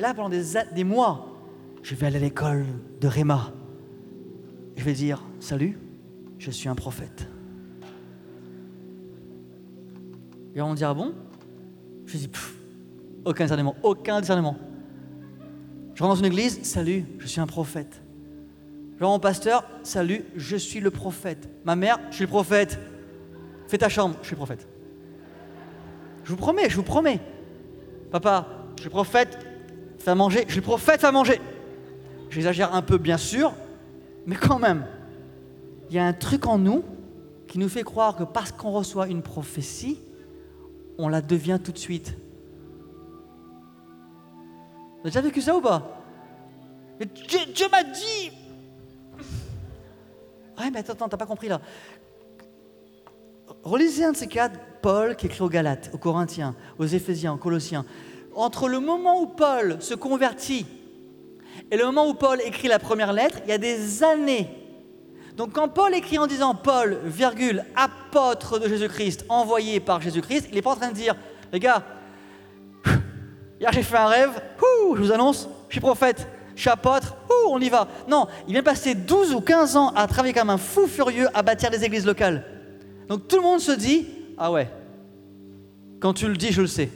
là, 0.00 0.14
pendant 0.14 0.28
des, 0.28 0.42
des, 0.74 0.84
mois, 0.84 1.36
je 1.82 1.94
vais 1.94 2.06
aller 2.06 2.16
à 2.16 2.20
l'école 2.20 2.66
de 3.00 3.06
Réma. 3.06 3.52
Je 4.76 4.84
vais 4.84 4.92
dire 4.92 5.22
Salut, 5.40 5.78
je 6.38 6.50
suis 6.50 6.68
un 6.68 6.74
prophète. 6.74 7.28
Et 10.54 10.60
on 10.60 10.70
me 10.70 10.76
dit 10.76 10.84
Ah 10.84 10.94
bon? 10.94 11.14
Je 12.06 12.16
dis 12.16 12.28
Aucun 13.28 13.44
discernement, 13.44 13.76
aucun 13.82 14.22
discernement. 14.22 14.56
Je 15.94 16.02
rentre 16.02 16.14
dans 16.14 16.20
une 16.20 16.32
église 16.32 16.62
Salut, 16.62 17.04
je 17.18 17.26
suis 17.26 17.42
un 17.42 17.46
prophète. 17.46 18.00
Je 18.98 19.04
rentre 19.04 19.16
mon 19.16 19.20
pasteur 19.20 19.64
Salut, 19.82 20.24
je 20.34 20.56
suis 20.56 20.80
le 20.80 20.90
prophète. 20.90 21.46
Ma 21.66 21.76
mère, 21.76 21.98
je 22.08 22.14
suis 22.16 22.24
le 22.24 22.30
prophète. 22.30 22.78
Fais 23.66 23.76
ta 23.76 23.90
chambre, 23.90 24.16
je 24.22 24.28
suis 24.28 24.34
le 24.34 24.38
prophète. 24.38 24.66
Je 26.24 26.30
vous 26.30 26.38
promets, 26.38 26.70
je 26.70 26.76
vous 26.76 26.82
promets. 26.82 27.20
Papa, 28.10 28.46
je 28.76 28.80
suis 28.80 28.90
prophète, 28.90 29.38
fais 29.98 30.10
à 30.10 30.14
manger. 30.14 30.44
Je 30.46 30.52
suis 30.52 30.62
prophète, 30.62 31.02
fais 31.02 31.06
à 31.08 31.12
manger. 31.12 31.38
J'exagère 32.30 32.74
un 32.74 32.80
peu, 32.80 32.96
bien 32.96 33.18
sûr, 33.18 33.52
mais 34.24 34.36
quand 34.36 34.58
même, 34.58 34.86
il 35.90 35.96
y 35.96 35.98
a 35.98 36.06
un 36.06 36.14
truc 36.14 36.46
en 36.46 36.56
nous 36.56 36.82
qui 37.46 37.58
nous 37.58 37.68
fait 37.68 37.84
croire 37.84 38.16
que 38.16 38.24
parce 38.24 38.52
qu'on 38.52 38.70
reçoit 38.70 39.06
une 39.08 39.20
prophétie, 39.20 39.98
on 40.96 41.08
la 41.08 41.20
devient 41.20 41.58
tout 41.62 41.72
de 41.72 41.78
suite. 41.78 42.16
Vous 45.00 45.06
avez 45.06 45.10
déjà 45.10 45.20
vécu 45.20 45.40
ça 45.40 45.56
ou 45.56 45.60
pas? 45.60 46.04
Mais 46.98 47.06
Dieu, 47.06 47.38
Dieu 47.54 47.66
m'a 47.70 47.84
dit 47.84 48.32
Ouais, 50.58 50.70
mais 50.72 50.80
attends, 50.80 50.94
attends, 50.94 51.08
t'as 51.08 51.16
pas 51.16 51.26
compris 51.26 51.48
là. 51.48 51.60
Relisez 53.62 54.04
un 54.04 54.12
de 54.12 54.16
ces 54.16 54.26
quatre, 54.26 54.58
Paul 54.82 55.14
qui 55.14 55.26
écrit 55.26 55.42
aux 55.42 55.48
Galates, 55.48 55.90
aux 55.92 55.98
Corinthiens, 55.98 56.54
aux 56.78 56.86
Éphésiens, 56.86 57.34
aux 57.34 57.38
Colossiens. 57.38 57.84
Entre 58.34 58.68
le 58.68 58.80
moment 58.80 59.22
où 59.22 59.26
Paul 59.26 59.80
se 59.80 59.94
convertit 59.94 60.66
et 61.70 61.76
le 61.76 61.84
moment 61.84 62.08
où 62.08 62.14
Paul 62.14 62.40
écrit 62.40 62.68
la 62.68 62.78
première 62.78 63.12
lettre, 63.12 63.38
il 63.44 63.50
y 63.50 63.52
a 63.52 63.58
des 63.58 64.02
années. 64.02 64.48
Donc 65.36 65.52
quand 65.52 65.68
Paul 65.68 65.94
écrit 65.94 66.18
en 66.18 66.26
disant 66.26 66.54
Paul, 66.54 66.98
virgule, 67.04 67.64
apôtre 67.76 68.58
de 68.58 68.68
Jésus-Christ, 68.68 69.24
envoyé 69.28 69.78
par 69.78 70.00
Jésus-Christ, 70.00 70.46
il 70.48 70.56
n'est 70.56 70.62
pas 70.62 70.72
en 70.72 70.76
train 70.76 70.88
de 70.88 70.94
dire, 70.94 71.14
les 71.52 71.60
gars, 71.60 71.84
hier 73.60 73.72
j'ai 73.72 73.82
fait 73.82 73.96
un 73.96 74.06
rêve, 74.06 74.30
je 74.94 75.02
vous 75.02 75.12
annonce, 75.12 75.48
je 75.68 75.74
suis 75.74 75.80
prophète, 75.80 76.26
je 76.54 76.60
suis 76.62 76.70
apôtre, 76.70 77.16
on 77.48 77.60
y 77.60 77.68
va. 77.68 77.88
Non, 78.08 78.26
il 78.46 78.52
vient 78.52 78.62
passer 78.62 78.94
12 78.94 79.34
ou 79.34 79.40
15 79.40 79.76
ans 79.76 79.88
à 79.94 80.06
travailler 80.06 80.34
comme 80.34 80.50
un 80.50 80.58
fou 80.58 80.86
furieux 80.86 81.28
à 81.34 81.42
bâtir 81.42 81.70
des 81.70 81.84
églises 81.84 82.06
locales. 82.06 82.44
Donc 83.08 83.28
tout 83.28 83.36
le 83.36 83.42
monde 83.42 83.60
se 83.60 83.72
dit 83.72 84.06
Ah 84.36 84.52
ouais, 84.52 84.70
quand 86.00 86.12
tu 86.14 86.28
le 86.28 86.36
dis, 86.36 86.52
je 86.52 86.60
le 86.60 86.66
sais. 86.66 86.90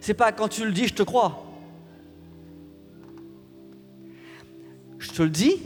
C'est 0.00 0.14
pas 0.14 0.32
quand 0.32 0.48
tu 0.48 0.64
le 0.64 0.72
dis, 0.72 0.88
je 0.88 0.94
te 0.94 1.02
crois. 1.02 1.44
Je 4.98 5.10
te 5.10 5.22
le 5.22 5.30
dis, 5.30 5.56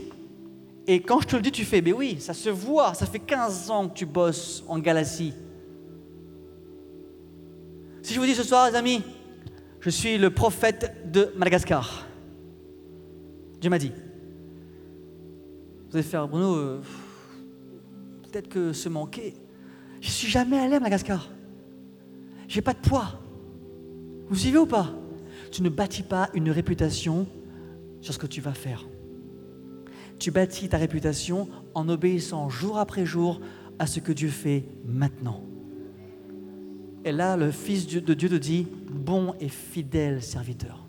et 0.85 1.01
quand 1.01 1.21
je 1.21 1.27
te 1.27 1.35
le 1.35 1.41
dis, 1.41 1.51
tu 1.51 1.65
fais, 1.65 1.81
mais 1.81 1.93
oui, 1.93 2.17
ça 2.19 2.33
se 2.33 2.49
voit, 2.49 2.93
ça 2.93 3.05
fait 3.05 3.19
15 3.19 3.71
ans 3.71 3.87
que 3.87 3.95
tu 3.95 4.05
bosses 4.05 4.63
en 4.67 4.77
Galatie. 4.77 5.33
Je 8.13 8.19
vous 8.19 8.27
dis 8.27 8.35
ce 8.35 8.43
soir, 8.43 8.69
les 8.69 8.75
amis, 8.75 9.01
je 9.79 9.89
suis 9.89 10.19
le 10.19 10.29
prophète 10.29 11.11
de 11.11 11.33
Madagascar, 11.35 12.05
Dieu 13.59 13.71
m'a 13.71 13.79
dit. 13.79 13.91
Vous 15.89 15.97
allez 15.97 16.03
faire, 16.03 16.27
Bruno, 16.27 16.53
euh, 16.53 16.81
peut-être 18.21 18.49
que 18.49 18.71
se 18.71 18.87
manquer. 18.87 19.33
Je 19.99 20.11
suis 20.11 20.27
jamais 20.27 20.59
allé 20.59 20.75
à 20.75 20.79
Madagascar. 20.79 21.31
J'ai 22.47 22.61
pas 22.61 22.73
de 22.73 22.87
poids. 22.87 23.19
Vous 24.29 24.35
suivez 24.35 24.59
ou 24.59 24.67
pas? 24.67 24.93
Tu 25.51 25.63
ne 25.63 25.69
bâtis 25.69 26.03
pas 26.03 26.29
une 26.35 26.51
réputation 26.51 27.25
sur 27.99 28.13
ce 28.13 28.19
que 28.19 28.27
tu 28.27 28.41
vas 28.41 28.53
faire. 28.53 28.85
Tu 30.19 30.29
bâtis 30.29 30.69
ta 30.69 30.77
réputation 30.77 31.49
en 31.73 31.89
obéissant 31.89 32.47
jour 32.47 32.77
après 32.77 33.07
jour 33.07 33.41
à 33.79 33.87
ce 33.87 33.99
que 33.99 34.11
Dieu 34.11 34.29
fait 34.29 34.65
maintenant. 34.85 35.43
Et 37.05 37.11
là, 37.11 37.35
le 37.37 37.51
Fils 37.51 37.87
de 37.87 38.13
Dieu 38.13 38.29
te 38.29 38.35
dit, 38.35 38.67
bon 38.89 39.35
et 39.39 39.49
fidèle 39.49 40.21
serviteur. 40.21 40.85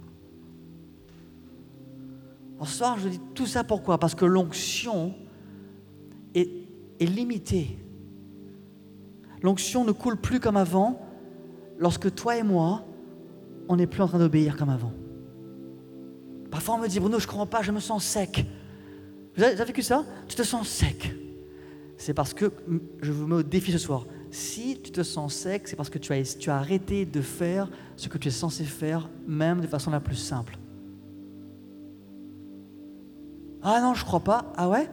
En 2.58 2.64
soir, 2.64 2.98
je 2.98 3.08
dis 3.08 3.20
tout 3.34 3.46
ça 3.46 3.64
pourquoi? 3.64 3.98
Parce 3.98 4.14
que 4.14 4.24
l'onction 4.24 5.14
est 6.34 6.64
est 7.00 7.06
limité. 7.06 7.78
L'onction 9.42 9.84
ne 9.84 9.92
coule 9.92 10.16
plus 10.16 10.40
comme 10.40 10.56
avant 10.56 11.00
lorsque 11.78 12.14
toi 12.14 12.36
et 12.36 12.42
moi, 12.42 12.84
on 13.68 13.76
n'est 13.76 13.86
plus 13.86 14.02
en 14.02 14.08
train 14.08 14.18
d'obéir 14.18 14.56
comme 14.56 14.70
avant. 14.70 14.92
Parfois 16.50 16.76
on 16.76 16.78
me 16.78 16.88
dit, 16.88 17.00
Bruno, 17.00 17.18
je 17.18 17.26
ne 17.26 17.30
comprends 17.30 17.46
pas, 17.46 17.62
je 17.62 17.72
me 17.72 17.80
sens 17.80 18.04
sec. 18.04 18.46
Vous 19.36 19.42
avez, 19.42 19.64
vécu 19.64 19.82
ça? 19.82 20.04
Tu 20.28 20.36
te 20.36 20.42
sens 20.42 20.68
sec. 20.68 21.14
C'est 21.96 22.14
parce 22.14 22.32
que, 22.32 22.52
je 23.02 23.10
vous 23.10 23.26
mets 23.26 23.36
au 23.36 23.42
défi 23.42 23.72
ce 23.72 23.78
soir, 23.78 24.06
si 24.34 24.80
tu 24.82 24.90
te 24.90 25.04
sens 25.04 25.32
sec, 25.32 25.68
c'est 25.68 25.76
parce 25.76 25.90
que 25.90 25.98
tu 25.98 26.12
as, 26.12 26.56
arrêté 26.56 27.06
de 27.06 27.20
faire 27.20 27.68
ce 27.96 28.08
que 28.08 28.18
tu 28.18 28.28
es 28.28 28.30
censé 28.32 28.64
faire, 28.64 29.08
même 29.28 29.60
de 29.60 29.66
façon 29.68 29.92
la 29.92 30.00
plus 30.00 30.16
simple. 30.16 30.58
Ah 33.62 33.80
non, 33.80 33.94
je 33.94 34.04
crois 34.04 34.20
pas. 34.20 34.52
Ah 34.56 34.68
ouais? 34.68 34.90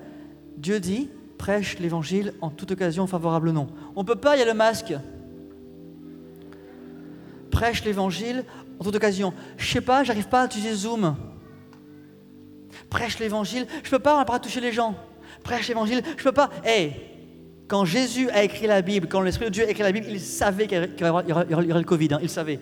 Dieu 0.57 0.79
dit 0.79 1.09
prêche 1.39 1.79
l'évangile 1.79 2.35
en 2.39 2.51
toute 2.51 2.69
occasion 2.69 3.07
favorable 3.07 3.49
ou 3.49 3.51
non. 3.51 3.67
On 3.95 4.05
peut 4.05 4.15
pas, 4.15 4.35
il 4.35 4.39
y 4.39 4.43
a 4.43 4.45
le 4.45 4.53
masque. 4.53 4.93
Prêche 7.49 7.83
l'évangile 7.83 8.45
en 8.79 8.83
toute 8.83 8.95
occasion. 8.95 9.33
Je 9.57 9.65
sais 9.65 9.81
pas, 9.81 10.03
j'arrive 10.03 10.27
pas 10.27 10.43
à 10.43 10.45
utiliser 10.45 10.75
Zoom. 10.75 11.15
Prêche 12.91 13.17
l'évangile, 13.17 13.65
je 13.83 13.89
peux 13.89 13.97
pas, 13.97 14.13
on 14.13 14.19
n'a 14.19 14.25
pas 14.25 14.37
toucher 14.37 14.61
les 14.61 14.71
gens. 14.71 14.93
Prêche 15.43 15.67
l'évangile, 15.67 16.03
je 16.15 16.23
peux 16.23 16.31
pas. 16.31 16.51
Hey, 16.63 17.10
quand 17.71 17.85
Jésus 17.85 18.29
a 18.31 18.43
écrit 18.43 18.67
la 18.67 18.81
Bible, 18.81 19.07
quand 19.07 19.21
l'Esprit 19.21 19.45
de 19.45 19.51
Dieu 19.51 19.65
a 19.65 19.69
écrit 19.69 19.81
la 19.81 19.93
Bible, 19.93 20.07
il 20.09 20.19
savait 20.19 20.67
qu'il 20.67 20.89
y 20.99 21.05
aurait, 21.07 21.23
le 21.65 21.83
Covid, 21.83 22.15
hein, 22.15 22.19
il 22.21 22.29
savait. 22.29 22.59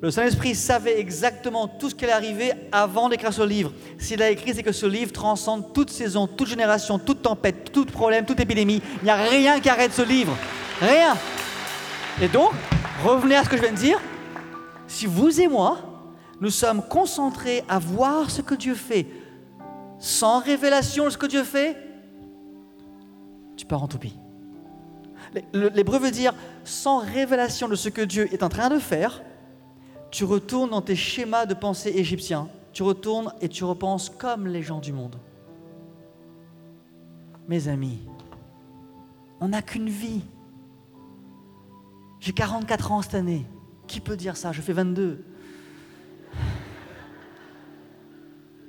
Le 0.00 0.10
Saint-Esprit 0.10 0.54
savait 0.54 0.98
exactement 0.98 1.68
tout 1.68 1.90
ce 1.90 1.94
qui 1.94 2.04
allait 2.04 2.14
arriver 2.14 2.52
avant 2.72 3.10
d'écrire 3.10 3.34
ce 3.34 3.42
livre. 3.42 3.70
S'il 3.98 4.22
a 4.22 4.30
écrit, 4.30 4.54
c'est 4.54 4.62
que 4.62 4.72
ce 4.72 4.86
livre 4.86 5.12
transcende 5.12 5.74
toute 5.74 5.90
saison, 5.90 6.26
toute 6.26 6.48
génération, 6.48 6.98
toute 6.98 7.20
tempête, 7.20 7.70
tout 7.70 7.84
problème, 7.84 8.24
toute 8.24 8.40
épidémie. 8.40 8.80
Il 9.02 9.04
n'y 9.04 9.10
a 9.10 9.16
rien 9.16 9.60
qui 9.60 9.68
arrête 9.68 9.92
ce 9.92 10.00
livre. 10.00 10.34
Rien. 10.80 11.14
Et 12.22 12.28
donc, 12.28 12.52
revenez 13.04 13.36
à 13.36 13.44
ce 13.44 13.50
que 13.50 13.58
je 13.58 13.62
viens 13.62 13.72
de 13.72 13.76
dire. 13.76 14.00
Si 14.88 15.04
vous 15.04 15.38
et 15.38 15.48
moi, 15.48 15.76
nous 16.40 16.48
sommes 16.48 16.80
concentrés 16.80 17.62
à 17.68 17.78
voir 17.78 18.30
ce 18.30 18.40
que 18.40 18.54
Dieu 18.54 18.74
fait, 18.74 19.06
sans 19.98 20.40
révélation 20.40 21.04
de 21.04 21.10
ce 21.10 21.18
que 21.18 21.26
Dieu 21.26 21.44
fait, 21.44 21.76
tu 23.56 23.66
pars 23.66 23.82
en 23.82 23.88
toupie. 23.88 24.16
L'hébreu 25.52 25.98
veut 25.98 26.10
dire 26.10 26.34
sans 26.64 26.98
révélation 26.98 27.68
de 27.68 27.74
ce 27.74 27.88
que 27.88 28.02
Dieu 28.02 28.32
est 28.32 28.42
en 28.42 28.48
train 28.48 28.68
de 28.68 28.78
faire, 28.78 29.22
tu 30.10 30.24
retournes 30.24 30.70
dans 30.70 30.80
tes 30.80 30.94
schémas 30.94 31.44
de 31.44 31.54
pensée 31.54 31.90
égyptiens. 31.90 32.48
Tu 32.72 32.84
retournes 32.84 33.32
et 33.40 33.48
tu 33.48 33.64
repenses 33.64 34.10
comme 34.10 34.46
les 34.46 34.62
gens 34.62 34.78
du 34.78 34.92
monde. 34.92 35.16
Mes 37.48 37.66
amis, 37.66 37.98
on 39.40 39.48
n'a 39.48 39.60
qu'une 39.60 39.88
vie. 39.88 40.22
J'ai 42.20 42.32
44 42.32 42.92
ans 42.92 43.02
cette 43.02 43.14
année. 43.14 43.44
Qui 43.88 43.98
peut 43.98 44.16
dire 44.16 44.36
ça? 44.36 44.52
Je 44.52 44.62
fais 44.62 44.72
22. 44.72 45.24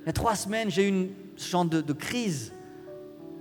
Il 0.02 0.08
y 0.08 0.10
a 0.10 0.14
trois 0.14 0.36
semaines, 0.36 0.72
j'ai 0.72 0.86
eu 0.86 0.90
une 0.90 1.10
genre 1.38 1.66
de, 1.66 1.82
de 1.82 1.94
crise. 1.94 2.54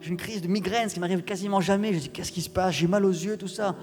J'ai 0.04 0.10
une 0.10 0.18
crise 0.18 0.42
de 0.42 0.48
migraine, 0.48 0.90
ce 0.90 0.94
qui 0.94 1.00
m'arrive 1.00 1.22
quasiment 1.22 1.62
jamais. 1.62 1.94
Je 1.94 1.98
dis, 1.98 2.08
qu'est-ce 2.10 2.30
qui 2.30 2.42
se 2.42 2.50
passe? 2.50 2.74
J'ai 2.74 2.86
mal 2.86 3.06
aux 3.06 3.10
yeux, 3.10 3.38
tout 3.38 3.48
ça 3.48 3.74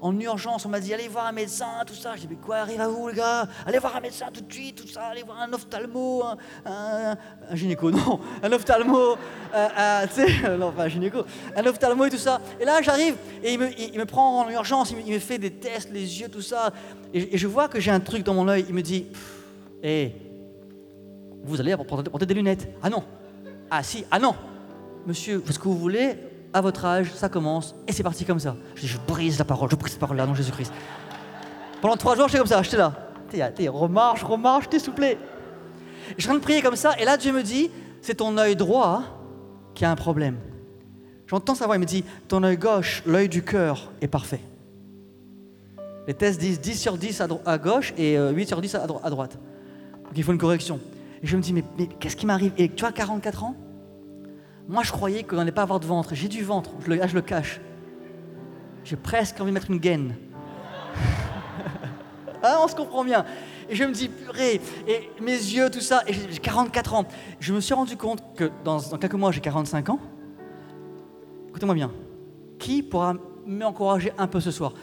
en 0.00 0.16
urgence, 0.20 0.64
on 0.64 0.68
m'a 0.68 0.78
dit 0.78 0.94
allez 0.94 1.08
voir 1.08 1.26
un 1.26 1.32
médecin, 1.32 1.66
tout 1.84 1.94
ça. 1.94 2.14
J'ai 2.14 2.28
dit 2.28 2.28
mais 2.30 2.36
quoi 2.36 2.58
arrive 2.58 2.80
à 2.80 2.86
vous 2.86 3.08
les 3.08 3.16
gars? 3.16 3.48
Allez 3.66 3.80
voir 3.80 3.96
un 3.96 4.00
médecin 4.00 4.26
tout 4.32 4.42
de 4.42 4.52
suite, 4.52 4.76
tout 4.76 4.86
ça. 4.86 5.06
Allez 5.06 5.24
voir 5.24 5.40
un 5.40 5.52
ophtalmo, 5.52 6.22
un, 6.64 7.16
gynéco, 7.52 7.90
non, 7.90 8.20
un 8.40 8.52
ophtalmo, 8.52 9.16
euh, 9.52 10.06
tu 10.06 10.22
sais, 10.22 10.56
non 10.56 10.70
pas 10.70 10.84
un 10.84 10.88
gynéco, 10.88 11.24
un 11.56 11.66
ophtalmo 11.66 12.04
et 12.04 12.10
tout 12.10 12.16
ça. 12.16 12.40
Et 12.60 12.64
là 12.64 12.80
j'arrive 12.80 13.16
et 13.42 13.54
il 13.54 13.58
me, 13.98 14.04
prend 14.04 14.44
en 14.44 14.48
urgence, 14.50 14.92
il 14.92 15.12
me, 15.12 15.18
fait 15.18 15.38
des 15.38 15.50
tests, 15.50 15.90
les 15.90 16.20
yeux, 16.20 16.28
tout 16.28 16.42
ça. 16.42 16.72
Et, 17.12 17.36
je 17.36 17.46
vois 17.48 17.66
que 17.66 17.80
j'ai 17.80 17.90
un 17.90 17.98
truc 17.98 18.22
dans 18.22 18.34
mon 18.34 18.46
œil. 18.46 18.66
Il 18.68 18.74
me 18.76 18.82
dit 18.82 19.06
hé, 19.82 20.14
vous 21.42 21.60
allez 21.60 21.76
porter 21.76 22.26
des 22.26 22.34
lunettes. 22.34 22.68
Ah 22.84 22.88
non, 22.88 23.02
ah 23.68 23.82
si, 23.82 24.04
ah 24.12 24.20
non, 24.20 24.36
monsieur, 25.06 25.42
ce 25.48 25.58
que 25.58 25.64
vous 25.64 25.78
voulez 25.78 26.16
à 26.52 26.60
votre 26.60 26.84
âge, 26.84 27.12
ça 27.14 27.28
commence, 27.28 27.74
et 27.86 27.92
c'est 27.92 28.02
parti 28.02 28.24
comme 28.24 28.38
ça. 28.38 28.56
Je 28.74 28.82
dis, 28.82 28.88
je 28.88 28.98
brise 29.06 29.38
la 29.38 29.44
parole, 29.44 29.70
je 29.70 29.76
brise 29.76 29.94
la 29.94 30.00
parole 30.00 30.16
là, 30.16 30.26
non 30.26 30.34
Jésus-Christ. 30.34 30.72
Pendant 31.80 31.96
trois 31.96 32.16
jours, 32.16 32.28
j'étais 32.28 32.38
comme 32.38 32.46
ça, 32.46 32.62
j'étais 32.62 32.76
là. 32.76 32.92
T'es, 33.30 33.68
remarche, 33.68 34.22
remarche, 34.24 34.68
t'es 34.68 34.78
souplé. 34.78 35.18
Je 36.16 36.22
suis 36.22 36.30
en 36.30 36.32
train 36.32 36.38
de 36.38 36.44
prier 36.44 36.62
comme 36.62 36.76
ça, 36.76 36.98
et 36.98 37.04
là, 37.04 37.16
Dieu 37.16 37.32
me 37.32 37.42
dit, 37.42 37.70
c'est 38.00 38.14
ton 38.14 38.36
œil 38.38 38.56
droit 38.56 39.02
qui 39.74 39.84
a 39.84 39.90
un 39.90 39.96
problème. 39.96 40.38
J'entends 41.26 41.54
sa 41.54 41.66
voix, 41.66 41.76
il 41.76 41.80
me 41.80 41.84
dit, 41.84 42.04
ton 42.26 42.42
œil 42.42 42.56
gauche, 42.56 43.02
l'œil 43.06 43.28
du 43.28 43.42
cœur, 43.42 43.92
est 44.00 44.08
parfait. 44.08 44.40
Les 46.06 46.14
tests 46.14 46.40
disent 46.40 46.60
10 46.60 46.80
sur 46.80 46.96
10 46.96 47.22
à, 47.44 47.58
gauche 47.58 47.92
et 47.98 48.16
8 48.16 48.18
euh, 48.18 48.46
sur 48.46 48.60
10 48.62 48.74
à, 48.76 48.86
droite. 48.86 49.38
Donc 50.04 50.12
il 50.16 50.24
faut 50.24 50.32
une 50.32 50.38
correction. 50.38 50.80
Et 51.22 51.26
je 51.26 51.36
me 51.36 51.42
dis, 51.42 51.52
mais, 51.52 51.64
mais 51.78 51.86
qu'est-ce 51.86 52.16
qui 52.16 52.24
m'arrive? 52.24 52.52
Et 52.56 52.70
tu 52.70 52.86
as 52.86 52.92
44 52.92 53.44
ans 53.44 53.54
moi, 54.68 54.82
je 54.82 54.92
croyais 54.92 55.22
qu'on 55.22 55.36
n'allait 55.36 55.50
pas 55.50 55.62
avoir 55.62 55.80
de 55.80 55.86
ventre. 55.86 56.14
J'ai 56.14 56.28
du 56.28 56.44
ventre, 56.44 56.70
je 56.84 56.90
le, 56.90 57.08
je 57.08 57.14
le 57.14 57.22
cache. 57.22 57.58
J'ai 58.84 58.96
presque 58.96 59.40
envie 59.40 59.50
de 59.50 59.54
mettre 59.54 59.70
une 59.70 59.78
gaine. 59.78 60.14
ah, 62.42 62.58
on 62.62 62.68
se 62.68 62.76
comprend 62.76 63.02
bien. 63.02 63.24
Et 63.70 63.74
je 63.74 63.84
me 63.84 63.92
dis, 63.92 64.08
purée, 64.08 64.60
et 64.86 65.10
mes 65.22 65.32
yeux, 65.32 65.70
tout 65.70 65.80
ça, 65.80 66.02
et 66.06 66.12
j'ai 66.12 66.38
44 66.38 66.94
ans. 66.94 67.06
Je 67.40 67.54
me 67.54 67.60
suis 67.60 67.72
rendu 67.72 67.96
compte 67.96 68.22
que 68.36 68.50
dans, 68.62 68.78
quelques 68.80 69.14
mois, 69.14 69.32
j'ai 69.32 69.40
45 69.40 69.88
ans. 69.88 70.00
Écoutez-moi 71.48 71.74
bien. 71.74 71.90
Qui 72.58 72.82
pourra 72.82 73.14
m'encourager 73.46 74.12
un 74.18 74.26
peu 74.26 74.40
ce 74.40 74.50
soir? 74.50 74.74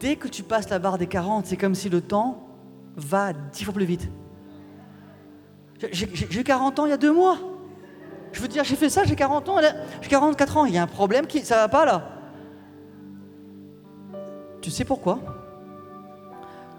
Dès 0.00 0.16
que 0.16 0.28
tu 0.28 0.42
passes 0.42 0.68
la 0.68 0.78
barre 0.78 0.98
des 0.98 1.06
40, 1.06 1.46
c'est 1.46 1.56
comme 1.56 1.74
si 1.74 1.88
le 1.88 2.02
temps 2.02 2.46
va 2.94 3.32
dix 3.32 3.64
fois 3.64 3.72
plus 3.72 3.86
vite. 3.86 4.10
J'ai 5.92 6.40
eu 6.40 6.44
40 6.44 6.78
ans 6.78 6.86
il 6.86 6.90
y 6.90 6.92
a 6.92 6.98
deux 6.98 7.12
mois. 7.12 7.38
Je 8.34 8.40
veux 8.40 8.48
dire, 8.48 8.64
j'ai 8.64 8.74
fait 8.74 8.90
ça, 8.90 9.04
j'ai 9.04 9.14
40 9.14 9.48
ans, 9.48 9.58
j'ai 10.02 10.08
44 10.08 10.56
ans, 10.56 10.64
il 10.64 10.74
y 10.74 10.78
a 10.78 10.82
un 10.82 10.88
problème 10.88 11.26
qui 11.26 11.40
ça 11.44 11.54
va 11.54 11.68
pas 11.68 11.84
là. 11.84 12.10
Tu 14.60 14.70
sais 14.72 14.84
pourquoi? 14.84 15.20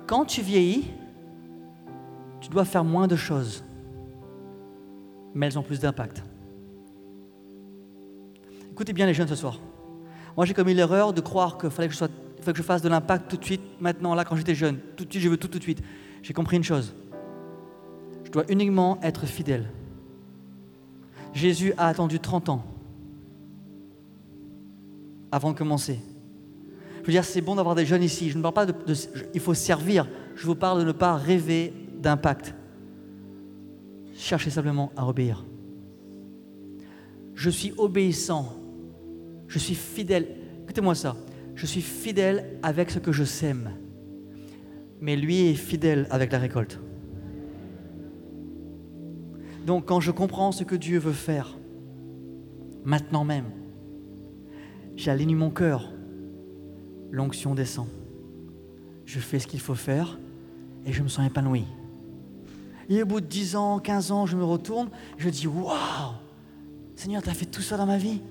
Quand 0.06 0.26
tu 0.26 0.42
vieillis, 0.42 0.92
tu 2.42 2.50
dois 2.50 2.66
faire 2.66 2.84
moins 2.84 3.08
de 3.08 3.16
choses, 3.16 3.64
mais 5.34 5.48
elles 5.48 5.58
ont 5.58 5.64
plus 5.64 5.80
d'impact. 5.80 6.24
Écoutez 8.72 8.92
bien 8.92 9.06
les 9.06 9.14
jeunes 9.14 9.30
ce 9.30 9.36
soir. 9.36 9.62
Moi 10.36 10.46
j'ai 10.46 10.54
commis 10.54 10.74
l'erreur 10.74 11.14
de 11.14 11.22
croire 11.22 11.58
qu'il 11.58 11.70
que 11.70 11.70
fallait 11.70 11.88
que 11.88 11.96
je 11.96 12.64
fasse 12.64 12.82
de 12.82 12.90
l'impact 12.90 13.30
tout 13.30 13.38
de 13.38 13.46
suite, 13.46 13.62
maintenant, 13.80 14.14
là, 14.14 14.26
quand 14.26 14.36
j'étais 14.36 14.56
jeune. 14.56 14.78
Tout 14.98 15.06
de 15.06 15.12
suite, 15.12 15.24
je 15.24 15.30
veux 15.30 15.38
tout 15.38 15.48
tout 15.48 15.58
de 15.58 15.64
suite. 15.64 15.82
J'ai 16.22 16.34
compris 16.34 16.58
une 16.58 16.66
chose. 16.66 16.94
Je 18.26 18.32
dois 18.32 18.44
uniquement 18.50 19.00
être 19.02 19.26
fidèle. 19.26 19.70
Jésus 21.36 21.74
a 21.78 21.88
attendu 21.88 22.20
30 22.20 22.48
ans 22.48 22.64
avant 25.32 25.52
de 25.52 25.58
commencer. 25.58 26.00
Je 27.02 27.08
veux 27.08 27.12
dire, 27.12 27.26
c'est 27.26 27.42
bon 27.42 27.56
d'avoir 27.56 27.76
des 27.76 27.86
jeunes 27.86 28.04
ici. 28.04 28.30
Je 28.30 28.38
ne 28.38 28.42
parle 28.42 28.54
pas 28.54 28.66
de, 28.66 28.74
Il 29.34 29.42
faut 29.42 29.54
servir. 29.54 30.08
Je 30.36 30.46
vous 30.46 30.56
parle 30.56 30.80
de 30.80 30.86
ne 30.86 30.94
pas 30.94 31.18
rêver 31.18 31.74
d'impact. 32.00 32.56
Cherchez 34.16 34.50
simplement 34.50 34.94
à 34.96 35.06
obéir. 35.06 35.46
Je 37.34 37.50
suis 37.50 37.74
obéissant. 37.78 38.56
Je 39.50 39.60
suis 39.60 39.76
fidèle. 39.76 40.28
Écoutez-moi 40.64 40.96
ça. 40.96 41.18
Je 41.54 41.66
suis 41.66 41.82
fidèle 41.82 42.58
avec 42.64 42.90
ce 42.90 43.00
que 43.00 43.12
je 43.12 43.26
sème. 43.26 43.72
Mais 45.02 45.18
lui 45.18 45.50
est 45.50 45.56
fidèle 45.56 46.08
avec 46.12 46.32
la 46.32 46.40
récolte. 46.40 46.80
Donc 49.66 49.86
quand 49.86 50.00
je 50.00 50.12
comprends 50.12 50.52
ce 50.52 50.64
que 50.64 50.76
Dieu 50.76 51.00
veut 51.00 51.12
faire, 51.12 51.58
maintenant 52.84 53.24
même, 53.24 53.50
j'aligne 54.96 55.36
mon 55.36 55.50
cœur, 55.50 55.92
l'onction 57.12 57.56
descend. 57.56 57.88
Je 59.06 59.20
fais 59.20 59.40
ce 59.40 59.48
qu'il 59.48 59.60
faut 59.60 59.76
faire 59.76 60.20
et 60.86 60.94
je 60.94 61.02
me 61.02 61.08
sens 61.08 61.26
épanoui. 61.26 61.66
Et 62.90 63.02
au 63.02 63.06
bout 63.08 63.22
de 63.22 63.26
10 63.26 63.56
ans, 63.56 63.80
15 63.80 64.12
ans, 64.12 64.26
je 64.28 64.38
me 64.38 64.44
retourne, 64.44 64.90
je 65.18 65.30
dis 65.30 65.48
Waouh 65.48 66.14
Seigneur, 66.96 67.24
tu 67.24 67.30
as 67.30 67.34
fait 67.34 67.46
tout 67.46 67.62
ça 67.62 67.76
dans 67.76 67.88
ma 67.88 67.98
vie. 67.98 68.22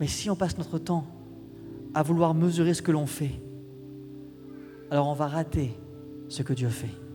Mais 0.00 0.06
si 0.06 0.30
on 0.30 0.36
passe 0.36 0.56
notre 0.56 0.78
temps 0.78 1.04
à 1.94 2.02
vouloir 2.02 2.34
mesurer 2.34 2.74
ce 2.74 2.82
que 2.82 2.92
l'on 2.92 3.06
fait, 3.06 3.40
alors 4.90 5.08
on 5.08 5.14
va 5.14 5.26
rater 5.26 5.74
ce 6.28 6.42
que 6.42 6.54
Dieu 6.54 6.68
fait. 6.68 7.05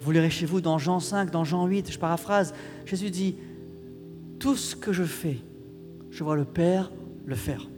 Vous 0.00 0.12
lirez 0.12 0.30
chez 0.30 0.46
vous 0.46 0.60
dans 0.60 0.78
Jean 0.78 0.98
5, 0.98 1.30
dans 1.30 1.44
Jean 1.44 1.66
8, 1.66 1.92
je 1.92 1.98
paraphrase, 1.98 2.54
Jésus 2.86 3.10
dit, 3.10 3.36
tout 4.38 4.56
ce 4.56 4.74
que 4.74 4.92
je 4.92 5.04
fais, 5.04 5.36
je 6.10 6.24
vois 6.24 6.36
le 6.36 6.44
Père 6.44 6.90
le 7.26 7.34
faire. 7.34 7.68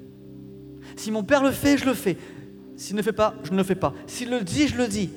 Si 0.97 1.11
mon 1.11 1.25
Père 1.25 1.43
le 1.43 1.51
fait, 1.51 1.77
je 1.77 1.85
le 1.85 1.95
fais. 1.95 2.17
S'il 2.77 2.95
ne 2.95 3.01
le 3.01 3.05
fait 3.05 3.13
pas, 3.13 3.35
je 3.45 3.51
ne 3.51 3.57
le 3.57 3.63
fais 3.63 3.75
pas. 3.75 3.93
S'il 4.07 4.31
le 4.31 4.41
dit, 4.43 4.69
je 4.69 4.77
le 4.77 4.87
dis. 4.87 5.11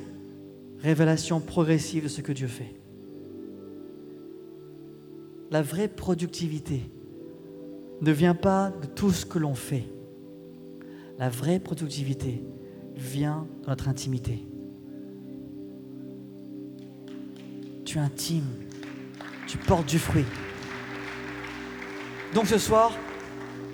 Révélation 0.79 1.39
progressive 1.39 2.03
de 2.03 2.07
ce 2.07 2.21
que 2.21 2.31
Dieu 2.31 2.47
fait. 2.47 2.75
La 5.51 5.61
vraie 5.61 5.87
productivité 5.87 6.81
ne 8.01 8.11
vient 8.11 8.35
pas 8.35 8.71
de 8.81 8.87
tout 8.87 9.11
ce 9.11 9.25
que 9.25 9.39
l'on 9.39 9.55
fait. 9.55 9.85
La 11.17 11.29
vraie 11.29 11.59
productivité 11.59 12.43
vient 12.95 13.47
de 13.63 13.69
notre 13.69 13.87
intimité. 13.87 14.45
Tu 17.85 17.99
intime, 17.99 18.45
tu 19.47 19.57
portes 19.57 19.87
du 19.87 19.99
fruit. 19.99 20.25
Donc 22.33 22.47
ce 22.47 22.57
soir, 22.57 22.91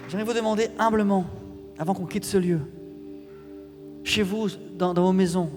j'aimerais 0.08 0.26
vous 0.26 0.34
demander 0.34 0.68
humblement, 0.78 1.26
avant 1.80 1.94
qu'on 1.94 2.06
quitte 2.06 2.26
ce 2.26 2.38
lieu, 2.38 2.60
chez 4.04 4.22
vous, 4.22 4.50
dans, 4.78 4.94
vos 4.94 5.14
maisons, 5.14 5.50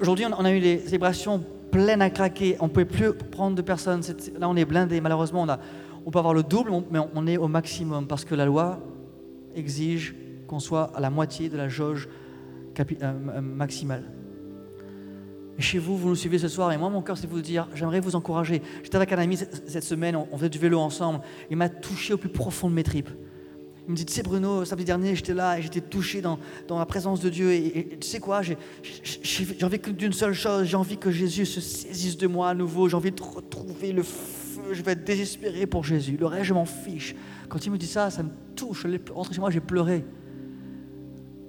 aujourd'hui 0.00 0.26
on 0.26 0.44
a 0.44 0.52
eu 0.52 0.58
les 0.58 0.78
célébrations 0.80 1.42
pleine 1.72 2.02
à 2.02 2.10
craquer. 2.10 2.56
On 2.60 2.64
ne 2.64 2.68
pouvait 2.68 2.84
plus 2.84 3.12
prendre 3.12 3.56
de 3.56 3.62
personnes. 3.62 4.02
Là, 4.38 4.48
on 4.48 4.54
est 4.54 4.64
blindé. 4.64 5.00
Malheureusement, 5.00 5.44
on, 6.06 6.10
peut 6.10 6.18
avoir 6.20 6.34
le 6.34 6.44
double, 6.44 6.70
mais 6.90 7.00
on 7.14 7.26
est 7.26 7.38
au 7.38 7.48
maximum 7.48 8.06
parce 8.06 8.24
que 8.24 8.36
la 8.36 8.44
loi 8.44 8.78
exige 9.56 10.14
qu'on 10.46 10.60
soit 10.60 10.92
à 10.94 11.00
la 11.00 11.10
moitié 11.10 11.48
de 11.48 11.56
la 11.56 11.68
jauge 11.68 12.08
euh, 12.78 12.84
euh, 13.02 13.40
maximale. 13.40 14.04
Chez 15.58 15.78
vous, 15.78 15.96
vous 15.96 16.08
nous 16.08 16.14
suivez 16.16 16.38
ce 16.38 16.48
soir, 16.48 16.72
et 16.72 16.78
moi, 16.78 16.88
mon 16.88 17.02
cœur, 17.02 17.18
c'est 17.18 17.26
vous 17.26 17.42
dire, 17.42 17.68
j'aimerais 17.74 18.00
vous 18.00 18.16
encourager. 18.16 18.62
J'étais 18.82 18.96
avec 18.96 19.12
un 19.12 19.18
ami 19.18 19.36
cette 19.36 19.84
semaine, 19.84 20.16
on 20.16 20.36
faisait 20.36 20.48
du 20.48 20.58
vélo 20.58 20.78
ensemble, 20.78 21.20
il 21.50 21.56
m'a 21.56 21.68
touché 21.68 22.14
au 22.14 22.16
plus 22.16 22.30
profond 22.30 22.70
de 22.70 22.74
mes 22.74 22.82
tripes. 22.82 23.10
Il 23.86 23.90
me 23.90 23.96
dit, 23.96 24.06
tu 24.06 24.12
sais 24.12 24.22
Bruno, 24.22 24.64
samedi 24.64 24.84
dernier, 24.84 25.16
j'étais 25.16 25.34
là 25.34 25.58
et 25.58 25.62
j'étais 25.62 25.80
touché 25.80 26.20
dans, 26.20 26.38
dans 26.68 26.78
la 26.78 26.86
présence 26.86 27.20
de 27.20 27.28
Dieu. 27.28 27.52
Et, 27.52 27.98
tu 28.00 28.06
sais 28.06 28.20
quoi, 28.20 28.40
j'ai 28.42 28.56
envie 29.62 29.78
d'une 29.78 30.12
seule 30.12 30.34
chose, 30.34 30.66
j'ai 30.66 30.76
envie 30.76 30.96
que 30.96 31.10
Jésus 31.10 31.46
se 31.46 31.60
saisisse 31.60 32.16
de 32.16 32.28
moi 32.28 32.50
à 32.50 32.54
nouveau. 32.54 32.88
J'ai 32.88 32.96
envie 32.96 33.10
de 33.10 33.22
retrouver 33.22 33.92
le 33.92 34.04
feu. 34.04 34.72
Je 34.72 34.82
vais 34.82 34.92
être 34.92 35.04
désespéré 35.04 35.66
pour 35.66 35.82
Jésus. 35.82 36.16
Le 36.16 36.26
reste, 36.26 36.44
je 36.44 36.54
m'en 36.54 36.64
fiche. 36.64 37.16
Quand 37.48 37.66
il 37.66 37.72
me 37.72 37.78
dit 37.78 37.88
ça, 37.88 38.08
ça 38.10 38.22
me 38.22 38.30
touche. 38.54 38.86
Je 38.86 39.12
rentré 39.12 39.34
chez 39.34 39.40
moi, 39.40 39.50
j'ai 39.50 39.60
pleuré. 39.60 40.04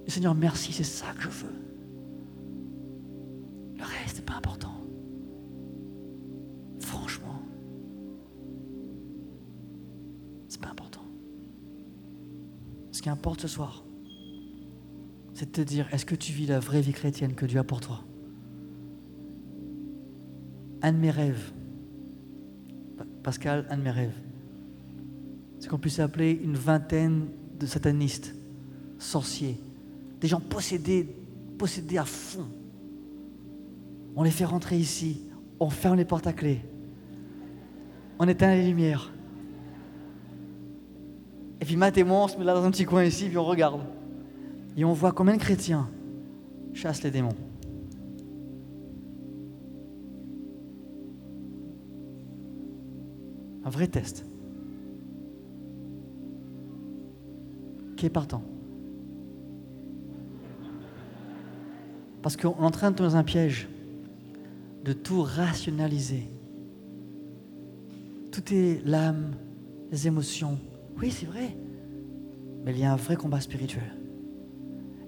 Seigneur, 0.08 0.34
merci, 0.34 0.72
c'est 0.72 0.82
ça 0.82 1.06
que 1.16 1.22
je 1.22 1.28
veux. 1.28 1.63
Qui 13.04 13.10
importe 13.10 13.42
ce 13.42 13.48
soir, 13.48 13.84
c'est 15.34 15.44
de 15.44 15.50
te 15.50 15.60
dire 15.60 15.86
est-ce 15.92 16.06
que 16.06 16.14
tu 16.14 16.32
vis 16.32 16.46
la 16.46 16.58
vraie 16.58 16.80
vie 16.80 16.94
chrétienne 16.94 17.34
que 17.34 17.44
Dieu 17.44 17.58
a 17.58 17.62
pour 17.64 17.82
toi? 17.82 18.00
Un 20.80 20.92
de 20.92 20.96
mes 20.96 21.10
rêves, 21.10 21.52
Pa- 22.96 23.04
Pascal, 23.22 23.66
un 23.68 23.76
de 23.76 23.82
mes 23.82 23.90
rêves, 23.90 24.18
c'est 25.58 25.68
qu'on 25.68 25.76
puisse 25.78 26.00
appeler 26.00 26.30
une 26.32 26.54
vingtaine 26.56 27.26
de 27.60 27.66
satanistes, 27.66 28.34
sorciers, 28.98 29.60
des 30.18 30.26
gens 30.26 30.40
possédés, 30.40 31.14
possédés 31.58 31.98
à 31.98 32.06
fond. 32.06 32.46
On 34.16 34.22
les 34.22 34.30
fait 34.30 34.46
rentrer 34.46 34.78
ici, 34.78 35.26
on 35.60 35.68
ferme 35.68 35.96
les 35.96 36.06
portes 36.06 36.26
à 36.26 36.32
clé, 36.32 36.62
on 38.18 38.26
éteint 38.28 38.54
les 38.54 38.66
lumières. 38.66 39.12
Et 41.60 41.64
puis 41.64 41.76
Matt 41.76 41.96
et 41.96 42.04
moi, 42.04 42.24
on 42.24 42.28
se 42.28 42.36
met 42.36 42.44
là 42.44 42.54
dans 42.54 42.64
un 42.64 42.70
petit 42.70 42.84
coin 42.84 43.04
ici, 43.04 43.28
puis 43.28 43.38
on 43.38 43.44
regarde. 43.44 43.80
Et 44.76 44.84
on 44.84 44.92
voit 44.92 45.12
combien 45.12 45.34
de 45.34 45.40
chrétiens 45.40 45.88
chassent 46.72 47.02
les 47.02 47.10
démons. 47.10 47.36
Un 53.64 53.70
vrai 53.70 53.86
test. 53.86 54.26
Qui 57.96 58.06
est 58.06 58.10
partant 58.10 58.42
Parce 62.20 62.36
qu'on 62.36 62.50
est 62.50 62.64
en 62.64 62.70
train 62.70 62.90
de 62.90 62.96
tomber 62.96 63.10
dans 63.10 63.16
un 63.16 63.24
piège 63.24 63.68
de 64.84 64.92
tout 64.92 65.22
rationaliser. 65.22 66.28
Tout 68.32 68.52
est 68.52 68.82
l'âme, 68.84 69.36
les 69.90 70.06
émotions. 70.06 70.58
Oui, 71.00 71.10
c'est 71.10 71.26
vrai. 71.26 71.56
Mais 72.64 72.72
il 72.72 72.78
y 72.78 72.84
a 72.84 72.92
un 72.92 72.96
vrai 72.96 73.16
combat 73.16 73.40
spirituel. 73.40 73.94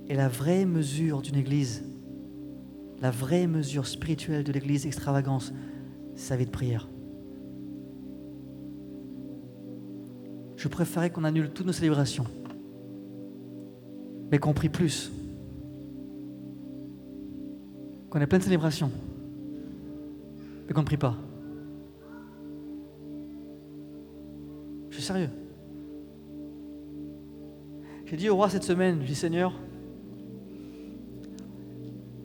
Et 0.09 0.14
la 0.14 0.28
vraie 0.28 0.66
mesure 0.66 1.22
d'une 1.22 1.37
église, 1.37 1.84
la 3.01 3.11
vraie 3.11 3.47
mesure 3.47 3.87
spirituelle 3.87 4.45
de 4.45 4.53
l'église 4.53 4.87
extravagance, 4.87 5.53
c'est 6.14 6.28
sa 6.28 6.37
vie 6.37 6.47
de 6.47 6.51
prière. 6.51 6.89
Je 10.57 10.68
préférais 10.68 11.11
qu'on 11.11 11.24
annule 11.24 11.51
toutes 11.51 11.66
nos 11.66 11.72
célébrations, 11.72 12.26
mais 14.30 14.39
qu'on 14.39 14.55
prie 14.55 14.68
plus. 14.68 15.12
Qu'on 18.11 18.20
ait 18.20 18.26
plein 18.26 18.39
de 18.39 18.45
célébrations, 18.45 18.91
mais 20.66 20.72
qu'on 20.72 20.80
ne 20.80 20.87
prie 20.87 20.97
pas. 20.97 21.16
Je 24.91 24.97
suis 24.97 25.05
sérieux. 25.05 25.28
J'ai 28.07 28.17
dit 28.17 28.29
au 28.29 28.37
roi 28.37 28.49
cette 28.49 28.63
semaine, 28.63 29.01
je 29.03 29.07
dis 29.07 29.17
Seigneur, 29.17 29.53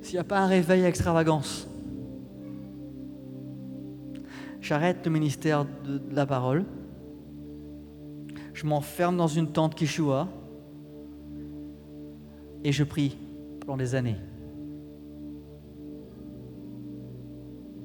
s'il 0.02 0.14
n'y 0.14 0.20
a 0.20 0.24
pas 0.24 0.40
un 0.40 0.46
réveil 0.46 0.84
à 0.84 0.88
extravagance, 0.88 1.68
j'arrête 4.62 5.04
le 5.04 5.12
ministère 5.12 5.66
de, 5.84 5.98
de 5.98 6.16
la 6.16 6.28
parole, 6.28 6.66
je 8.54 8.68
m'enferme 8.68 9.18
dans 9.18 9.26
une 9.26 9.52
tente 9.52 9.74
Kishua 9.74 10.28
et 12.64 12.72
je 12.72 12.84
prie 12.84 13.18
pendant 13.62 13.78
des 13.78 13.96
années. 13.96 14.18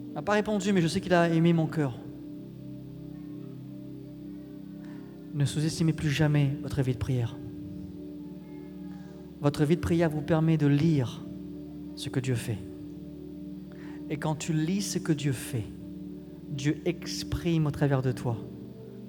Il 0.08 0.12
n'a 0.12 0.22
pas 0.22 0.32
répondu, 0.32 0.74
mais 0.74 0.82
je 0.82 0.88
sais 0.88 1.00
qu'il 1.00 1.14
a 1.14 1.30
aimé 1.30 1.54
mon 1.54 1.66
cœur. 1.66 1.98
Ne 5.32 5.46
sous-estimez 5.46 5.94
plus 5.94 6.10
jamais 6.10 6.58
votre 6.62 6.82
vie 6.82 6.92
de 6.92 6.98
prière. 6.98 7.36
Votre 9.40 9.64
vie 9.64 9.76
de 9.76 9.80
prière 9.80 10.10
vous 10.10 10.22
permet 10.22 10.56
de 10.56 10.66
lire 10.66 11.24
ce 11.94 12.08
que 12.08 12.20
Dieu 12.20 12.34
fait. 12.34 12.58
Et 14.08 14.16
quand 14.16 14.36
tu 14.36 14.52
lis 14.52 14.82
ce 14.82 14.98
que 14.98 15.12
Dieu 15.12 15.32
fait, 15.32 15.64
Dieu 16.48 16.80
exprime 16.84 17.66
au 17.66 17.70
travers 17.70 18.02
de 18.02 18.12
toi 18.12 18.36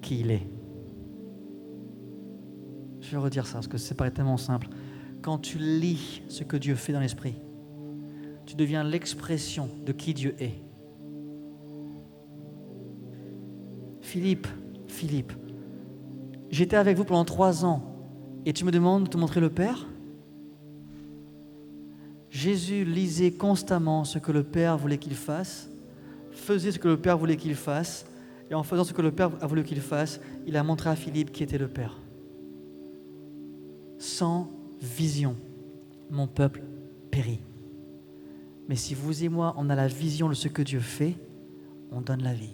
qui 0.02 0.20
il 0.20 0.32
est. 0.32 0.48
Je 3.00 3.12
vais 3.12 3.18
redire 3.18 3.46
ça 3.46 3.54
parce 3.54 3.68
que 3.68 3.78
c'est 3.78 3.96
pas 3.96 4.10
tellement 4.12 4.38
simple. 4.38 4.68
Quand 5.22 5.38
tu 5.38 5.58
lis 5.60 6.24
ce 6.28 6.44
que 6.44 6.58
Dieu 6.58 6.76
fait 6.76 6.94
dans 6.94 7.00
l'esprit, 7.00 7.36
tu 8.46 8.56
deviens 8.56 8.84
l'expression 8.84 9.70
de 9.86 9.92
qui 9.92 10.14
Dieu 10.14 10.36
est. 10.40 10.62
Philippe, 14.02 14.48
Philippe, 14.88 15.34
j'étais 16.50 16.78
avec 16.78 16.98
vous 16.98 17.04
pendant 17.04 17.26
trois 17.26 17.66
ans 17.66 17.84
et 18.46 18.54
tu 18.54 18.66
me 18.66 18.72
demandes 18.72 19.06
de 19.06 19.10
te 19.10 19.18
montrer 19.18 19.42
le 19.42 19.50
Père? 19.50 19.88
Jésus 22.30 22.84
lisait 22.84 23.32
constamment 23.32 24.04
ce 24.04 24.20
que 24.20 24.32
le 24.32 24.44
Père 24.44 24.78
voulait 24.78 24.98
qu'il 24.98 25.16
fasse, 25.16 25.70
faisait 26.32 26.72
ce 26.72 26.80
que 26.80 26.88
le 26.88 26.98
Père 26.98 27.18
voulait 27.18 27.38
qu'il 27.38 27.56
fasse, 27.56 28.06
et 28.50 28.54
en 28.54 28.64
faisant 28.64 28.84
ce 28.84 28.94
que 28.94 29.02
le 29.02 29.12
Père 29.12 29.32
a 29.42 29.48
voulu 29.48 29.64
qu'il 29.64 29.82
fasse, 29.82 30.20
il 30.46 30.56
a 30.56 30.64
montré 30.64 30.90
à 30.90 30.96
Philippe 30.96 31.32
qui 31.32 31.44
était 31.44 31.58
le 31.58 31.68
Père. 31.68 32.00
Sans 33.98 34.50
vision, 34.82 35.36
mon 36.10 36.28
peuple 36.28 36.64
périt. 37.12 37.42
Mais 38.70 38.76
si 38.76 38.94
vous 38.94 39.24
et 39.24 39.30
moi, 39.30 39.54
on 39.58 39.70
a 39.70 39.76
la 39.76 39.88
vision 39.88 40.30
de 40.30 40.34
ce 40.34 40.48
que 40.48 40.62
Dieu 40.62 40.80
fait, 40.80 41.16
on 41.92 42.02
donne 42.02 42.24
la 42.24 42.34
vie. 42.34 42.54